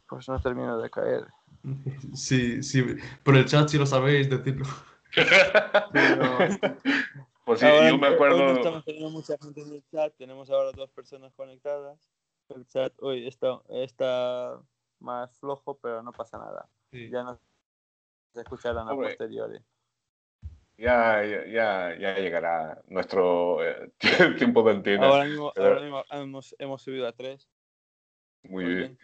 Pues 0.09 0.29
no 0.29 0.41
termino 0.41 0.79
de 0.79 0.91
caer. 0.91 1.27
Sí, 2.15 2.63
sí, 2.63 2.83
por 3.23 3.37
el 3.37 3.45
chat 3.45 3.69
si 3.69 3.79
lo 3.79 3.87
sabéis, 3.87 4.31
decirlo. 4.31 4.67
Pues 7.45 7.59
sí, 7.59 7.67
yo 7.67 7.99
me 7.99 8.07
acuerdo. 8.07 8.37
Hoy 8.37 8.53
no 8.53 8.59
estamos 8.59 8.85
teniendo 8.85 9.11
mucha 9.11 9.37
gente 9.43 9.63
en 9.63 9.73
el 9.73 9.83
chat, 9.91 10.15
tenemos 10.17 10.49
ahora 10.51 10.71
dos 10.71 10.89
personas 10.91 11.35
conectadas. 11.35 11.99
El 12.55 12.66
chat 12.66 12.92
hoy 13.01 13.26
está, 13.26 13.61
está 13.68 14.61
más 14.98 15.36
flojo, 15.38 15.78
pero 15.78 16.03
no 16.03 16.12
pasa 16.12 16.38
nada. 16.38 16.68
Ya 16.92 17.22
nos 17.22 17.38
escucharán 18.34 18.88
a 18.88 18.94
posteriori. 18.94 19.59
Ya, 20.76 21.22
ya, 21.24 21.94
ya, 21.98 22.14
llegará 22.14 22.82
nuestro 22.88 23.62
eh, 23.62 23.92
tiempo 24.38 24.62
de 24.62 24.70
antena. 24.70 25.09
Ahora 25.09 25.24
mismo, 25.26 25.53
ahora 25.55 25.80
mismo 25.80 26.05
hemos, 26.11 26.57
hemos, 26.59 26.82
subido 26.82 27.07
a 27.07 27.12
tres. 27.12 27.48
Muy 28.44 28.64
bien. 28.64 28.98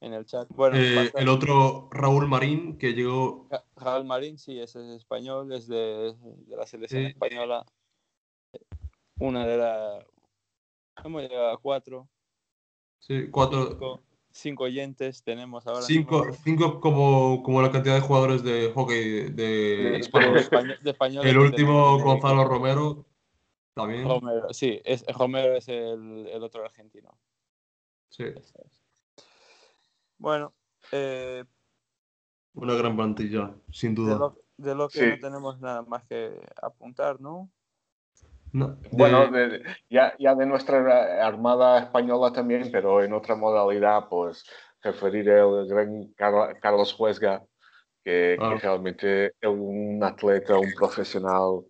En 0.00 0.12
el 0.12 0.26
chat. 0.26 0.46
Bueno, 0.50 0.76
eh, 0.76 1.10
el 1.14 1.28
otro, 1.30 1.88
Raúl 1.90 2.28
Marín, 2.28 2.76
que 2.76 2.92
llegó. 2.92 3.48
Raúl 3.76 4.04
Marín, 4.04 4.36
sí, 4.36 4.60
ese 4.60 4.80
es 4.80 4.98
español, 4.98 5.50
es 5.52 5.66
de, 5.66 6.14
de 6.20 6.56
la 6.56 6.66
selección 6.66 7.06
española. 7.06 7.64
Una 9.18 9.46
de 9.46 9.56
las. 9.56 10.04
Hemos 11.02 11.22
llegado 11.22 11.50
a 11.50 11.58
cuatro. 11.58 12.10
Sí, 13.02 13.28
cuatro 13.32 14.00
cinco 14.30 14.64
oyentes 14.64 15.24
tenemos 15.24 15.66
ahora. 15.66 15.82
Cinco, 15.82 16.26
cinco 16.44 16.80
como, 16.80 17.42
como 17.42 17.60
la 17.60 17.72
cantidad 17.72 17.96
de 17.96 18.00
jugadores 18.00 18.44
de 18.44 18.70
hockey 18.72 19.30
de, 19.30 19.96
España. 19.96 21.20
el 21.22 21.38
último, 21.38 21.98
Gonzalo 21.98 22.44
Romero, 22.44 23.04
también. 23.74 24.08
Romero, 24.08 24.52
sí, 24.52 24.80
es, 24.84 25.04
Romero 25.06 25.56
es 25.56 25.68
el, 25.68 26.28
el 26.28 26.42
otro 26.44 26.64
argentino. 26.64 27.18
Sí. 28.08 28.24
Bueno. 30.18 30.54
Eh, 30.92 31.44
Una 32.54 32.74
gran 32.74 32.94
plantilla, 32.94 33.52
sin 33.72 33.96
duda. 33.96 34.34
De 34.56 34.74
lo, 34.76 34.88
que 34.88 35.06
no 35.08 35.18
tenemos 35.18 35.60
nada 35.60 35.82
más 35.82 36.04
que 36.04 36.40
apuntar, 36.62 37.20
¿no? 37.20 37.50
Bueno, 38.52 39.30
ya, 39.88 40.14
ya 40.18 40.34
de 40.34 40.46
nuestra 40.46 41.26
Armada 41.26 41.80
Española 41.80 42.32
también, 42.32 42.70
pero 42.70 43.02
en 43.02 43.14
otra 43.14 43.34
modalidad, 43.34 44.08
pues 44.10 44.44
referir 44.82 45.30
al 45.30 45.66
gran 45.66 46.12
Carlos 46.60 46.94
Huesga, 46.98 47.42
que, 48.04 48.36
ah. 48.38 48.56
realmente 48.60 49.26
es 49.26 49.48
un 49.48 50.02
atleta, 50.02 50.58
un 50.58 50.72
profesional 50.76 51.62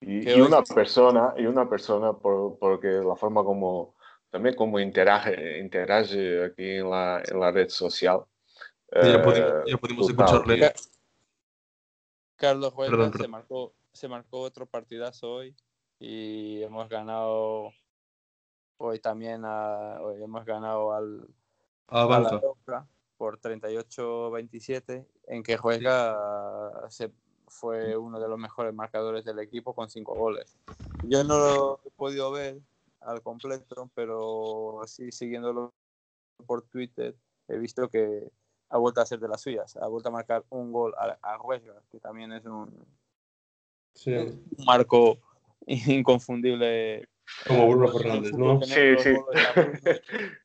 y, 0.00 0.40
una 0.40 0.62
persona, 0.62 1.34
y 1.36 1.46
una 1.46 1.68
persona 1.68 2.12
por, 2.12 2.58
porque 2.58 2.88
la 2.88 3.16
forma 3.16 3.42
como 3.42 3.96
también 4.30 4.54
como 4.54 4.78
interage, 4.78 5.58
interage 5.58 6.44
aquí 6.44 6.70
en 6.76 6.90
la, 6.90 7.22
en 7.26 7.40
la 7.40 7.50
red 7.50 7.68
social. 7.68 8.20
ya, 8.92 9.22
pudimos, 9.22 10.08
escucharle. 10.10 10.72
Carlos 12.36 12.72
Huesga 12.76 13.10
Se, 13.10 13.26
marcó, 13.26 13.74
se 13.92 14.06
marcó 14.06 14.40
otro 14.42 14.66
partidazo 14.66 15.32
hoy 15.32 15.56
y 15.98 16.62
hemos 16.62 16.88
ganado 16.88 17.72
hoy 18.78 19.00
también 19.00 19.44
hoy 19.44 20.22
hemos 20.22 20.44
ganado 20.44 20.92
al 20.92 21.28
a, 21.88 22.20
la 22.20 22.86
por 23.16 23.40
38-27 23.40 25.06
en 25.26 25.42
que 25.42 25.56
juega 25.56 26.88
se 26.88 27.10
fue 27.48 27.96
uno 27.96 28.20
de 28.20 28.28
los 28.28 28.38
mejores 28.38 28.72
marcadores 28.72 29.24
del 29.24 29.38
equipo 29.40 29.74
con 29.74 29.90
cinco 29.90 30.14
goles. 30.14 30.56
Yo 31.02 31.24
no 31.24 31.38
lo 31.38 31.80
he 31.84 31.90
podido 31.90 32.30
ver 32.30 32.60
al 33.00 33.22
completo, 33.22 33.90
pero 33.94 34.82
sí 34.86 35.10
siguiéndolo 35.10 35.72
por 36.46 36.62
Twitter 36.62 37.16
he 37.48 37.58
visto 37.58 37.88
que 37.88 38.30
ha 38.68 38.78
vuelto 38.78 39.00
a 39.00 39.06
ser 39.06 39.18
de 39.18 39.28
las 39.28 39.40
suyas, 39.40 39.76
ha 39.76 39.86
vuelto 39.88 40.10
a 40.10 40.12
marcar 40.12 40.44
un 40.50 40.70
gol 40.70 40.94
a, 40.98 41.18
a 41.22 41.40
Huesca, 41.40 41.82
que 41.90 41.98
también 41.98 42.32
es 42.32 42.44
un, 42.44 42.86
un 44.06 44.64
marco 44.66 45.18
inconfundible. 45.86 47.08
Como 47.46 47.68
Bruno 47.68 47.88
Fernández, 47.88 48.32
¿no? 48.32 48.62
Sí, 48.62 48.96
sí. 48.98 49.14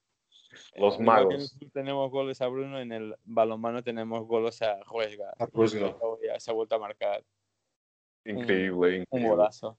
Los 0.75 0.99
magos. 0.99 1.55
Tenemos 1.71 2.11
goles 2.11 2.41
a 2.41 2.47
Bruno, 2.47 2.79
en 2.79 2.91
el 2.91 3.15
balonmano 3.23 3.83
tenemos 3.83 4.27
goles 4.27 4.61
a 4.63 4.79
Huesga. 4.91 5.31
A 5.37 5.45
Huesga. 5.53 5.95
Ya 6.25 6.39
se 6.39 6.51
ha 6.51 6.53
vuelto 6.53 6.75
a 6.75 6.79
marcar. 6.79 7.23
Increíble, 8.25 9.05
un, 9.09 9.27
golazo. 9.27 9.77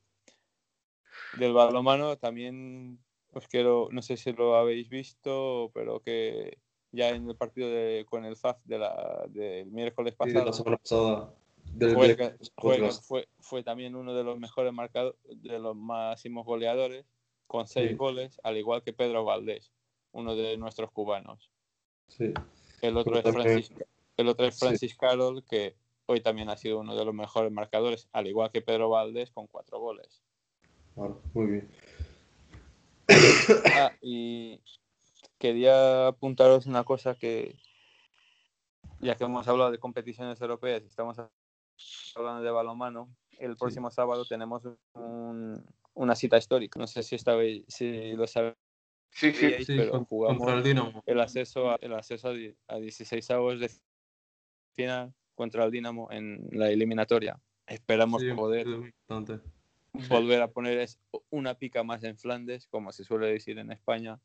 Del 1.37 1.53
balonmano 1.53 2.17
también 2.17 3.01
os 3.33 3.49
quiero, 3.49 3.89
no 3.91 4.03
sé 4.03 4.17
si 4.17 4.33
lo 4.33 4.57
habéis 4.57 4.89
visto, 4.89 5.73
pero 5.75 6.01
que 6.01 6.59
ya 6.93 7.09
en 7.09 7.29
el 7.29 7.37
partido 7.37 7.69
de, 7.69 8.07
con 8.09 8.25
el 8.25 8.37
FAF 8.37 8.59
de 8.65 8.79
la, 8.79 9.25
del 9.29 9.67
miércoles 9.73 10.15
pasado. 10.15 10.41
Sí, 10.41 10.47
la 10.47 10.53
semana 10.53 10.77
pasada 10.77 11.35
fue, 13.07 13.29
fue 13.41 13.63
también 13.63 13.95
uno 13.95 14.15
de 14.15 14.25
los 14.25 14.39
mejores 14.39 14.73
marcados, 14.73 15.17
de 15.25 15.59
los 15.59 15.77
máximos 15.77 16.47
goleadores, 16.47 17.07
con 17.47 17.67
seis 17.67 17.97
goles, 17.97 18.41
al 18.43 18.57
igual 18.57 18.83
que 18.83 18.93
Pedro 18.93 19.25
Valdés, 19.25 19.71
uno 20.13 20.35
de 20.35 20.57
nuestros 20.57 20.91
cubanos. 20.91 21.51
El 22.81 22.97
otro, 22.97 23.19
es 23.19 23.23
Francis, 23.23 23.73
el 24.17 24.29
otro 24.29 24.47
es 24.47 24.59
Francis 24.59 24.97
Carroll, 24.97 25.45
que 25.45 25.77
hoy 26.07 26.21
también 26.21 26.51
ha 26.51 26.57
sido 26.57 26.81
uno 26.81 26.97
de 26.97 27.05
los 27.05 27.15
mejores 27.15 27.53
marcadores, 27.53 28.09
al 28.13 28.27
igual 28.27 28.51
que 28.51 28.63
Pedro 28.63 28.89
Valdés, 28.91 29.31
con 29.31 29.47
cuatro 29.47 29.79
goles. 29.79 30.23
muy 31.33 31.47
bien. 31.47 31.71
Ah, 33.77 33.93
y 34.01 34.61
quería 35.39 36.09
apuntaros 36.09 36.67
una 36.67 36.85
cosa 36.85 37.15
que, 37.15 37.57
ya 39.01 39.15
que 39.17 39.25
hemos 39.25 39.47
hablado 39.47 39.71
de 39.71 39.79
competiciones 39.79 40.41
europeas, 40.41 40.83
estamos 40.83 41.19
hablando 42.15 42.43
de 42.43 42.51
balonmano, 42.51 43.09
el 43.39 43.57
próximo 43.57 43.91
sábado 43.91 44.25
tenemos 44.25 44.63
una 45.95 46.15
cita 46.15 46.37
histórica. 46.37 46.79
No 46.79 46.87
sé 46.87 47.03
si, 47.03 47.15
esta, 47.15 47.37
si 47.69 48.13
lo 48.13 48.27
sabéis. 48.27 48.55
Sí, 49.11 49.33
sí, 49.33 49.65
pero 49.69 50.05
jugamos 50.07 50.65
el, 51.07 51.21
acceso, 51.21 51.71
a, 51.71 51.79
el 51.81 51.95
acceso 51.95 52.33
a 52.67 52.79
16 52.79 53.31
avos 53.31 53.61
de 53.61 53.71
final 54.73 55.15
contra 55.37 55.65
el 55.65 55.71
Dinamo 55.71 56.11
en 56.11 56.49
la 56.51 56.69
eliminatoria. 56.69 57.41
Esperamos 57.67 58.25
poder 58.35 58.67
volver 60.09 60.43
a 60.43 60.49
poner 60.49 60.89
una 61.31 61.55
pica 61.55 61.85
más 61.85 62.03
en 62.03 62.19
Flandes, 62.19 62.67
como 62.67 62.91
se 62.93 63.05
suele 63.05 63.29
decir 63.29 63.59
en 63.59 63.71
España, 63.71 64.19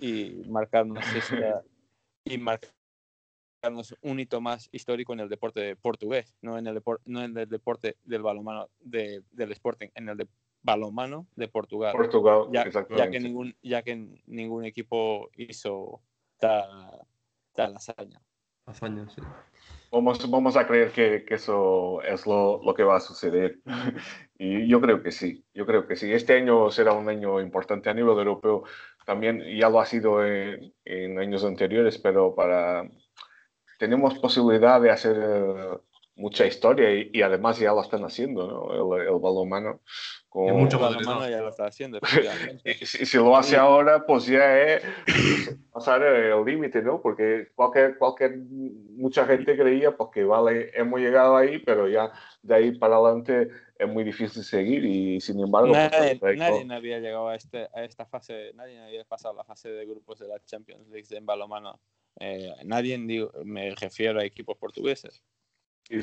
y 0.00 0.44
marcarnos 0.48 0.98
esta, 1.16 1.64
y 2.24 2.38
marcar 2.38 2.70
un 4.00 4.20
hito 4.20 4.40
más 4.40 4.68
histórico 4.72 5.12
en 5.12 5.20
el 5.20 5.28
deporte 5.28 5.76
portugués, 5.76 6.34
no 6.40 6.58
en 6.58 6.66
el, 6.66 6.74
deporte, 6.74 7.02
no 7.06 7.22
en 7.22 7.36
el 7.36 7.48
deporte 7.48 7.96
del 8.04 8.22
balonmano 8.22 8.68
de, 8.80 9.22
del 9.30 9.52
Sporting, 9.52 9.88
en 9.94 10.08
el 10.08 10.16
de 10.16 10.26
balonmano 10.62 11.26
de 11.36 11.48
Portugal. 11.48 11.92
Portugal, 11.92 12.46
ya, 12.52 12.68
ya, 12.96 13.10
que 13.10 13.20
ningún, 13.20 13.54
ya 13.62 13.82
que 13.82 14.20
ningún 14.26 14.64
equipo 14.64 15.30
hizo 15.36 16.00
tal, 16.38 17.06
tal 17.52 17.76
hazaña. 17.76 18.20
Hazaña, 18.64 19.08
sí. 19.08 19.20
Vamos, 19.90 20.30
vamos 20.30 20.56
a 20.56 20.66
creer 20.66 20.92
que, 20.92 21.24
que 21.24 21.34
eso 21.34 22.00
es 22.02 22.26
lo, 22.26 22.62
lo, 22.64 22.74
que 22.74 22.84
va 22.84 22.96
a 22.96 23.00
suceder. 23.00 23.60
y 24.38 24.66
yo 24.68 24.80
creo 24.80 25.02
que 25.02 25.10
sí, 25.10 25.44
yo 25.52 25.66
creo 25.66 25.86
que 25.86 25.96
sí. 25.96 26.12
Este 26.12 26.34
año 26.34 26.70
será 26.70 26.92
un 26.92 27.08
año 27.08 27.40
importante 27.40 27.90
a 27.90 27.94
nivel 27.94 28.16
europeo. 28.16 28.62
También 29.04 29.42
ya 29.58 29.68
lo 29.68 29.80
ha 29.80 29.86
sido 29.86 30.24
en, 30.24 30.72
en 30.84 31.18
años 31.18 31.44
anteriores, 31.44 31.98
pero 31.98 32.34
para, 32.34 32.88
tenemos 33.78 34.18
posibilidad 34.18 34.80
de 34.80 34.90
hacer 34.90 35.16
eh, 35.18 35.78
mucha 36.16 36.46
historia 36.46 36.90
y, 36.92 37.22
además 37.22 37.58
ya 37.58 37.72
lo 37.72 37.80
están 37.80 38.04
haciendo, 38.04 38.46
¿no? 38.46 38.96
El, 38.96 39.08
el 39.08 39.18
balonmano. 39.18 39.80
Con... 40.28 40.56
mucho 40.56 40.78
balonmano 40.78 41.28
ya 41.28 41.40
lo 41.40 41.48
está 41.48 41.66
haciendo. 41.66 42.00
si, 42.64 43.06
si, 43.06 43.16
lo 43.16 43.36
hace 43.36 43.56
ahora, 43.56 44.04
pues 44.06 44.26
ya 44.26 44.58
es 44.58 44.82
pasar 45.72 46.02
el 46.02 46.44
límite, 46.44 46.82
¿no? 46.82 47.00
Porque 47.00 47.48
cualquier, 47.54 47.98
cualquier, 47.98 48.36
mucha 48.38 49.26
gente 49.26 49.56
creía 49.56 49.96
pues, 49.96 50.10
que 50.12 50.24
vale, 50.24 50.70
hemos 50.74 51.00
llegado 51.00 51.36
ahí, 51.36 51.58
pero 51.58 51.88
ya 51.88 52.12
de 52.42 52.54
ahí 52.54 52.78
para 52.78 52.96
adelante 52.96 53.48
es 53.78 53.88
muy 53.88 54.04
difícil 54.04 54.44
seguir 54.44 54.84
y 54.84 55.20
sin 55.20 55.40
embargo... 55.40 55.72
Nadie, 55.72 56.16
pues, 56.16 56.38
nadie 56.38 56.66
había 56.72 56.98
llegado 57.00 57.28
a, 57.28 57.36
este, 57.36 57.68
a 57.74 57.84
esta 57.84 58.06
fase, 58.06 58.52
nadie 58.54 58.80
había 58.80 59.04
pasado 59.04 59.34
la 59.34 59.44
fase 59.44 59.70
de 59.70 59.84
grupos 59.86 60.18
de 60.18 60.28
la 60.28 60.38
Champions 60.44 60.88
League 60.88 61.08
en 61.10 61.26
balonmano 61.26 61.80
eh, 62.20 62.54
nadie, 62.64 62.98
me 63.44 63.74
refiero 63.74 64.20
a 64.20 64.24
equipos 64.24 64.56
portugueses. 64.58 65.22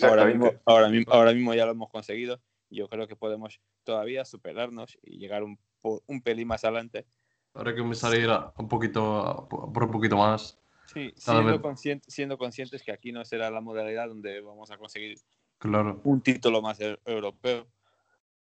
Ahora 0.01 0.25
mismo, 0.25 0.51
ahora, 0.65 0.89
mismo, 0.89 1.13
ahora 1.13 1.33
mismo 1.33 1.53
ya 1.53 1.65
lo 1.65 1.71
hemos 1.71 1.89
conseguido. 1.89 2.41
Yo 2.69 2.87
creo 2.87 3.07
que 3.07 3.15
podemos 3.15 3.59
todavía 3.83 4.25
superarnos 4.25 4.97
y 5.01 5.17
llegar 5.17 5.43
un, 5.43 5.57
un 5.81 6.21
pelín 6.21 6.47
más 6.47 6.63
adelante. 6.63 7.05
Ahora 7.53 7.73
que 7.73 7.83
me 7.83 7.95
salir 7.95 8.29
un 8.57 8.67
poquito, 8.67 9.47
por 9.49 9.83
un 9.83 9.91
poquito 9.91 10.17
más. 10.17 10.59
Sí, 10.85 11.13
siendo, 11.15 11.75
siendo, 12.07 12.37
conscientes 12.37 12.83
que 12.83 12.91
aquí 12.91 13.11
no 13.11 13.23
será 13.23 13.51
la 13.51 13.61
modalidad 13.61 14.07
donde 14.07 14.41
vamos 14.41 14.71
a 14.71 14.77
conseguir 14.77 15.19
claro. 15.59 16.01
un 16.03 16.21
título 16.21 16.61
más 16.61 16.79
e-, 16.79 16.99
europeo. 17.05 17.67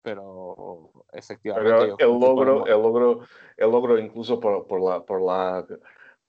Pero 0.02 0.92
efectivamente. 1.14 2.04
el, 2.04 2.10
logro, 2.10 2.66
el, 2.66 2.74
logro, 2.74 3.26
el 3.56 3.72
logro, 3.72 4.00
incluso 4.00 4.40
por, 4.40 4.68
por, 4.68 4.82
la, 4.82 5.06
por 5.06 5.22
la 5.22 5.66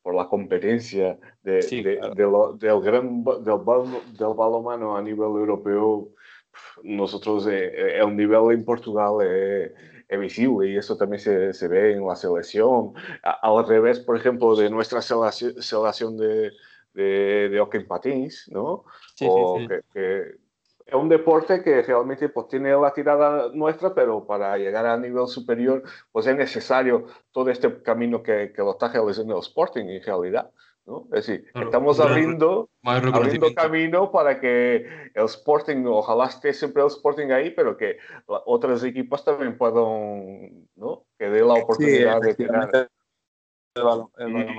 por 0.05 0.15
la 0.15 0.29
competencia 0.29 1.19
de, 1.43 1.61
del, 1.63 2.81
gran, 2.83 3.25
del, 3.25 3.43
del 3.43 4.35
balonmano 4.37 4.99
a 4.99 5.01
nivel 5.01 5.31
europeo, 5.31 6.11
nosotros 6.83 7.47
eh, 7.47 7.73
eh, 7.75 8.01
el 8.01 8.15
nivel 8.15 8.53
en 8.53 8.67
Portugal 8.67 9.27
es, 9.27 9.73
visible 10.21 10.69
y 10.69 10.77
eso 10.77 10.97
también 10.97 11.19
se, 11.19 11.53
se, 11.53 11.67
ve 11.67 11.95
en 11.95 12.07
la 12.07 12.15
selección. 12.15 12.93
al 13.23 13.67
revés, 13.67 13.99
por 13.99 14.17
ejemplo, 14.17 14.55
de 14.55 14.71
nuestra 14.71 15.03
selección 15.03 16.17
de, 16.17 16.53
de, 16.93 17.49
de 17.49 17.59
hockey 17.59 17.83
patins, 17.85 18.49
¿no? 18.53 18.85
Sí, 19.17 19.27
sí, 19.27 19.69
que, 19.93 20.37
es 20.87 20.95
un 20.95 21.09
deporte 21.09 21.63
que 21.63 21.83
realmente 21.83 22.29
pues, 22.29 22.49
tiene 22.49 22.73
la 22.73 22.93
tirada 22.93 23.51
nuestra, 23.53 23.95
pero 23.95 24.27
para 24.27 24.57
llegar 24.59 24.87
a 24.87 24.97
nivel 24.99 25.27
superior, 25.27 25.83
pues 26.13 26.27
es 26.27 26.37
necesario 26.37 27.07
todo 27.33 27.51
este 27.51 27.83
camino 27.83 28.23
que, 28.23 28.53
que 28.55 28.63
lo 28.63 28.73
está 28.73 28.89
realizando 28.89 29.35
el 29.35 29.41
Sporting 29.41 29.87
en 29.87 30.03
realidad. 30.03 30.51
¿no? 30.87 31.07
Es 31.15 31.27
decir, 31.27 31.47
estamos 31.55 31.99
abriendo, 31.99 32.69
abriendo 32.83 33.55
camino 33.55 34.13
para 34.13 34.39
que 34.39 34.87
el 35.15 35.25
Sporting, 35.25 35.85
ojalá 35.87 36.27
esté 36.27 36.53
siempre 36.53 36.83
el 36.83 36.89
Sporting 36.89 37.31
ahí, 37.31 37.51
pero 37.51 37.77
que 37.77 37.97
otros 38.27 38.85
equipos 38.85 39.25
también 39.25 39.57
puedan, 39.57 40.69
¿no? 40.77 41.07
Que 41.19 41.31
dé 41.31 41.41
la 41.41 41.55
oportunidad 41.55 42.21
de 42.21 42.35
tener 42.35 42.91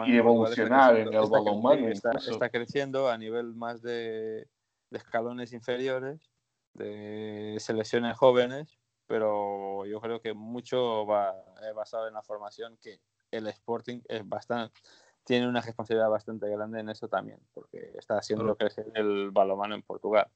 y, 0.08 0.18
evolucionar 0.18 0.98
en 0.98 1.14
el 1.14 1.30
balonmano. 1.30 1.88
Está, 1.90 2.12
está, 2.12 2.50
creciendo 2.50 3.08
a 3.08 3.18
nivel 3.18 3.54
más 3.54 3.84
de, 3.84 4.48
de 4.90 4.98
escalones 4.98 5.54
inferiores, 5.54 6.32
de 6.74 7.56
selecciones 7.60 8.18
jóvenes, 8.18 8.80
pero 9.08 9.86
yo 9.86 10.02
creo 10.02 10.22
que 10.22 10.34
mucho 10.34 11.06
va 11.06 11.34
basado 11.76 12.08
en 12.08 12.14
la 12.14 12.24
formación 12.24 12.78
que 12.82 13.00
el 13.32 13.48
Sporting 13.48 14.02
es 14.08 14.28
bastante 14.28 14.80
tiene 15.26 15.48
una 15.48 15.60
responsabilidad 15.60 16.10
bastante 16.10 16.48
grande 16.50 16.80
en 16.80 16.90
eso 16.90 17.08
también, 17.08 17.40
porque 17.54 17.92
está 17.98 18.18
haciendo 18.20 18.56
crecer 18.56 18.86
el 18.94 19.32
balonmano 19.32 19.76
en 19.76 19.82
Portugal. 19.82 20.28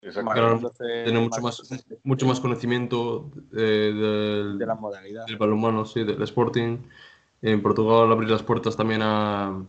tiene 0.00 1.20
mucho 1.20 1.40
más, 1.40 1.62
mucho 2.02 2.26
más 2.26 2.40
conocimiento 2.40 3.30
eh, 3.56 3.92
del, 3.94 4.58
de 4.58 4.66
la 4.66 4.74
modalidad. 4.74 5.26
Del 5.26 5.38
balonmano, 5.38 5.84
sí, 5.84 6.04
del 6.04 6.20
Sporting. 6.22 6.78
En 7.40 7.62
Portugal 7.62 8.10
abrir 8.10 8.30
las 8.30 8.42
puertas 8.42 8.76
también 8.76 9.02
a, 9.02 9.64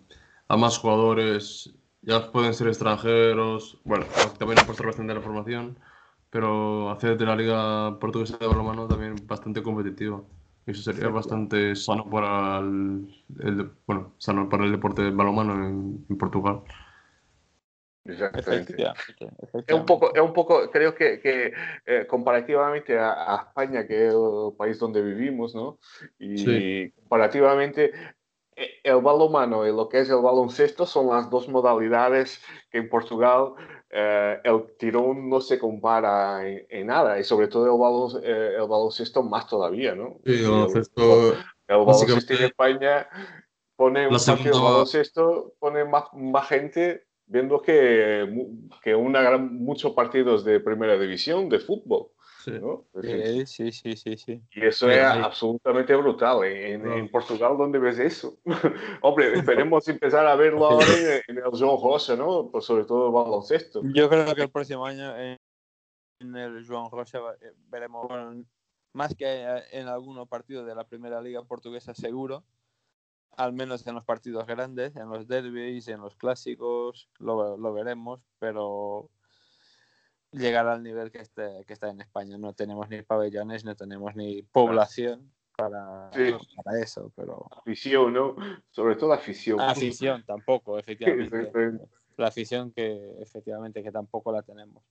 a 0.47 0.57
más 0.57 0.79
jugadores 0.79 1.73
ya 2.01 2.31
pueden 2.31 2.53
ser 2.53 2.67
extranjeros, 2.67 3.79
bueno, 3.83 4.05
también 4.37 4.59
aportar 4.59 4.87
bastante 4.87 5.13
la 5.13 5.21
formación, 5.21 5.77
pero 6.29 6.89
hacer 6.91 7.17
de 7.17 7.25
la 7.25 7.35
Liga 7.35 7.99
Portuguesa 7.99 8.37
de 8.37 8.47
Balonmano 8.47 8.87
también 8.87 9.15
bastante 9.27 9.63
competitiva. 9.63 10.21
Eso 10.67 10.81
sería 10.81 11.07
bastante 11.07 11.75
sano 11.75 12.09
para 12.09 12.59
el, 12.59 13.71
bueno, 13.85 14.13
sano 14.17 14.49
para 14.49 14.65
el 14.65 14.73
deporte 14.73 15.01
del 15.01 15.15
balonmano 15.15 15.65
en, 15.65 16.17
Portugal. 16.17 16.61
Exactamente. 18.03 18.75
Es 19.65 19.73
un 19.73 19.85
poco, 19.85 20.13
es 20.13 20.21
un 20.21 20.33
poco 20.33 20.69
creo 20.69 20.93
que, 20.93 21.21
que 21.21 21.53
eh, 21.85 22.05
comparativamente 22.05 22.99
a, 22.99 23.45
España, 23.47 23.87
que 23.87 24.07
es 24.07 24.13
el 24.13 24.57
país 24.57 24.77
donde 24.77 25.01
vivimos, 25.01 25.55
¿no? 25.55 25.79
Y 26.19 26.91
comparativamente 26.91 27.85
eh, 27.93 28.15
el 28.83 29.01
balonmano 29.01 29.67
y 29.67 29.69
lo 29.69 29.87
que 29.87 29.99
es 29.99 30.09
el 30.09 30.21
baloncesto 30.21 30.85
son 30.85 31.07
las 31.07 31.29
dos 31.29 31.47
modalidades 31.47 32.41
que 32.71 32.79
en 32.79 32.89
Portugal 32.89 33.53
eh, 33.89 34.39
el 34.43 34.75
tirón 34.77 35.29
no 35.29 35.39
se 35.41 35.59
compara 35.59 36.41
en, 36.47 36.87
nada 36.87 37.19
y 37.19 37.23
sobre 37.23 37.47
todo 37.47 37.65
el, 37.65 38.23
eh, 38.23 38.55
el, 38.55 38.67
baloncesto 38.67 39.21
más 39.23 39.47
todavía, 39.47 39.93
¿no? 39.93 40.19
Sí, 40.25 40.43
el 40.43 40.49
baloncesto, 40.49 41.33
el, 41.67 41.77
baloncesto 41.77 42.33
en 42.33 42.43
España 42.43 43.07
pone 43.75 44.07
un 44.07 44.17
partido 44.17 44.57
de 44.57 44.63
baloncesto, 44.63 45.53
pone 45.59 45.85
más, 45.85 46.05
más 46.13 46.47
gente 46.47 47.05
viendo 47.27 47.61
que, 47.61 48.27
que 48.81 48.95
una 48.95 49.21
gran, 49.21 49.55
muchos 49.55 49.93
partidos 49.93 50.43
de 50.43 50.59
primera 50.59 50.97
división 50.97 51.49
de 51.49 51.59
fútbol. 51.59 52.07
Sí, 53.01 53.71
sí, 53.71 53.95
sí, 53.95 54.17
sí, 54.17 54.41
Y 54.51 54.65
eso 54.65 54.89
es 54.89 55.03
absolutamente 55.03 55.95
brutal. 55.95 56.43
En, 56.45 57.09
Portugal, 57.09 57.57
¿dónde 57.57 57.77
ves 57.77 57.99
eso? 57.99 58.37
Hombre, 59.01 59.33
esperemos 59.39 59.87
empezar 59.87 60.25
a 60.25 60.35
verlo 60.35 60.65
ahora 60.65 60.85
en, 61.27 61.37
el 61.37 61.51
João 61.51 61.81
Rocha, 61.81 62.15
¿no? 62.15 62.49
Pues 62.49 62.65
sobre 62.65 62.85
todo 62.85 63.07
el 63.07 63.13
baloncesto. 63.13 63.81
Yo 63.93 64.07
creo 64.09 64.33
que 64.33 64.43
el 64.43 64.49
próximo 64.49 64.85
año 64.85 65.15
en, 65.17 65.37
el 66.19 66.65
João 66.65 66.89
Rocha 66.89 67.19
eh, 67.41 67.51
veremos, 67.69 68.07
más 68.93 69.13
que 69.15 69.25
eh, 69.25 69.63
en 69.71 69.87
algunos 69.87 70.27
partidos 70.27 70.65
de 70.65 70.75
la 70.75 70.85
Primera 70.85 71.21
Liga 71.21 71.43
Portuguesa, 71.43 71.93
seguro, 71.93 72.43
al 73.35 73.53
menos 73.53 73.85
en 73.85 73.95
los 73.95 74.05
partidos 74.05 74.47
grandes, 74.47 74.95
en 74.95 75.09
los 75.09 75.27
derbis, 75.27 75.87
en 75.89 76.01
los 76.01 76.15
clásicos, 76.15 77.09
lo, 77.19 77.57
lo 77.57 77.73
veremos, 77.73 78.21
pero 78.39 79.09
llegar 80.37 80.67
al 80.67 80.83
nivel 80.83 81.11
que, 81.11 81.19
esté, 81.19 81.63
que 81.65 81.73
está 81.73 81.89
en 81.89 82.01
España. 82.01 82.37
No 82.37 82.53
tenemos 82.53 82.89
ni 82.89 83.01
pabellones, 83.01 83.65
no 83.65 83.75
tenemos 83.75 84.15
ni 84.15 84.43
población 84.43 85.31
para, 85.55 86.11
para 86.11 86.79
eso, 86.81 87.11
pero... 87.15 87.47
Afición, 87.59 88.13
¿no? 88.13 88.35
Sobre 88.69 88.95
todo 88.95 89.13
afición. 89.13 89.59
Afición 89.59 90.23
tampoco, 90.25 90.77
efectivamente. 90.77 91.51
la 92.17 92.27
afición 92.27 92.71
que 92.71 93.15
efectivamente 93.19 93.83
que 93.83 93.91
tampoco 93.91 94.31
la 94.31 94.43
tenemos. 94.43 94.83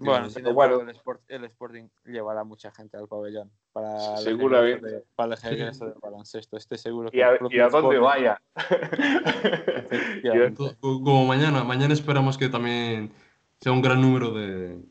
Bueno, 0.00 0.28
sin 0.28 0.46
embargo, 0.46 0.82
el, 0.82 0.94
el, 1.28 1.44
Sporting 1.44 1.88
llevará 2.04 2.44
mucha 2.44 2.70
gente 2.72 2.98
al 2.98 3.08
pabellón 3.08 3.50
para, 3.72 4.18
Seguramente. 4.18 5.04
para 5.14 5.34
el 5.34 5.40
regreso 5.40 5.86
del 5.86 5.94
baloncesto. 5.98 6.58
Estoy 6.58 6.76
seguro 6.76 7.10
que. 7.10 7.16
Y 7.16 7.22
a, 7.22 7.38
y 7.48 7.58
a 7.58 7.68
dónde 7.68 7.98
vaya. 7.98 8.38
Como 10.80 11.24
mañana, 11.24 11.64
mañana 11.64 11.94
esperamos 11.94 12.36
que 12.36 12.50
también 12.50 13.14
sea 13.62 13.70
un 13.70 13.80
gran 13.80 14.02
número 14.02 14.32
de, 14.32 14.82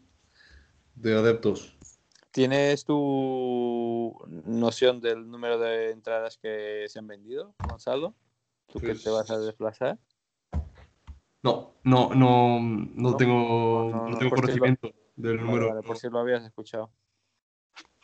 de 0.95 1.17
adeptos. 1.17 1.75
¿Tienes 2.31 2.85
tu 2.85 4.17
noción 4.45 5.01
del 5.01 5.29
número 5.29 5.59
de 5.59 5.91
entradas 5.91 6.37
que 6.37 6.85
se 6.87 6.99
han 6.99 7.07
vendido, 7.07 7.53
Gonzalo? 7.67 8.15
¿Tú 8.71 8.79
que 8.79 8.95
te 8.95 9.09
vas 9.09 9.29
a 9.29 9.33
pues 9.33 9.45
desplazar? 9.45 9.99
No, 11.43 11.73
no, 11.83 12.15
no, 12.15 12.59
no, 12.61 13.17
tengo, 13.17 14.07
no, 14.09 14.17
tengo 14.17 14.35
conocimiento 14.35 14.93
del 15.17 15.41
número. 15.41 15.81
por 15.81 15.97
si 15.97 16.09
lo 16.09 16.19
habías 16.19 16.45
escuchado. 16.45 16.89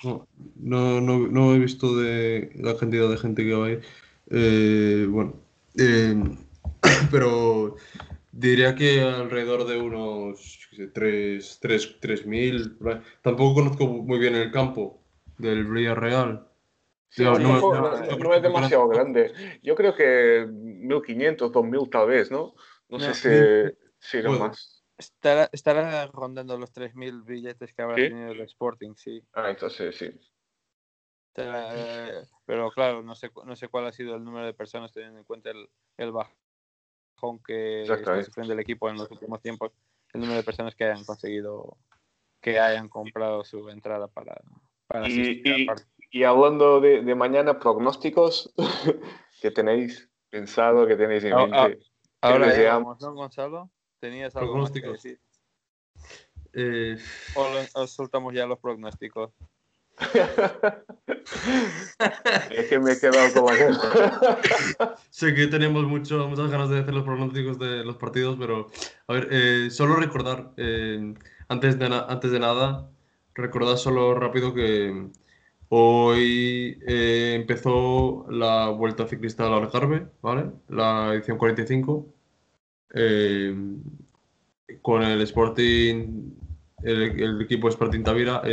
No, 0.04 0.28
no, 0.58 1.00
no, 1.02 1.56
he 1.56 1.60
visto 1.60 1.96
de 1.96 2.52
la 2.56 2.76
cantidad 2.76 3.10
de 3.10 3.18
gente 3.18 3.46
que 3.46 3.54
va 3.54 3.68
a 3.68 3.70
ir. 3.70 3.84
Eh, 4.32 5.08
bueno, 5.10 5.34
eh, 5.78 6.22
pero 7.12 7.78
Diría 8.40 8.76
que 8.76 9.02
alrededor 9.02 9.66
de 9.66 9.82
unos 9.82 10.70
3.000. 10.94 12.78
Tampoco 13.24 13.56
conozco 13.56 13.88
muy 13.88 14.20
bien 14.20 14.36
el 14.36 14.52
campo 14.52 15.02
del 15.40 15.66
Villarreal. 15.66 16.48
no, 17.18 17.40
no, 17.40 18.36
es 18.36 18.44
demasiado 18.44 18.90
grande. 18.90 19.34
Yo 19.64 19.74
creo 19.74 19.96
que 19.96 20.46
1.500, 20.48 21.52
2.000 21.52 21.90
tal 21.90 22.08
vez, 22.10 22.30
¿no? 22.30 22.54
No 22.90 23.00
sé 23.00 23.16
si, 23.16 23.32
si 23.98 24.22
no 24.22 24.34
más. 24.34 24.84
Estará, 25.00 25.50
estará, 25.52 26.06
rondando 26.06 26.60
los 26.60 26.72
3.000 26.72 27.24
billetes 27.24 27.74
que 27.74 27.82
habrá 27.82 27.96
tenido 27.96 28.34
el 28.34 28.42
Sporting, 28.42 28.94
sí. 28.96 29.20
Ah, 29.34 29.50
entonces 29.50 29.98
sí. 29.98 30.12
pero 32.46 32.70
claro, 32.70 33.02
no 33.02 33.16
sé, 33.16 33.32
no 33.48 33.56
sé 33.56 33.68
cuál 33.68 33.88
ha 33.88 33.92
sido 33.92 34.16
el 34.16 34.24
número 34.24 34.46
de 34.46 34.54
personas 34.54 34.92
teniendo 34.92 35.18
en 35.18 35.26
cuenta 35.26 35.50
el, 35.50 35.68
el 35.98 36.12
bajo 36.12 36.36
que 37.46 37.84
está 37.84 38.24
sufriendo 38.24 38.54
el 38.54 38.60
equipo 38.60 38.90
en 38.90 38.98
los 38.98 39.10
últimos 39.12 39.42
tiempos, 39.42 39.72
el 40.14 40.22
número 40.22 40.38
de 40.38 40.44
personas 40.44 40.76
que 40.76 40.86
hayan 40.86 41.04
conseguido, 41.04 41.78
que 42.42 42.60
hayan 42.60 42.90
comprado 42.90 43.44
su 43.44 43.70
entrada 43.70 44.08
para, 44.08 44.40
para 44.88 45.08
y, 45.08 45.42
y, 46.12 46.24
hablando 46.24 46.80
de, 46.80 47.02
de, 47.02 47.16
mañana, 47.16 47.60
pronósticos 47.60 48.54
que 49.42 49.52
tenéis 49.52 50.10
pensado, 50.30 50.88
que 50.88 50.96
tenéis 50.96 51.24
en 51.24 51.36
mente. 51.36 51.80
ahora 52.22 52.56
llegamos, 52.56 53.02
¿no, 53.02 53.14
Gonzalo? 53.14 53.70
¿Tenías 54.00 54.36
algo 54.36 54.58
más 54.58 54.72
que 54.72 54.82
decir? 54.82 55.20
Eh... 56.54 56.98
O, 57.36 57.82
o 57.82 57.88
soltamos 57.88 58.34
ya 58.34 58.46
los 58.46 58.60
pronósticos. 58.60 59.32
Es 62.50 62.68
que 62.70 62.80
me 62.80 62.92
he 62.94 63.00
quedado 63.00 63.34
con 63.34 63.46
la 63.58 64.96
Sé 65.10 65.34
que 65.34 65.48
tenemos 65.48 65.86
mucho, 65.86 66.28
muchas 66.28 66.52
ganas 66.52 66.70
de 66.70 66.80
hacer 66.80 66.94
los 66.94 67.04
pronósticos 67.04 67.58
de 67.58 67.84
los 67.84 67.98
partidos, 67.98 68.38
pero 68.40 68.68
a 69.08 69.14
ver, 69.14 69.28
eh, 69.32 69.70
solo 69.72 69.96
recordar, 69.96 70.52
eh, 70.58 71.16
antes, 71.48 71.80
de 71.80 71.86
antes 71.86 72.32
de 72.32 72.40
nada, 72.40 72.92
recordar 73.34 73.78
solo 73.78 74.14
rápido 74.14 74.54
que 74.54 75.08
hoy 75.70 76.78
eh, 76.88 77.34
empezó 77.36 78.28
la 78.30 78.70
Vuelta 78.70 79.08
Ciclista 79.08 79.50
la 79.50 79.58
Algarve, 79.58 80.08
¿vale? 80.22 80.52
La 80.70 81.14
edición 81.16 81.40
45, 81.40 82.14
con 84.82 85.02
el 85.04 85.22
Sporting, 85.22 86.32
el, 86.84 87.20
el 87.20 87.42
equipo 87.42 87.68
Sporting 87.68 88.04
Tavira 88.04 88.44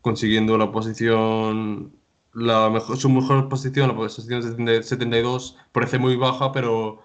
consiguiendo 0.00 0.56
la 0.58 0.70
posición 0.72 2.00
la 2.32 2.70
mejor, 2.70 2.96
su 2.96 3.08
mejor 3.08 3.48
posición, 3.48 3.88
la 3.88 3.96
posición 3.96 4.64
de 4.64 4.82
72, 4.82 5.56
parece 5.72 5.98
muy 5.98 6.16
baja, 6.16 6.52
pero 6.52 7.02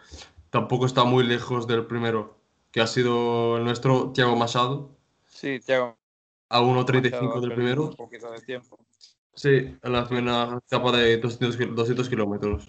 tampoco 0.49 0.85
está 0.85 1.03
muy 1.03 1.23
lejos 1.23 1.67
del 1.67 1.85
primero, 1.85 2.37
que 2.71 2.81
ha 2.81 2.87
sido 2.87 3.57
el 3.57 3.63
nuestro 3.63 4.11
Thiago 4.11 4.35
Machado. 4.35 4.95
Sí, 5.25 5.59
Thiago. 5.59 5.97
A 6.49 6.61
1.35 6.61 7.41
del 7.41 7.55
primero. 7.55 7.85
Un 7.85 7.95
poquito 7.95 8.31
de 8.31 8.39
tiempo. 8.41 8.77
Sí, 9.33 9.77
en 9.81 9.91
la 9.91 10.07
primera 10.07 10.59
etapa 10.65 10.91
de 10.91 11.17
200, 11.17 11.75
200 11.75 12.07
kilómetros. 12.09 12.67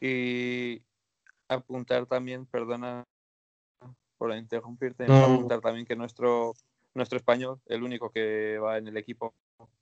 Y 0.00 0.82
apuntar 1.48 2.06
también, 2.06 2.46
perdona 2.46 3.04
por 4.16 4.34
interrumpirte, 4.34 5.04
apuntar 5.04 5.60
también 5.60 5.86
que 5.86 5.94
nuestro, 5.94 6.54
nuestro 6.94 7.18
español, 7.18 7.60
el 7.66 7.82
único 7.82 8.10
que 8.10 8.58
va 8.58 8.78
en 8.78 8.88
el 8.88 8.96
equipo, 8.96 9.34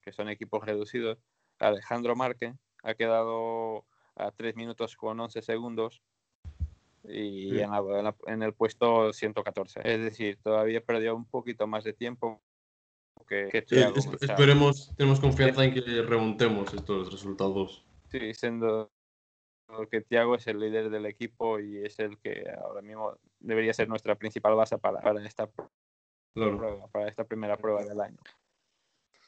que 0.02 0.12
son 0.12 0.28
equipos 0.28 0.64
reducidos, 0.64 1.18
Alejandro 1.58 2.16
Marque, 2.16 2.54
ha 2.82 2.94
quedado 2.94 3.84
a 4.16 4.30
3 4.30 4.56
minutos 4.56 4.96
con 4.96 5.18
11 5.18 5.42
segundos 5.42 6.02
y 7.04 7.60
en, 7.60 8.42
el 8.42 8.52
puesto 8.54 9.12
114. 9.12 9.80
Es 9.84 10.00
decir, 10.00 10.38
todavía 10.42 10.80
perdió 10.80 11.14
un 11.14 11.24
poquito 11.24 11.66
más 11.66 11.84
de 11.84 11.92
tiempo 11.92 12.40
que, 13.28 13.48
esperemos, 14.20 14.94
tenemos 14.96 15.20
confianza 15.20 15.64
en 15.64 15.74
que 15.74 15.80
remontemos 16.02 16.72
estos 16.74 17.10
resultados. 17.10 17.84
Sí, 18.08 18.34
siendo 18.34 18.90
que 19.90 20.00
Thiago 20.00 20.36
es 20.36 20.46
el 20.46 20.60
líder 20.60 20.90
del 20.90 21.06
equipo 21.06 21.58
y 21.58 21.84
es 21.84 21.98
el 21.98 22.18
que 22.18 22.44
ahora 22.62 22.82
mismo 22.82 23.18
debería 23.40 23.74
ser 23.74 23.88
nuestra 23.88 24.14
principal 24.14 24.54
base 24.54 24.78
para, 24.78 25.00
esta 25.24 25.50
prueba, 26.36 26.86
para 26.88 27.08
esta 27.08 27.24
primera 27.24 27.56
prueba 27.56 27.84
del 27.84 28.00
año. 28.00 28.18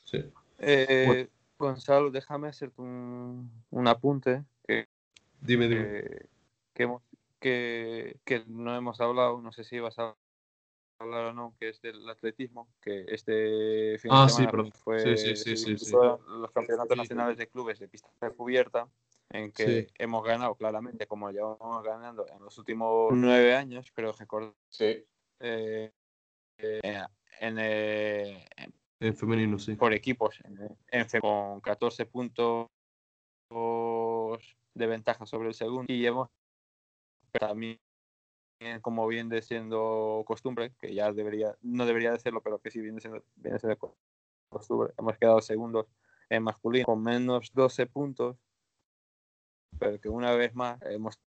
Sí. 0.05 0.25
Eh, 0.59 1.29
Gonzalo, 1.59 2.11
déjame 2.11 2.49
hacerte 2.49 2.81
un, 2.81 3.51
apunte 3.87 4.45
que, 4.65 4.87
dime, 5.41 5.69
dime. 5.69 6.29
Que, 7.41 8.19
que, 8.25 8.45
no 8.47 8.77
hemos 8.77 9.01
hablado, 9.01 9.41
no 9.41 9.53
sé 9.53 9.65
si 9.65 9.79
vas 9.81 9.99
a 9.99 10.17
hablar 11.01 11.27
o 11.27 11.33
no, 11.33 11.55
que 11.59 11.69
es 11.71 11.81
del 11.81 12.09
atletismo, 12.09 12.69
que 12.81 13.05
este 13.09 13.99
fin 13.99 14.11
de 14.11 14.17
ah, 14.17 14.29
semana 14.29 14.65
sí, 14.65 14.73
fue 14.83 15.17
sí, 15.17 15.37
sí, 15.37 15.57
sí, 15.57 15.93
los 15.93 16.51
campeonatos 16.53 16.97
nacionales 16.97 17.37
de 17.37 17.49
clubes 17.49 17.79
de 17.79 17.89
pista 17.89 18.09
cubierta, 18.37 18.89
en 19.31 19.53
que 19.53 19.89
hemos 19.99 20.25
ganado 20.25 20.55
claramente, 20.55 21.07
como 21.07 21.31
llevamos 21.31 21.83
ganando 21.85 22.27
en 22.29 22.43
los 22.43 22.57
últimos 22.59 23.13
nueve 23.13 23.55
años, 23.55 23.91
creo 23.93 24.15
que 24.15 24.27
sí. 24.69 25.05
Eh, 25.41 25.93
eh, 26.59 26.81
en, 27.41 27.57
eh, 27.59 28.49
en, 29.01 29.17
femenino, 29.17 29.59
sí. 29.59 29.75
Por 29.77 29.95
equipos, 29.95 30.41
en, 30.91 31.21
con 31.21 31.61
14 31.61 32.07
puntos 32.07 32.69
de 34.75 34.87
ventaja 34.87 35.25
sobre 35.27 35.49
el 35.49 35.55
segundo 35.55 35.93
y 35.93 36.05
hemos 36.07 36.29
también 37.33 37.79
como 38.83 39.07
viene 39.07 39.41
siendo 39.43 40.25
costumbre, 40.27 40.73
que 40.81 40.93
ya 40.95 41.13
debería, 41.13 41.57
no 41.63 41.87
debería 41.87 42.13
de 42.13 42.19
serlo, 42.19 42.43
pero 42.43 42.59
que 42.59 42.71
sí 42.71 42.81
viene 42.81 43.01
siendo, 43.01 43.23
viene 43.37 43.59
siendo 43.59 43.95
costumbre. 44.49 44.93
Hemos 44.99 45.17
quedado 45.17 45.41
segundos 45.41 45.87
en 46.29 46.43
masculino 46.43 46.87
con 46.87 47.03
menos 47.03 47.53
12 47.55 47.87
puntos, 47.87 48.37
pero 49.79 50.01
que 50.01 50.09
una 50.09 50.33
vez 50.35 50.55
más 50.55 50.81
hemos 50.83 51.21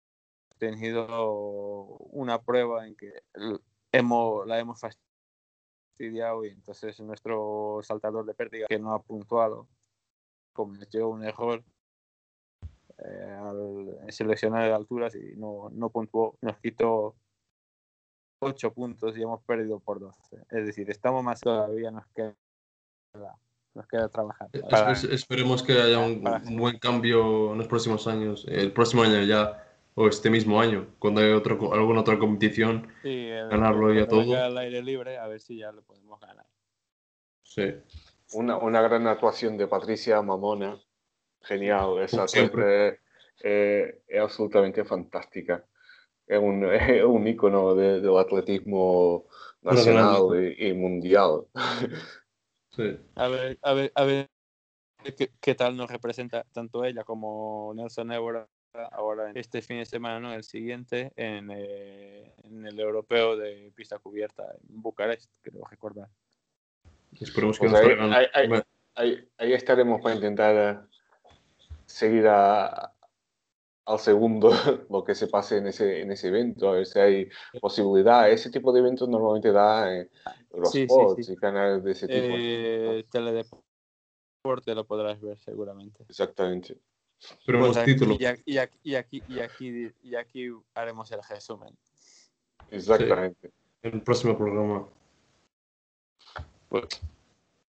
tenido 0.57 1.07
una 2.11 2.41
prueba 2.41 2.85
en 2.85 2.95
que 2.95 3.23
hemos, 3.91 4.45
la 4.45 4.59
hemos 4.59 4.79
fastidiado 4.79 5.10
y 5.99 6.47
entonces 6.47 6.99
nuestro 6.99 7.79
saltador 7.83 8.25
de 8.25 8.33
pérdida 8.33 8.65
que 8.67 8.79
no 8.79 8.93
ha 8.93 9.01
puntuado 9.01 9.67
cometió 10.53 11.09
un 11.09 11.23
error 11.23 11.63
eh, 12.97 13.37
al 13.39 14.11
seleccionar 14.11 14.65
de 14.65 14.73
alturas 14.73 15.15
y 15.15 15.35
no, 15.37 15.69
no 15.71 15.89
puntuó, 15.89 16.37
nos 16.41 16.57
quitó 16.57 17.15
8 18.41 18.73
puntos 18.73 19.17
y 19.17 19.21
hemos 19.21 19.41
perdido 19.43 19.79
por 19.79 19.99
12. 19.99 20.17
Es 20.49 20.65
decir, 20.65 20.89
estamos 20.89 21.23
más 21.23 21.39
todavía, 21.39 21.91
nos 21.91 22.05
queda, 22.07 22.35
nos 23.75 23.87
queda 23.87 24.09
trabajar. 24.09 24.49
esperemos 25.11 25.63
que 25.63 25.73
haya 25.73 25.99
un, 25.99 26.23
buen 26.57 26.79
cambio 26.79 27.51
en 27.53 27.59
los 27.59 27.67
próximos 27.67 28.07
años, 28.07 28.45
el 28.47 28.73
próximo 28.73 29.03
año 29.03 29.21
ya, 29.23 29.70
o 29.95 30.07
este 30.07 30.29
mismo 30.29 30.61
año, 30.61 30.87
cuando 30.99 31.21
haya 31.21 31.35
otro, 31.35 31.73
alguna 31.73 32.01
otra 32.01 32.17
competición, 32.17 32.87
ganarlo 33.03 33.93
ya 33.93 34.07
todo. 34.07 34.35
al 34.37 34.57
aire 34.57 34.81
libre, 34.81 35.17
a 35.17 35.27
ver 35.27 35.41
si 35.41 35.57
ya 35.57 35.71
lo 35.71 35.81
podemos 35.81 36.19
ganar. 36.19 36.45
Sí. 37.43 37.73
Una, 38.33 38.57
una 38.57 38.81
gran 38.81 39.07
actuación 39.07 39.57
de 39.57 39.67
Patricia 39.67 40.21
Mamona 40.21 40.79
genial, 41.41 41.99
esa 41.99 42.27
siempre 42.27 42.99
eh, 43.43 44.01
es 44.07 44.21
absolutamente 44.21 44.85
fantástica. 44.85 45.65
Es 46.25 46.39
un, 46.39 46.63
es 46.73 47.03
un 47.03 47.27
ícono 47.27 47.75
de, 47.75 47.99
del 47.99 48.17
atletismo 48.17 49.25
nacional 49.61 50.21
y, 50.57 50.73
mundial. 50.73 51.45
Sí. 52.73 52.97
A 53.15 53.27
ver, 53.27 53.59
a 53.61 53.73
ver, 53.73 53.91
a 53.95 54.03
ver 54.05 54.29
qué, 55.17 55.29
qué, 55.41 55.55
tal 55.55 55.75
nos 55.75 55.91
representa 55.91 56.45
tanto 56.53 56.85
ella 56.85 57.03
como 57.03 57.73
Nelson 57.75 58.13
Évora 58.13 58.47
ahora 58.91 59.31
este 59.35 59.61
fin 59.61 59.77
de 59.77 59.85
semana, 59.85 60.19
¿no? 60.19 60.33
el 60.33 60.43
siguiente, 60.43 61.11
en, 61.15 61.49
eh, 61.51 62.33
en, 62.43 62.65
el 62.65 62.79
europeo 62.79 63.35
de 63.35 63.71
pista 63.75 63.99
cubierta 63.99 64.43
en 64.69 64.81
Bucarest, 64.81 65.31
creo 65.41 65.65
recordar. 65.65 66.09
Esperemos 67.19 67.59
que 67.59 67.69
pues 67.69 67.81
ahí, 67.81 68.27
ahí, 68.33 68.61
ahí, 68.95 69.29
ahí, 69.37 69.53
estaremos 69.53 70.01
para 70.01 70.15
intentar 70.15 70.87
seguir 71.85 72.27
a, 72.27 72.93
al 73.85 73.99
segundo 73.99 74.51
lo 74.89 75.03
que 75.03 75.15
se 75.15 75.27
pase 75.27 75.57
en 75.57 75.67
ese, 75.67 76.01
en 76.01 76.11
ese 76.11 76.29
evento, 76.29 76.69
a 76.69 76.73
ver 76.73 76.85
si 76.85 76.99
hay 76.99 77.29
posibilidad. 77.59 78.29
Ese 78.29 78.49
tipo 78.49 78.71
de 78.71 78.79
eventos 78.79 79.09
normalmente 79.09 79.51
da 79.51 79.93
en 79.93 80.09
los 80.53 80.71
sí, 80.71 80.87
y 81.17 81.35
canales 81.35 81.83
de 81.83 81.91
ese 81.91 82.07
tipo. 82.07 82.35
Eh, 82.37 83.05
teledeporte 83.11 84.75
lo 84.75 84.85
podrás 84.85 85.21
ver 85.21 85.37
seguramente. 85.39 86.03
Exactamente. 86.07 86.77
Pero 87.45 87.59
pues 87.59 87.77
aquí, 87.77 87.93
títulos. 87.93 88.19
Y, 88.19 88.25
aquí, 88.25 88.43
y, 88.45 88.57
aquí, 88.57 88.79
y, 89.27 89.39
aquí, 89.39 89.93
y, 90.03 90.15
aquí, 90.15 90.49
haremos 90.73 91.11
el 91.11 91.19
resumen. 91.29 91.77
Exactamente. 92.69 93.51
En 93.83 93.95
el 93.95 94.01
próximo 94.01 94.37
programa. 94.37 94.87
Pues, 96.69 97.01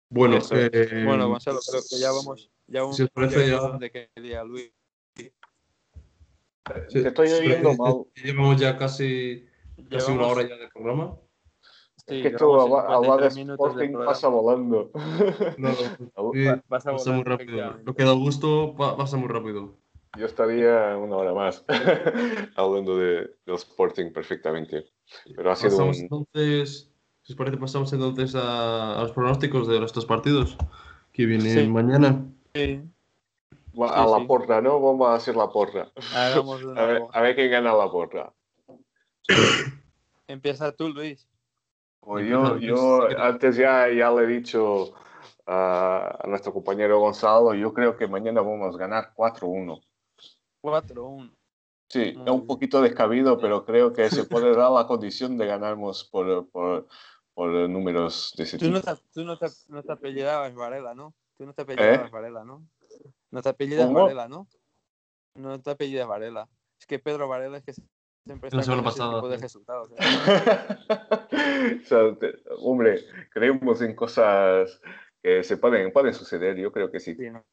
bueno, 0.08 0.38
eh, 0.52 1.02
bueno, 1.04 1.28
Gonzalo, 1.28 1.60
creo 1.68 1.82
que 1.88 1.98
ya 1.98 2.12
vamos 2.12 2.50
ya 2.66 2.84
un, 2.84 2.94
si 2.94 3.02
os 3.02 3.10
parece 3.10 3.48
ya... 3.48 3.78
de 3.78 3.90
que 3.90 4.10
día 4.20 4.44
Luis. 4.44 4.70
Te 5.14 7.08
estoy 7.08 7.32
oyendo 7.32 7.74
mal. 7.74 8.04
Llevamos 8.14 8.60
ya 8.60 8.76
casi, 8.76 9.46
casi 9.90 10.12
una 10.12 10.26
hora 10.26 10.48
ya 10.48 10.56
de 10.56 10.68
programa. 10.68 11.16
Sí, 12.12 12.18
es 12.18 12.22
que 12.22 12.28
esto 12.28 13.16
de 13.16 13.26
Sporting 13.28 13.92
pasa 14.04 14.28
volando. 14.28 14.90
No, 15.56 15.70
no, 15.70 16.62
pasa, 16.68 16.92
pasa 16.92 17.12
muy 17.12 17.24
rápido. 17.24 17.78
Lo 17.84 17.94
que 17.94 18.04
da 18.04 18.12
gusto 18.12 18.74
pasa 18.76 19.16
muy 19.16 19.28
rápido. 19.28 19.78
Yo 20.18 20.26
estaría 20.26 20.94
una 20.98 21.16
hora 21.16 21.32
más 21.32 21.64
hablando 22.56 22.98
de, 22.98 23.30
del 23.46 23.54
Sporting 23.54 24.12
perfectamente. 24.12 24.84
Pero 25.34 25.50
ha 25.50 25.56
sido 25.56 25.70
pasamos 25.70 25.96
un... 25.96 26.02
entonces, 26.02 26.92
si 27.22 27.32
os 27.32 27.36
parece, 27.38 27.56
pasamos 27.56 27.90
entonces 27.94 28.34
a, 28.34 28.98
a 28.98 29.02
los 29.02 29.12
pronósticos 29.12 29.66
de 29.68 29.82
estos 29.82 30.04
partidos 30.04 30.58
que 31.12 31.24
vienen 31.24 31.64
sí. 31.64 31.66
mañana. 31.66 32.26
Sí. 32.54 32.82
A 33.80 34.06
la 34.06 34.26
porra, 34.26 34.60
¿no? 34.60 34.80
Vamos 34.80 35.08
a 35.08 35.14
hacer 35.14 35.34
la 35.34 35.48
porra. 35.48 35.90
a, 36.14 36.84
ver, 36.84 37.02
a 37.10 37.22
ver 37.22 37.34
quién 37.34 37.50
gana 37.50 37.72
la 37.72 37.90
porra. 37.90 38.34
Empieza 40.28 40.72
tú, 40.72 40.90
Luis. 40.90 41.26
Pues 42.02 42.28
yo, 42.28 42.58
yo 42.58 43.06
antes 43.16 43.56
ya, 43.56 43.88
ya 43.88 44.10
le 44.10 44.24
he 44.24 44.26
dicho 44.26 44.92
a, 45.46 46.18
a 46.20 46.26
nuestro 46.26 46.52
compañero 46.52 46.98
Gonzalo, 46.98 47.54
yo 47.54 47.72
creo 47.72 47.96
que 47.96 48.08
mañana 48.08 48.40
vamos 48.40 48.74
a 48.74 48.78
ganar 48.78 49.14
4-1. 49.14 49.80
4-1. 50.62 51.32
Sí, 51.88 52.00
es 52.00 52.30
un 52.30 52.46
poquito 52.46 52.80
descabido, 52.80 53.38
pero 53.38 53.64
creo 53.64 53.92
que 53.92 54.10
se 54.10 54.24
puede 54.24 54.56
dar 54.56 54.72
la 54.72 54.86
condición 54.88 55.36
de 55.36 55.46
ganarnos 55.46 56.04
por, 56.04 56.48
por, 56.48 56.88
por 57.34 57.50
números 57.68 58.34
de 58.36 58.44
ese 58.44 58.58
tú 58.58 58.64
tipo. 58.64 58.78
No 58.78 58.82
te, 58.82 59.02
tú 59.12 59.24
no 59.24 59.38
te, 59.38 59.46
no 59.68 59.82
te 59.84 59.92
apellidabas 59.92 60.54
Varela, 60.56 60.94
¿no? 60.94 61.14
Tú 61.38 61.46
no 61.46 61.52
te 61.52 61.62
apellidas 61.62 62.08
¿Eh? 62.08 62.10
Varela, 62.10 62.44
¿no? 62.44 62.66
No 63.30 63.42
te 63.42 63.48
apellidas 63.48 63.86
¿Cómo? 63.86 64.02
Varela, 64.02 64.26
¿no? 64.26 64.48
No 65.34 65.60
te 65.60 65.70
apellidas 65.70 66.08
Varela. 66.08 66.48
Es 66.80 66.86
que 66.86 66.98
Pedro 66.98 67.28
Varela 67.28 67.58
es 67.58 67.64
que 67.64 67.74
siempre 68.24 68.48
está 68.48 68.62
con 68.64 68.86
ese 68.86 69.00
tipo 69.00 69.28
de 69.28 69.36
resultados. 69.36 69.90
¿eh? 69.90 69.96
o 71.82 71.86
sea, 71.86 72.14
te, 72.18 72.34
hombre, 72.58 73.00
creemos 73.30 73.82
en 73.82 73.94
cosas 73.94 74.80
que 75.22 75.42
se 75.42 75.56
pueden, 75.56 75.92
pueden 75.92 76.14
suceder, 76.14 76.56
yo 76.56 76.72
creo 76.72 76.90
que 76.90 77.00
sí. 77.00 77.14
sí 77.14 77.30
no. 77.30 77.44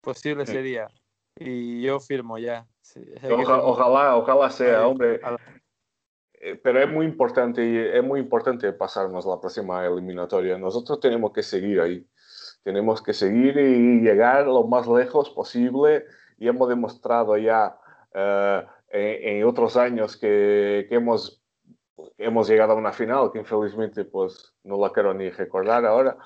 Posible 0.00 0.46
sí. 0.46 0.52
sería. 0.52 0.88
Y 1.36 1.82
yo 1.82 2.00
firmo 2.00 2.38
ya. 2.38 2.66
Sí, 2.80 3.00
Oja, 3.30 3.62
ojalá, 3.62 4.16
ojalá 4.16 4.50
sea, 4.50 4.86
hombre. 4.86 5.20
Eh, 6.40 6.58
pero 6.62 6.80
es 6.80 6.88
muy 6.88 7.06
importante, 7.06 7.96
es 7.96 8.02
muy 8.02 8.20
importante 8.20 8.72
pasarnos 8.72 9.26
la 9.26 9.38
próxima 9.38 9.86
eliminatoria. 9.86 10.58
Nosotros 10.58 10.98
tenemos 11.00 11.32
que 11.32 11.42
seguir 11.42 11.80
ahí. 11.80 12.06
tenemos 12.62 13.02
que 13.02 13.12
seguir 13.12 13.56
y 13.58 14.00
llegar 14.00 14.46
lo 14.46 14.64
más 14.64 14.86
lejos 14.86 15.30
posible 15.30 16.04
y 16.38 16.48
hemos 16.48 16.68
demostrado 16.68 17.36
ya 17.36 17.78
eh, 18.14 18.66
en, 18.90 19.44
otros 19.44 19.76
años 19.76 20.16
que, 20.16 20.86
que, 20.88 20.94
hemos, 20.96 21.42
hemos 22.18 22.48
llegado 22.48 22.72
a 22.72 22.76
una 22.76 22.92
final 22.92 23.30
que 23.32 23.38
infelizmente 23.38 24.04
pues 24.04 24.52
no 24.64 24.78
la 24.78 24.92
quiero 24.92 25.14
ni 25.14 25.30
recordar 25.30 25.84
ahora. 25.86 26.16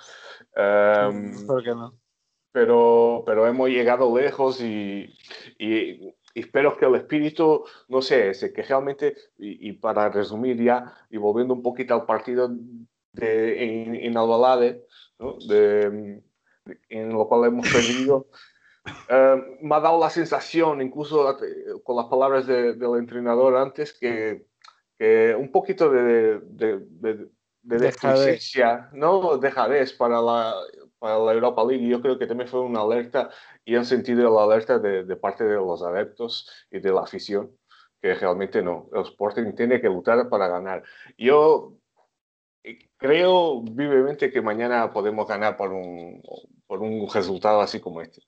Um, 0.56 1.46
¿Por 1.46 1.62
qué 1.62 1.70
no? 1.70 1.94
Pero, 2.52 3.24
pero 3.26 3.46
hemos 3.46 3.68
llegado 3.68 4.16
lejos 4.16 4.60
y, 4.60 5.12
y, 5.58 6.14
espero 6.34 6.76
que 6.76 6.84
el 6.84 6.94
espíritu, 6.94 7.64
no 7.88 8.00
sé, 8.00 8.30
ese, 8.30 8.52
que 8.52 8.62
realmente, 8.62 9.16
y, 9.38 9.72
para 9.72 10.08
resumir 10.08 10.62
ya, 10.62 10.94
y 11.10 11.16
volviendo 11.16 11.54
un 11.54 11.62
poquito 11.62 11.94
al 11.94 12.06
partido 12.06 12.48
de, 13.12 13.64
en, 13.64 13.94
en 13.96 14.16
Albalade, 14.16 14.84
¿no? 15.18 15.36
de, 15.48 16.22
en 16.88 17.12
lo 17.12 17.26
cual 17.28 17.46
hemos 17.46 17.68
perdido, 17.68 18.28
uh, 18.86 19.40
me 19.60 19.74
ha 19.74 19.80
dado 19.80 19.98
la 19.98 20.10
sensación, 20.10 20.82
incluso 20.82 21.36
con 21.82 21.96
las 21.96 22.06
palabras 22.06 22.46
de, 22.46 22.74
del 22.74 22.96
entrenador 22.98 23.56
antes, 23.56 23.92
que, 23.92 24.46
que 24.98 25.34
un 25.38 25.50
poquito 25.50 25.90
de, 25.90 26.40
de, 26.40 26.78
de, 26.80 27.28
de 27.62 27.78
deficiencia, 27.78 28.90
¿no? 28.92 29.38
Dejadez 29.38 29.92
para 29.94 30.20
la, 30.20 30.54
para 30.98 31.18
la 31.18 31.32
Europa 31.32 31.64
League. 31.64 31.88
Yo 31.88 32.00
creo 32.00 32.18
que 32.18 32.26
también 32.26 32.48
fue 32.48 32.60
una 32.60 32.82
alerta 32.82 33.30
y 33.64 33.74
han 33.76 33.86
sentido 33.86 34.34
la 34.34 34.44
alerta 34.44 34.78
de, 34.78 35.16
parte 35.16 35.44
de 35.44 35.54
los 35.54 35.82
adeptos 35.82 36.50
y 36.70 36.80
de 36.80 36.92
la 36.92 37.00
afición, 37.00 37.56
que 38.02 38.14
realmente 38.14 38.62
no. 38.62 38.88
El 38.92 39.02
Sporting 39.02 39.54
tiene 39.54 39.80
que 39.80 39.88
luchar 39.88 40.28
para 40.28 40.48
ganar. 40.48 40.82
Yo 41.16 41.72
creo 42.98 43.62
vivemente 43.62 44.30
que 44.30 44.42
mañana 44.42 44.92
podemos 44.92 45.26
ganar 45.26 45.56
por 45.56 45.72
un, 45.72 46.22
por 46.66 46.80
un 46.80 47.08
resultado 47.08 47.60
así 47.62 47.80
como 47.80 48.02
este. 48.02 48.20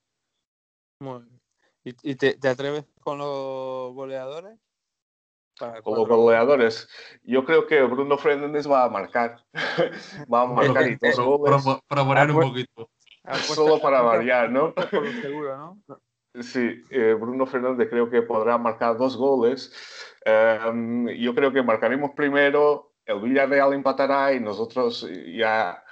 ¿Y, 1.85 2.15
te, 2.17 2.35
te, 2.35 2.49
atreves 2.49 2.85
con 3.01 3.19
los 3.19 3.95
goleadores? 3.95 4.59
con 5.83 5.95
los 5.95 6.09
goleadores. 6.09 6.89
Yo 7.23 7.45
creo 7.45 7.67
que 7.67 7.83
Bruno 7.83 8.19
Fernández 8.19 8.71
va 8.71 8.85
a 8.85 8.91
marcar. 8.91 9.43
va 10.33 10.43
a 10.43 10.47
marcar 10.47 10.89
y 10.89 10.97
Para, 10.97 11.81
para, 11.89 12.03
variar 12.03 12.31
un 12.31 12.41
poquito. 12.41 12.91
Solo 13.43 13.81
para 13.81 14.03
variar, 14.03 14.51
¿no? 14.51 14.75
seguro, 15.23 15.57
¿no? 15.57 16.01
Sí, 16.43 16.83
eh, 16.91 17.15
Bruno 17.19 17.47
Fernández 17.47 17.89
creo 17.89 18.11
que 18.11 18.23
podrá 18.23 18.59
marcar 18.59 18.97
dos 18.99 19.17
goles. 19.17 19.73
Um, 20.27 21.09
yo 21.09 21.35
creo 21.35 21.53
que 21.53 21.63
marcaremos 21.63 22.11
primero 22.15 22.93
el 23.07 23.21
Villarreal 23.21 23.73
empatará 23.73 24.33
y 24.35 24.41
nosotros 24.41 25.09
ya 25.29 25.83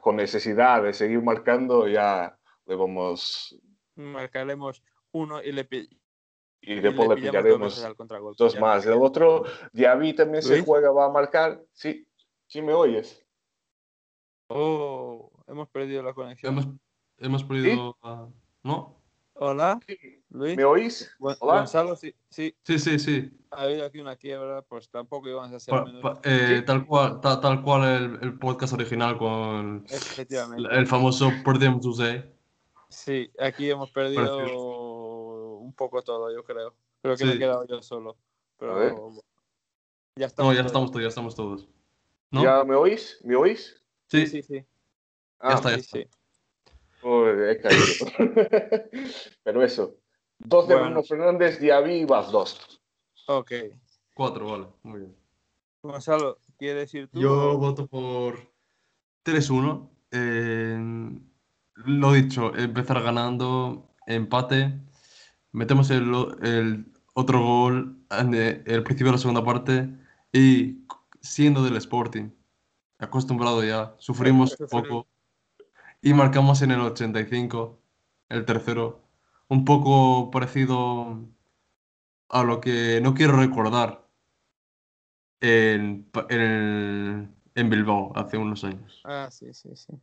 con 0.00 0.16
necesidad 0.16 0.82
de 0.82 0.94
seguir 0.94 1.22
marcando 1.22 1.86
ya 1.86 2.36
le 2.66 2.74
vamos... 2.74 3.56
Marcaremos 3.98 4.82
uno 5.12 5.42
y 5.42 5.52
le 5.52 5.64
y 6.60 6.80
después 6.80 7.08
le, 7.08 7.16
pillaremos 7.16 7.80
dos, 8.36 8.58
más. 8.58 8.84
El 8.84 8.94
otro, 8.94 9.44
Diaby 9.72 10.14
también 10.14 10.42
se 10.42 10.62
juega, 10.62 10.90
va 10.90 11.06
a 11.06 11.10
marcar. 11.10 11.62
Sí, 11.72 12.06
sí 12.46 12.62
me 12.62 12.72
oyes. 12.72 13.24
Oh, 14.48 15.30
hemos 15.46 15.68
perdido 15.68 16.02
la 16.02 16.14
conexión. 16.14 16.52
Hemos, 16.52 16.68
hemos 17.18 17.44
perdido... 17.44 17.96
¿No? 18.64 18.98
Hola, 19.40 19.78
Luis. 20.30 20.56
¿Me 20.56 20.64
oís? 20.64 21.16
Hola. 21.20 21.58
Gonzalo, 21.58 21.94
sí, 21.94 22.12
sí. 22.28 22.56
Sí, 22.64 22.78
sí, 22.80 22.98
sí. 22.98 23.30
Ha 23.52 23.62
habido 23.62 23.86
aquí 23.86 24.00
una 24.00 24.16
quiebra, 24.16 24.62
pues 24.62 24.90
tampoco 24.90 25.28
íbamos 25.28 25.52
a 25.52 25.56
hacer 25.56 25.74
eh, 26.24 26.62
tal 26.66 26.84
cual, 26.84 27.20
tal, 27.20 27.62
cual 27.62 27.84
el, 27.84 28.18
el, 28.20 28.38
podcast 28.38 28.72
original 28.72 29.16
con 29.16 29.86
el, 30.72 30.86
famoso 30.88 31.30
Perdemos 31.44 31.82
Tuesday. 31.82 32.37
Sí, 32.88 33.30
aquí 33.38 33.70
hemos 33.70 33.90
perdido 33.90 35.58
un 35.58 35.72
poco 35.74 36.02
todo, 36.02 36.32
yo 36.32 36.42
creo. 36.44 36.74
Creo 37.02 37.16
que 37.16 37.24
me 37.24 37.34
he 37.34 37.38
quedado 37.38 37.66
yo 37.66 37.82
solo. 37.82 38.16
Pero 38.56 39.12
ya 40.16 40.26
estamos. 40.26 40.52
No, 40.52 40.60
ya 40.60 40.66
estamos 40.66 40.90
todos, 40.90 41.02
ya 41.02 41.08
estamos 41.08 41.34
todos. 41.34 41.68
¿Ya 42.30 42.64
me 42.64 42.74
oís? 42.74 43.20
¿Me 43.24 43.36
oís? 43.36 43.80
Sí, 44.08 44.26
sí, 44.26 44.42
sí. 44.42 44.64
ya 45.42 45.54
está, 45.54 45.70
ya 45.70 45.76
está. 45.76 45.98
he 45.98 47.60
caído. 47.60 47.84
Pero 49.44 49.62
eso. 49.62 49.96
Dos 50.38 50.68
de 50.68 50.74
Bruno 50.76 51.02
Fernández, 51.02 51.58
Diaby 51.58 52.00
y 52.00 52.04
vas 52.04 52.30
dos. 52.30 52.80
Ok. 53.26 53.52
Cuatro, 54.14 54.50
vale. 54.50 54.66
Muy 54.82 55.00
bien. 55.00 55.16
Gonzalo, 55.82 56.38
¿quieres 56.56 56.82
decir 56.82 57.08
tú? 57.08 57.20
Yo 57.20 57.56
voto 57.58 57.86
por 57.86 58.38
3-1. 59.24 59.88
Lo 61.84 62.12
dicho, 62.12 62.54
empezar 62.56 63.02
ganando, 63.02 63.94
empate. 64.06 64.80
Metemos 65.52 65.90
el, 65.90 66.12
el 66.42 66.92
otro 67.14 67.42
gol 67.42 68.04
en 68.10 68.34
el 68.34 68.82
principio 68.82 69.06
de 69.06 69.12
la 69.12 69.18
segunda 69.18 69.44
parte 69.44 69.88
y 70.32 70.84
siendo 71.20 71.62
del 71.62 71.76
Sporting, 71.76 72.30
acostumbrado 72.98 73.64
ya, 73.64 73.94
sufrimos 73.98 74.56
un 74.58 74.68
poco 74.68 75.06
y 76.00 76.12
marcamos 76.14 76.62
en 76.62 76.70
el 76.70 76.80
85 76.80 77.80
el 78.28 78.44
tercero. 78.44 79.02
Un 79.48 79.64
poco 79.64 80.30
parecido 80.30 81.26
a 82.28 82.42
lo 82.42 82.60
que 82.60 83.00
no 83.02 83.14
quiero 83.14 83.36
recordar 83.36 84.06
en, 85.40 86.10
en, 86.28 87.34
en 87.54 87.70
Bilbao 87.70 88.12
hace 88.14 88.36
unos 88.36 88.62
años. 88.64 89.00
Ah, 89.04 89.28
sí, 89.30 89.54
sí, 89.54 89.70
sí. 89.74 89.94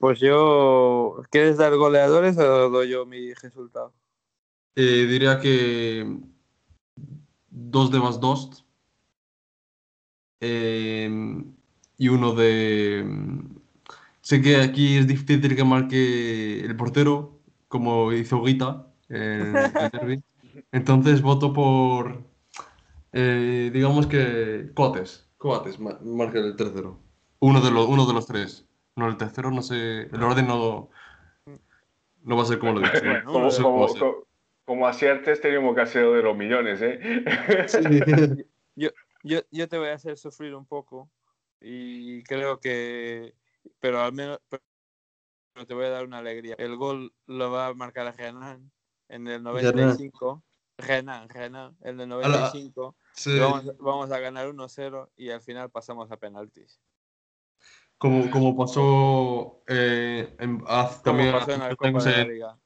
Pues 0.00 0.18
yo, 0.18 1.20
¿quieres 1.30 1.58
dar 1.58 1.76
goleadores 1.76 2.38
o 2.38 2.70
doy 2.70 2.88
yo 2.88 3.04
mi 3.04 3.34
resultado? 3.34 3.92
Eh, 4.74 5.06
diría 5.06 5.38
que 5.38 6.18
dos 7.50 7.90
de 7.90 8.00
más 8.00 8.18
dos 8.18 8.64
eh, 10.40 11.44
y 11.98 12.08
uno 12.08 12.32
de 12.32 13.04
Sé 14.22 14.40
que 14.40 14.56
aquí 14.56 14.96
es 14.96 15.06
difícil 15.06 15.54
que 15.54 15.64
marque 15.64 16.60
el 16.60 16.74
portero, 16.76 17.38
como 17.68 18.10
hizo 18.14 18.42
Guita 18.42 18.86
en 19.10 19.54
el 19.76 19.90
derby. 19.92 20.24
Entonces 20.72 21.20
voto 21.20 21.52
por, 21.52 22.24
eh, 23.12 23.70
digamos 23.70 24.06
que 24.06 24.70
Coates. 24.72 25.28
Coates 25.36 25.78
marca 25.78 26.38
el 26.38 26.56
tercero. 26.56 26.98
Uno 27.40 27.60
de, 27.60 27.70
los, 27.70 27.86
uno 27.86 28.06
de 28.06 28.14
los 28.14 28.26
tres. 28.26 28.66
No, 28.96 29.08
el 29.08 29.16
tercero 29.16 29.50
no 29.50 29.62
sé. 29.62 30.02
El 30.02 30.22
orden 30.22 30.46
no, 30.46 30.90
no 32.22 32.36
va 32.36 32.42
a 32.42 32.46
ser 32.46 32.58
como 32.58 32.72
lo 32.72 32.80
dicho. 32.80 33.00
como, 33.24 33.50
como, 33.50 33.88
como, 34.64 34.86
aciertes 34.86 35.40
tenemos 35.40 35.74
que 35.74 35.80
hacer 35.80 36.06
de 36.10 36.22
los 36.22 36.36
millones, 36.36 36.80
¿eh? 36.82 37.24
yo, 38.76 38.90
yo, 39.22 39.40
yo 39.50 39.68
te 39.68 39.78
voy 39.78 39.88
a 39.88 39.94
hacer 39.94 40.16
sufrir 40.16 40.54
un 40.54 40.66
poco 40.66 41.10
y 41.60 42.22
creo 42.24 42.58
que 42.60 43.34
pero 43.78 44.00
al 44.00 44.12
menos 44.12 44.38
te 45.66 45.74
voy 45.74 45.86
a 45.86 45.90
dar 45.90 46.04
una 46.04 46.18
alegría. 46.18 46.54
El 46.58 46.76
gol 46.76 47.12
lo 47.26 47.50
va 47.50 47.66
a 47.66 47.74
marcar 47.74 48.06
a 48.06 48.12
Renan 48.12 48.70
en 49.08 49.28
el 49.28 49.42
95. 49.42 50.42
Renan, 50.78 51.28
Renan, 51.28 51.76
en 51.82 52.00
el 52.00 52.08
95. 52.08 52.96
Vamos, 53.78 54.10
a 54.10 54.18
ganar 54.18 54.48
1-0 54.48 55.10
y 55.16 55.30
al 55.30 55.42
final 55.42 55.70
pasamos 55.70 56.10
a 56.10 56.16
penaltis. 56.16 56.80
Como, 58.00 58.30
como 58.30 58.56
pasó, 58.56 59.62
eh, 59.66 60.34
en, 60.38 60.64
también 61.04 61.28
en, 61.28 61.34
la 61.34 62.58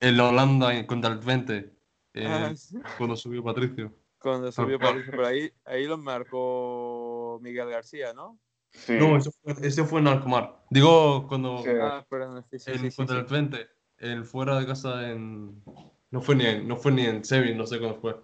en, 0.00 0.16
la 0.16 0.28
Holanda 0.28 0.84
contra 0.88 1.12
el 1.12 1.20
Twente, 1.20 1.72
eh, 2.12 2.26
ah, 2.26 2.52
cuando 2.98 3.14
subió 3.14 3.44
Patricio. 3.44 3.94
Cuando 4.18 4.50
subió 4.50 4.80
Patricio, 4.80 5.12
pero 5.12 5.28
ahí, 5.28 5.48
ahí 5.64 5.86
lo 5.86 5.96
marcó 5.96 7.38
Miguel 7.40 7.70
García, 7.70 8.12
¿no? 8.12 8.40
No, 8.88 9.16
ese 9.16 9.84
fue, 9.84 10.00
en 10.00 10.08
Alcomar. 10.08 10.64
Digo, 10.70 11.28
cuando. 11.28 11.62
Ah, 11.80 12.04
perdón, 12.10 12.44
sí, 12.50 12.58
sí, 12.58 12.72
el, 12.72 12.92
contra 12.92 13.18
el 13.20 13.26
Twente, 13.26 13.68
el 13.96 14.24
fuera 14.24 14.58
de 14.58 14.66
casa 14.66 15.08
en. 15.08 15.62
No 16.10 16.20
fue 16.20 16.34
ni 16.34 16.46
en, 16.46 16.66
no 16.66 16.76
fue 16.76 16.90
ni 16.90 17.06
en 17.06 17.24
Sevilla, 17.24 17.54
no 17.54 17.64
sé 17.64 17.78
cuándo 17.78 18.00
fue. 18.00 18.16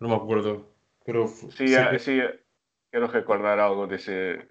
No 0.00 0.08
me 0.08 0.16
acuerdo. 0.16 0.70
Pero 1.06 1.28
sí, 1.28 1.66
sí, 1.98 2.20
quiero 2.90 3.06
recordar 3.06 3.58
algo 3.58 3.86
de 3.86 3.96
ese, 3.96 4.48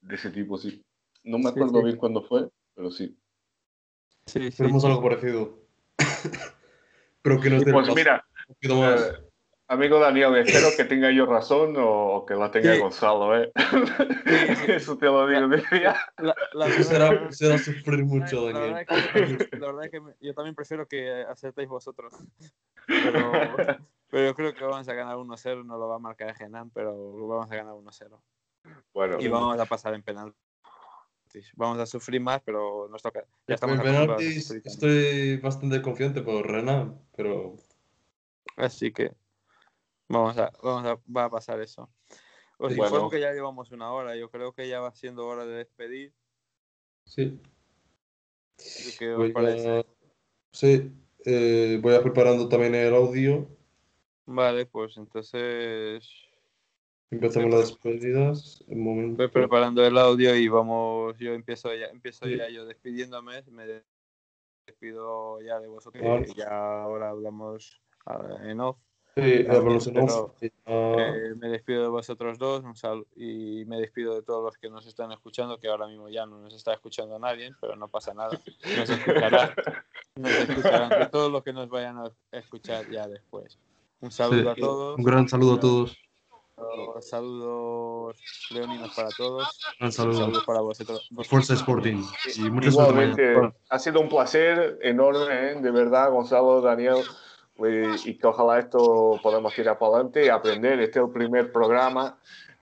de 0.00 0.14
ese 0.14 0.30
tipo, 0.30 0.58
sí. 0.58 0.82
No 1.24 1.38
me 1.38 1.50
acuerdo 1.50 1.82
bien 1.82 1.96
cuándo 1.96 2.22
fue, 2.22 2.48
pero 2.74 2.90
sí. 2.90 3.16
Sí, 4.26 4.50
sí. 4.50 4.56
Tenemos 4.58 4.84
algo 4.84 5.02
parecido. 5.02 5.58
pero 7.22 7.40
que 7.40 7.50
no 7.50 7.56
es 7.56 7.64
Pues 7.64 7.94
mira, 7.94 8.24
Amigo 9.70 10.00
Daniel, 10.00 10.34
espero 10.34 10.66
que 10.76 10.84
tenga 10.84 11.12
yo 11.12 11.26
razón 11.26 11.76
o 11.78 12.26
que 12.26 12.34
la 12.34 12.50
tenga 12.50 12.76
Gonzalo, 12.76 13.40
¿eh? 13.40 13.52
Eso 14.66 14.98
te 14.98 15.06
lo 15.06 15.28
digo. 15.28 15.46
La, 16.18 16.34
la, 16.54 16.70
será, 16.82 17.30
será, 17.30 17.56
sufrir 17.56 18.04
mucho, 18.04 18.46
Daniel. 18.46 18.84
La 19.52 19.66
verdad, 19.68 19.84
es 19.84 19.90
que, 19.92 20.02
yo 20.20 20.34
también 20.34 20.56
prefiero 20.56 20.88
que 20.88 21.22
aceptéis 21.22 21.68
vosotros. 21.68 22.12
Pero, 22.88 23.30
pero, 24.10 24.26
yo 24.26 24.34
creo 24.34 24.54
que 24.54 24.64
vamos 24.64 24.88
a 24.88 24.94
ganar 24.94 25.14
1-0, 25.14 25.64
no 25.64 25.78
lo 25.78 25.86
va 25.86 25.96
a 25.96 26.00
marcar 26.00 26.34
Genan, 26.34 26.70
pero 26.70 27.28
vamos 27.28 27.48
a 27.52 27.54
ganar 27.54 27.74
1-0. 27.74 28.20
Bueno. 28.92 29.20
Y 29.20 29.28
vamos 29.28 29.58
a 29.58 29.66
pasar 29.66 29.94
en 29.94 30.02
penal. 30.02 30.34
penaltis. 31.30 31.52
Vamos 31.56 31.78
a 31.78 31.86
sufrir 31.86 32.20
más, 32.20 32.42
pero 32.42 32.88
nos 32.88 33.02
toca. 33.02 33.24
Ya 33.46 33.54
estamos 33.54 33.76
en 33.76 33.82
penaltis 33.82 34.50
estoy 34.50 35.36
bastante 35.38 35.80
confiante 35.82 36.22
por 36.22 36.46
Renan, 36.46 37.00
pero. 37.16 37.56
Así 38.56 38.92
que 38.92 39.14
vamos 40.08 40.36
a, 40.38 40.50
vamos 40.62 40.86
a, 40.86 41.00
va 41.10 41.24
a 41.24 41.30
pasar 41.30 41.60
eso. 41.60 41.88
Os 42.58 42.76
informo 42.76 43.08
que 43.08 43.20
ya 43.20 43.32
llevamos 43.32 43.70
una 43.70 43.92
hora. 43.92 44.16
Yo 44.16 44.30
creo 44.30 44.52
que 44.52 44.68
ya 44.68 44.80
va 44.80 44.94
siendo 44.94 45.26
hora 45.26 45.46
de 45.46 45.56
despedir. 45.56 46.12
Sí. 47.04 47.40
¿Qué 48.98 49.14
os 49.14 49.30
parece? 49.30 49.86
Sí, 50.52 50.92
eh, 51.24 51.78
voy 51.80 51.94
a 51.94 52.02
preparando 52.02 52.48
también 52.48 52.74
el 52.74 52.94
audio. 52.94 53.48
Vale, 54.26 54.66
pues 54.66 54.96
entonces. 54.98 56.29
Empezamos 57.10 57.50
las 57.50 57.68
despedidas. 57.68 58.64
Un 58.68 58.84
momento. 58.84 59.16
Voy 59.16 59.28
preparando 59.28 59.84
el 59.84 59.98
audio 59.98 60.34
y 60.36 60.46
vamos. 60.46 61.18
Yo 61.18 61.32
empiezo 61.32 61.74
ya, 61.74 61.86
empiezo 61.86 62.28
ya 62.28 62.48
yo 62.48 62.64
despidiéndome. 62.64 63.42
Me 63.50 63.82
despido 64.64 65.40
ya 65.40 65.58
de 65.58 65.66
vosotros. 65.66 66.34
Ya 66.36 66.82
ahora 66.82 67.10
hablamos 67.10 67.82
en 68.44 68.60
off. 68.60 68.78
Sí, 69.16 69.44
hablamos 69.48 69.88
en 69.88 69.98
off. 69.98 70.40
Eh, 70.40 71.34
me 71.36 71.48
despido 71.48 71.82
de 71.82 71.88
vosotros 71.88 72.38
dos 72.38 72.62
un 72.62 73.06
y 73.16 73.64
me 73.66 73.78
despido 73.78 74.14
de 74.14 74.22
todos 74.22 74.44
los 74.44 74.56
que 74.56 74.70
nos 74.70 74.86
están 74.86 75.10
escuchando, 75.10 75.58
que 75.58 75.66
ahora 75.66 75.88
mismo 75.88 76.08
ya 76.08 76.26
no 76.26 76.38
nos 76.38 76.54
está 76.54 76.74
escuchando 76.74 77.18
nadie, 77.18 77.52
pero 77.60 77.74
no 77.74 77.88
pasa 77.88 78.14
nada. 78.14 78.40
Nos 78.78 78.88
escucharán, 78.88 79.50
nos 80.14 80.30
escucharán 80.30 80.90
de 80.90 81.06
todos 81.06 81.32
los 81.32 81.42
que 81.42 81.52
nos 81.52 81.68
vayan 81.68 81.98
a 81.98 82.12
escuchar 82.30 82.88
ya 82.88 83.08
después. 83.08 83.58
Un 84.00 84.12
saludo 84.12 84.50
a 84.50 84.54
todos. 84.54 84.96
Un 84.96 85.04
gran 85.04 85.28
saludo 85.28 85.54
a 85.54 85.60
todos. 85.60 86.09
Saludos 87.00 88.16
leoninos 88.50 88.94
para 88.94 89.08
todos. 89.16 89.60
Un 89.80 89.92
saludo. 89.92 90.32
para 90.44 90.60
vosotros. 90.60 91.08
Fuerza 91.28 91.54
Sporting. 91.54 92.02
Y 92.36 92.46
Igualmente, 92.66 93.34
ha 93.68 93.78
sido 93.78 94.00
un 94.00 94.08
placer 94.08 94.78
enorme, 94.82 95.52
¿eh? 95.52 95.54
de 95.60 95.70
verdad, 95.70 96.10
Gonzalo, 96.10 96.60
Daniel. 96.60 96.98
Y 98.04 98.16
que 98.16 98.26
ojalá 98.26 98.58
esto 98.58 99.20
podamos 99.22 99.54
tirar 99.54 99.78
para 99.78 99.96
adelante 99.96 100.24
y 100.24 100.28
aprender. 100.28 100.80
Este 100.80 100.98
es 100.98 101.04
el 101.04 101.12
primer 101.12 101.52
programa. 101.52 102.18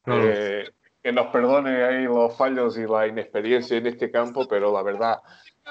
Eh, 0.07 0.68
que 1.03 1.12
nos 1.12 1.28
perdone 1.28 1.84
ahí 1.84 2.05
los 2.05 2.36
fallos 2.36 2.76
y 2.78 2.86
la 2.86 3.07
inexperiencia 3.07 3.76
en 3.76 3.86
este 3.86 4.11
campo, 4.11 4.49
pero 4.49 4.72
la 4.72 4.82
verdad, 4.82 5.18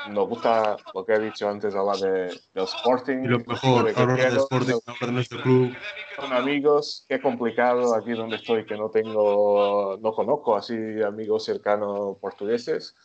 nos 0.10 0.28
gusta 0.28 0.78
lo 0.94 1.06
que 1.06 1.14
he 1.14 1.20
dicho 1.20 1.50
antes, 1.50 1.76
hablar 1.76 1.98
de, 1.98 2.28
del 2.54 2.64
Sporting. 2.64 3.24
Y 3.24 3.28
lo 3.28 3.40
mejor, 3.40 3.94
hablar 3.96 4.32
de 4.32 4.38
Sporting, 4.38 4.76
de 5.02 5.12
nuestro 5.12 5.42
club. 5.42 5.76
Son 6.16 6.34
amigos, 6.34 7.06
qué 7.08 7.20
complicado 7.22 7.96
aquí 7.96 8.12
donde 8.12 8.38
estoy, 8.38 8.66
que 8.66 8.76
no 8.76 8.90
tengo, 8.90 9.98
no 10.02 10.12
conozco 10.14 10.56
así 10.56 10.76
amigos 11.06 11.46
cercanos 11.46 12.18
portugueses. 12.22 12.96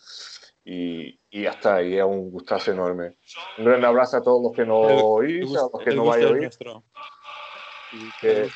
Y, 0.64 1.18
y 1.28 1.42
ya 1.42 1.50
está, 1.50 1.82
y 1.82 1.98
es 1.98 2.04
un 2.04 2.30
gustazo 2.30 2.70
enorme. 2.70 3.16
Un 3.58 3.64
gran 3.64 3.84
abrazo 3.84 4.18
a 4.18 4.22
todos 4.22 4.42
los 4.42 4.52
que 4.52 4.64
no 4.64 4.76
oís, 4.76 5.56
a 5.56 5.62
los 5.72 5.82
que 5.82 5.94
no 5.94 6.04
vayan 6.04 6.28
a 6.28 6.32
oír. 6.32 6.50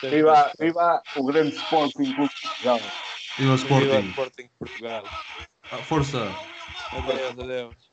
viva, 0.03 0.53
viva 0.59 1.03
un 1.17 1.27
gran 1.27 1.49
Sporting 1.49 2.15
Viva 3.39 3.55
Sporting. 3.55 3.89
Viva 3.89 4.01
Sporting 4.01 4.49
Portugal. 4.57 5.03
Forza. 5.89 6.31
Adiós, 6.93 7.39
adiós. 7.39 7.86